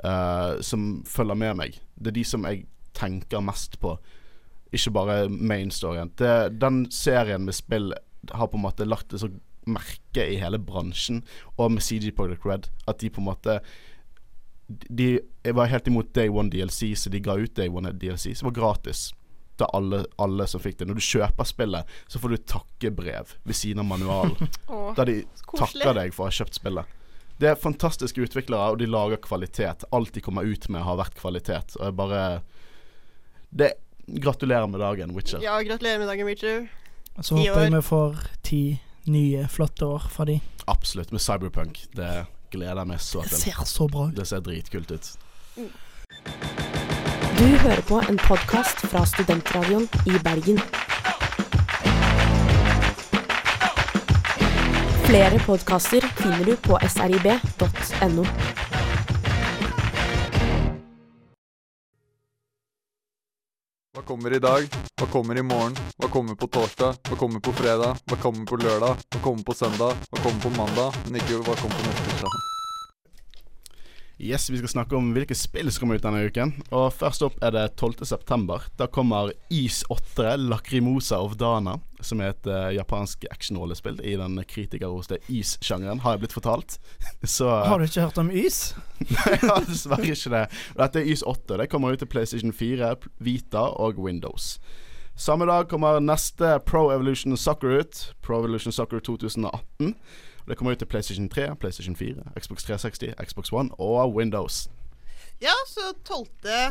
uh, 0.06 0.62
som 0.62 1.04
følger 1.10 1.38
med 1.38 1.58
meg. 1.58 1.80
Det 1.98 2.12
er 2.12 2.20
de 2.20 2.26
som 2.28 2.46
jeg 2.46 2.66
tenker 2.98 3.42
mest 3.42 3.80
på, 3.82 3.96
ikke 4.72 4.94
bare 4.94 5.30
main 5.30 5.72
storyen. 5.74 6.14
Det, 6.20 6.60
den 6.62 6.86
serien 6.92 7.46
med 7.46 7.58
spill 7.58 7.94
har 8.32 8.52
på 8.52 8.60
en 8.60 8.66
måte 8.68 8.88
lagt 8.88 9.14
et 9.14 9.24
sånt 9.24 9.42
merke 9.70 10.24
i 10.26 10.40
hele 10.42 10.58
bransjen, 10.58 11.22
og 11.58 11.74
med 11.76 11.86
CG 11.86 12.12
Project 12.18 12.46
Red, 12.46 12.70
at 12.88 13.02
de 13.02 13.10
på 13.10 13.22
en 13.22 13.30
måte 13.30 13.60
De 14.90 15.20
var 15.54 15.68
helt 15.68 15.88
imot 15.88 16.14
Day 16.16 16.30
One 16.30 16.50
DLC, 16.50 16.96
så 16.96 17.10
de 17.10 17.20
ga 17.20 17.36
ut 17.36 17.56
Day 17.56 17.70
One 17.70 17.92
DLC, 17.92 18.32
som 18.38 18.48
var 18.48 18.56
gratis 18.56 19.12
til 19.62 19.70
alle, 19.78 20.02
alle 20.22 20.48
som 20.50 20.64
fikk 20.64 20.80
det. 20.82 20.88
Når 20.90 20.98
du 21.00 21.06
kjøper 21.06 21.48
spillet, 21.48 21.94
så 22.12 22.22
får 22.22 22.34
du 22.34 22.38
et 22.40 22.48
takkebrev 22.50 23.36
ved 23.48 23.58
siden 23.58 23.84
av 23.84 23.90
manualen. 23.92 24.52
oh, 24.74 24.90
der 24.98 25.10
de 25.10 25.20
takker 25.54 25.96
deg 25.98 26.18
for 26.18 26.26
å 26.26 26.32
ha 26.32 26.40
kjøpt 26.42 26.60
spillet. 26.60 26.98
Det 27.42 27.50
er 27.50 27.58
fantastiske 27.58 28.22
utviklere, 28.22 28.74
og 28.74 28.82
de 28.82 28.90
lager 28.90 29.22
kvalitet. 29.22 29.88
Alt 29.96 30.14
de 30.14 30.22
kommer 30.22 30.46
ut 30.46 30.68
med, 30.70 30.84
har 30.86 31.00
vært 31.00 31.16
kvalitet. 31.18 31.74
Og 31.80 31.88
jeg 31.88 31.98
bare 31.98 32.26
det, 33.50 33.74
Gratulerer 34.06 34.68
med 34.68 34.80
dagen, 34.80 35.16
Witcher. 35.16 35.42
Ja, 35.44 35.62
gratulerer 35.62 36.00
med 36.00 36.08
dagen, 36.08 36.26
Witcher. 36.28 36.68
Så 37.20 37.36
håper 37.38 37.62
jeg 37.64 37.74
vi 37.74 37.82
får 37.82 38.24
ti 38.44 38.62
nye, 39.12 39.48
flotte 39.48 39.86
år 39.86 40.08
fra 40.12 40.26
de. 40.26 40.40
Absolutt. 40.66 41.12
Med 41.12 41.22
Cyberpunk. 41.22 41.86
Det 41.96 42.26
gleder 42.52 42.84
jeg 42.84 42.92
meg 42.92 43.02
så 43.02 43.24
til. 43.24 43.38
Det 43.38 43.44
ser 43.46 43.64
så 43.66 43.88
bra 43.88 44.10
ut. 44.10 44.18
Det 44.18 44.28
ser 44.28 44.44
dritkult 44.46 44.92
ut. 44.92 45.16
Du 47.42 47.48
hører 47.48 47.82
på 47.82 47.98
en 48.10 48.20
podkast 48.22 48.84
fra 48.86 49.02
Studentradioen 49.10 49.88
i 50.06 50.20
Bergen. 50.22 50.60
Flere 55.08 55.40
podkaster 55.48 56.06
finner 56.20 56.46
du 56.46 56.54
på 56.62 56.78
srib.no. 56.86 58.28
Hva 63.90 64.06
kommer 64.06 64.38
i 64.38 64.44
dag? 64.46 64.70
Hva 65.02 65.10
kommer 65.10 65.42
i 65.42 65.42
morgen? 65.42 65.82
Hva 65.98 66.14
kommer 66.14 66.38
på 66.38 66.46
torsdag? 66.46 67.02
Hva 67.10 67.18
kommer 67.18 67.42
på 67.42 67.58
fredag? 67.58 68.06
Hva 68.06 68.22
kommer 68.22 68.46
på 68.46 68.62
lørdag? 68.62 69.02
Hva 69.10 69.26
kommer 69.26 69.50
på 69.50 69.58
søndag? 69.58 69.98
Hva 70.14 70.24
kommer 70.28 70.46
på 70.46 70.56
mandag? 70.62 71.04
Men 71.08 71.24
ikke 71.24 71.42
hva 71.42 71.58
kommer 71.58 71.74
på 71.74 71.90
neste 71.90 72.10
tirsdag. 72.12 72.51
Yes, 74.24 74.50
Vi 74.50 74.58
skal 74.58 74.70
snakke 74.70 74.96
om 74.96 75.08
hvilke 75.16 75.34
spill 75.34 75.72
som 75.74 75.82
kommer 75.82 75.98
ut 75.98 76.04
denne 76.06 76.20
uken. 76.30 76.52
Og 76.70 76.92
Først 76.94 77.24
opp 77.26 77.40
er 77.42 77.56
det 77.56 77.64
12. 77.82 78.06
september. 78.06 78.68
Da 78.78 78.86
kommer 78.86 79.32
Is 79.50 79.80
8, 79.90 80.36
Lakrimosa 80.38 81.18
of 81.18 81.40
Dana, 81.42 81.80
som 82.06 82.22
er 82.22 82.36
et 82.36 82.46
uh, 82.46 82.70
japansk 82.76 83.26
actionrollespill 83.34 83.98
i 84.06 84.14
den 84.22 84.38
kritikerroste 84.46 85.18
Is-sjangeren, 85.26 86.04
har 86.06 86.14
jeg 86.14 86.26
blitt 86.28 86.38
fortalt. 86.38 86.78
Så 87.36 87.50
Har 87.50 87.82
du 87.82 87.88
ikke 87.90 88.06
hørt 88.06 88.22
om 88.22 88.30
Ys? 88.30 88.76
Nei, 89.10 89.28
jeg 89.40 89.42
har 89.42 89.66
dessverre 89.66 90.14
ikke 90.14 90.36
det. 90.38 90.46
Dette 90.78 91.02
er 91.02 91.12
Ys 91.16 91.26
8. 91.26 91.58
Det 91.58 91.72
kommer 91.74 91.98
ut 91.98 92.06
til 92.06 92.14
PlayStation 92.14 92.54
4, 92.54 92.94
Vita 93.26 93.72
og 93.74 93.98
Windows. 94.06 94.60
Samme 95.18 95.50
dag 95.50 95.66
kommer 95.70 95.98
neste 95.98 96.60
Pro 96.70 96.92
Evolution 96.94 97.34
Soccer 97.38 97.82
ut. 97.82 98.12
Pro 98.22 98.44
Evolution 98.46 98.72
Soccer 98.72 99.02
2018. 99.02 99.96
Og 100.44 100.50
Det 100.50 100.58
kommer 100.58 100.74
ut 100.76 100.82
til 100.82 100.90
PlayStation 100.90 101.30
3, 101.30 101.56
PlayStation 101.56 101.96
4, 101.96 102.34
Xbox 102.40 102.64
360, 102.64 103.14
Xbox 103.30 103.52
One 103.54 103.70
og 103.78 104.16
Windows. 104.16 104.68
Ja, 105.42 105.54
så 105.68 105.94
12. 106.06 106.28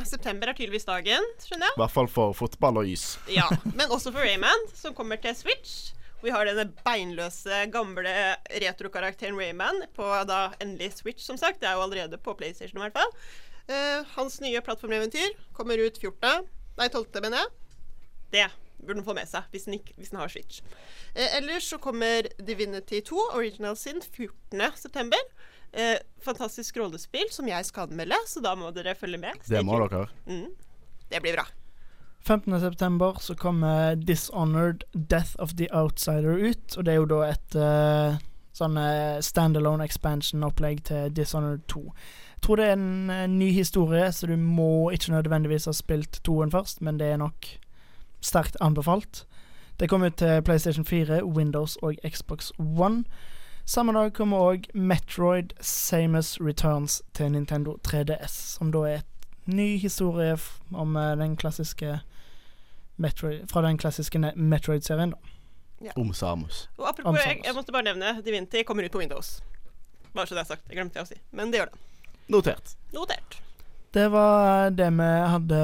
september 0.06 0.46
er 0.50 0.54
tydeligvis 0.54 0.86
dagen, 0.86 1.24
skjønner 1.42 1.66
jeg. 1.66 1.74
I 1.74 1.80
hvert 1.82 1.94
fall 1.94 2.08
for 2.10 2.36
fotball 2.38 2.82
og 2.82 2.90
is. 2.90 3.16
Ja, 3.38 3.48
Men 3.64 3.90
også 3.90 4.12
for 4.12 4.22
Rayman, 4.22 4.68
som 4.74 4.94
kommer 4.94 5.18
til 5.18 5.34
Switch. 5.34 5.90
Vi 6.22 6.30
har 6.30 6.44
denne 6.46 6.68
beinløse, 6.84 7.64
gamle 7.72 8.12
retrokarakteren 8.62 9.38
Rayman 9.40 9.82
på 9.96 10.06
da 10.28 10.50
endelig 10.60 10.92
Switch, 11.00 11.24
som 11.24 11.38
sagt. 11.40 11.62
Det 11.62 11.68
er 11.70 11.78
jo 11.78 11.86
allerede 11.86 12.20
på 12.20 12.34
PlayStation 12.38 12.78
i 12.78 12.84
hvert 12.84 12.98
fall. 13.00 13.14
Uh, 13.70 14.06
hans 14.16 14.40
nye 14.42 14.60
plattformeventyr 14.66 15.34
kommer 15.56 15.80
ut 15.80 15.98
14. 15.98 16.46
Nei, 16.78 16.88
12., 16.92 17.06
mener 17.24 17.42
jeg. 17.42 17.54
Det 18.30 18.46
burde 18.82 19.00
den 19.00 19.06
få 19.06 19.14
med 19.16 19.28
seg 19.30 19.46
hvis 19.54 19.68
den, 19.68 19.78
ikke, 19.80 19.94
hvis 19.98 20.12
den 20.12 20.20
har 20.20 20.32
Switch. 20.32 20.64
Eh, 21.14 21.36
ellers 21.38 21.68
så 21.70 21.78
kommer 21.82 22.28
Divinity 22.38 23.02
2, 23.06 23.16
Original 23.38 23.76
Sin, 23.76 24.02
14.9. 24.02 25.22
Eh, 25.72 25.96
fantastisk 26.24 26.76
rollespill 26.80 27.30
som 27.30 27.48
jeg 27.48 27.68
skal 27.68 27.88
anmelde, 27.88 28.18
så 28.26 28.42
da 28.42 28.56
må 28.58 28.72
dere 28.74 28.96
følge 28.98 29.20
med. 29.22 29.38
Det 29.48 29.62
må 29.66 29.78
dere. 29.84 30.08
Mm. 30.26 30.50
Det 31.10 31.22
blir 31.22 31.38
bra. 31.38 31.46
15.9. 32.26 33.20
så 33.20 33.34
kommer 33.34 33.94
Dishonored 33.96 34.84
Death 34.92 35.36
of 35.38 35.54
the 35.56 35.68
Outsider 35.72 36.36
ut. 36.36 36.76
Og 36.76 36.84
det 36.84 36.92
er 36.92 36.98
jo 37.00 37.06
da 37.08 37.20
et 37.30 37.56
uh, 37.56 38.18
sånn 38.56 38.76
eh, 38.80 39.20
standalone 39.24 39.86
expansion-opplegg 39.86 40.82
til 40.90 41.14
Dishonored 41.16 41.64
2. 41.70 41.82
Jeg 42.34 42.44
tror 42.44 42.60
det 42.60 42.66
er 42.66 42.76
en 42.76 43.10
en 43.10 43.38
ny 43.38 43.50
historie, 43.52 44.12
så 44.12 44.26
du 44.26 44.36
må 44.36 44.90
ikke 44.90 45.14
nødvendigvis 45.14 45.68
ha 45.70 45.74
spilt 45.76 46.20
toen 46.24 46.52
først, 46.52 46.80
men 46.80 46.98
det 47.00 47.12
er 47.12 47.20
nok 47.20 47.46
sterkt 48.20 48.56
anbefalt. 48.60 49.24
Det 49.80 49.88
kommer 49.88 50.06
ut 50.10 50.16
til 50.20 50.42
PlayStation 50.42 50.84
4, 50.84 51.24
Windows 51.24 51.76
og 51.82 51.94
Xbox 52.08 52.50
One. 52.58 53.04
Samme 53.64 53.92
dag 53.92 54.12
kommer 54.12 54.36
òg 54.38 54.64
Metroid 54.74 55.52
Samus 55.60 56.38
Returns 56.40 57.02
til 57.14 57.32
Nintendo 57.32 57.76
3DS, 57.88 58.34
som 58.58 58.72
da 58.72 58.78
er 58.88 58.94
et 59.02 59.28
ny 59.46 59.78
historie 59.78 60.36
om 60.74 60.96
eh, 60.96 61.16
den 61.16 61.36
klassiske 61.36 62.00
Metroid, 62.96 63.46
fra 63.52 63.62
den 63.62 63.78
klassiske 63.78 64.18
Metroid-serien. 64.36 65.14
Ja. 65.80 65.92
Om 65.96 66.12
Samus. 66.12 66.68
Og 66.78 66.88
apropos, 66.88 67.08
Om 67.08 67.14
jeg, 67.16 67.22
Samus. 67.24 67.46
jeg 67.46 67.54
måtte 67.54 67.72
bare 67.72 67.82
nevne 67.88 68.22
Divinity 68.24 68.62
kommer 68.66 68.84
ut 68.84 68.92
på 68.92 68.98
Windows. 68.98 69.42
Bare 70.14 70.26
så 70.26 70.34
det 70.34 70.40
er 70.40 70.50
sagt. 70.50 70.66
Jeg 70.68 70.76
glemte 70.76 70.98
det 70.98 71.06
å 71.06 71.08
si. 71.08 71.16
Men 71.32 71.50
det 71.52 71.62
gjør 71.62 71.70
det. 71.72 71.80
Notert. 72.28 72.74
Notert. 72.92 73.40
Det 73.94 74.10
var 74.12 74.70
det 74.70 74.90
vi 74.98 75.08
hadde 75.32 75.62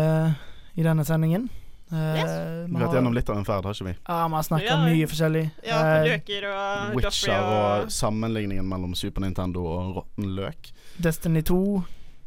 i 0.75 0.83
denne 0.87 1.05
sendingen. 1.05 1.51
Eh, 1.93 2.67
Vi 2.67 2.75
har 2.75 2.89
vært 2.89 2.95
gjennom 2.99 3.15
litt 3.15 3.29
av 3.31 3.37
en 3.39 3.45
ferd, 3.47 3.65
har 3.65 3.75
ikke 3.77 3.85
vi? 3.87 3.95
Ja, 4.09 4.27
vi 4.29 4.35
har 4.35 4.43
snakka 4.43 4.65
Ja, 4.67 4.77
mye 4.83 5.07
forskjellig. 5.07 5.45
Ja, 5.67 5.77
Eh, 5.85 6.09
løker 6.09 6.47
og 6.51 6.97
Witcher 6.97 7.37
og, 7.39 7.85
og 7.85 7.91
sammenligningen 7.95 8.67
mellom 8.67 8.95
Super 8.99 9.21
Nintendo 9.23 9.63
og 9.67 9.95
råtten 10.01 10.35
løk. 10.37 10.73
Destiny 10.99 11.43
2. 11.47 11.85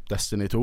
Destiny 0.08 0.48
2. 0.48 0.62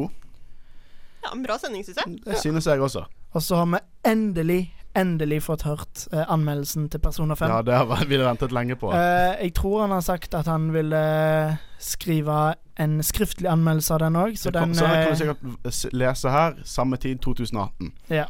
Ja, 1.23 1.29
en 1.33 1.43
bra 1.43 1.57
sending, 1.61 1.83
syns 1.85 1.97
jeg. 2.05 2.19
Det 2.25 2.39
synes 2.41 2.65
jeg 2.65 2.81
også. 2.81 3.05
Og 3.33 3.41
så 3.43 3.55
har 3.59 3.65
vi 3.65 3.79
endelig, 4.09 4.73
endelig 4.95 5.41
fått 5.43 5.61
hørt 5.67 6.07
eh, 6.11 6.25
anmeldelsen 6.31 6.89
til 6.89 6.99
Persona 6.99 7.35
5. 7.35 7.49
Ja, 7.53 7.61
det 7.61 7.73
har 7.77 8.05
vi 8.07 8.17
ventet 8.17 8.51
lenge 8.55 8.75
på. 8.79 8.91
Eh, 8.95 9.43
jeg 9.43 9.53
tror 9.53 9.81
han 9.81 9.91
har 9.91 10.01
sagt 10.01 10.33
at 10.33 10.47
han 10.47 10.71
ville 10.73 11.57
skrive 11.79 12.55
en 12.79 12.99
skriftlig 13.03 13.49
anmeldelse 13.49 13.93
av 13.93 13.99
den 13.99 14.15
òg, 14.15 14.37
så 14.37 14.49
Så, 14.49 14.51
den 14.51 14.73
så 14.75 14.85
den 14.85 14.93
kan 14.93 15.03
eh, 15.03 15.09
du 15.09 15.15
sikkert 15.21 15.93
lese 15.93 16.29
her, 16.33 16.57
samme 16.63 16.97
tid 16.97 17.19
2018. 17.21 17.91
Ja. 18.09 18.25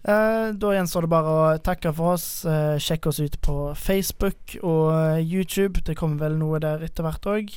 Eh, 0.00 0.46
da 0.56 0.72
gjenstår 0.72 1.04
det 1.04 1.12
bare 1.12 1.32
å 1.32 1.40
takke 1.60 1.92
for 1.92 2.16
oss. 2.16 2.28
Uh, 2.48 2.78
sjekk 2.80 3.10
oss 3.10 3.20
ut 3.20 3.36
på 3.44 3.56
Facebook 3.76 4.56
og 4.62 4.94
eh, 4.94 5.20
YouTube. 5.20 5.82
Det 5.84 5.96
kommer 5.98 6.22
vel 6.24 6.38
noe 6.40 6.60
der 6.62 6.86
etter 6.86 7.04
hvert 7.04 7.28
òg. 7.28 7.52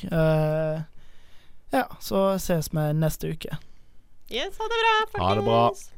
ja, 1.74 1.86
så 2.04 2.26
ses 2.38 2.68
vi 2.70 2.84
neste 2.94 3.32
uke. 3.32 3.56
Yes, 4.30 4.56
ha 4.60 4.68
det 4.68 4.80
bra, 4.80 4.94
folkens. 5.12 5.24
Ha 5.24 5.34
det 5.38 5.46
bra. 5.48 5.93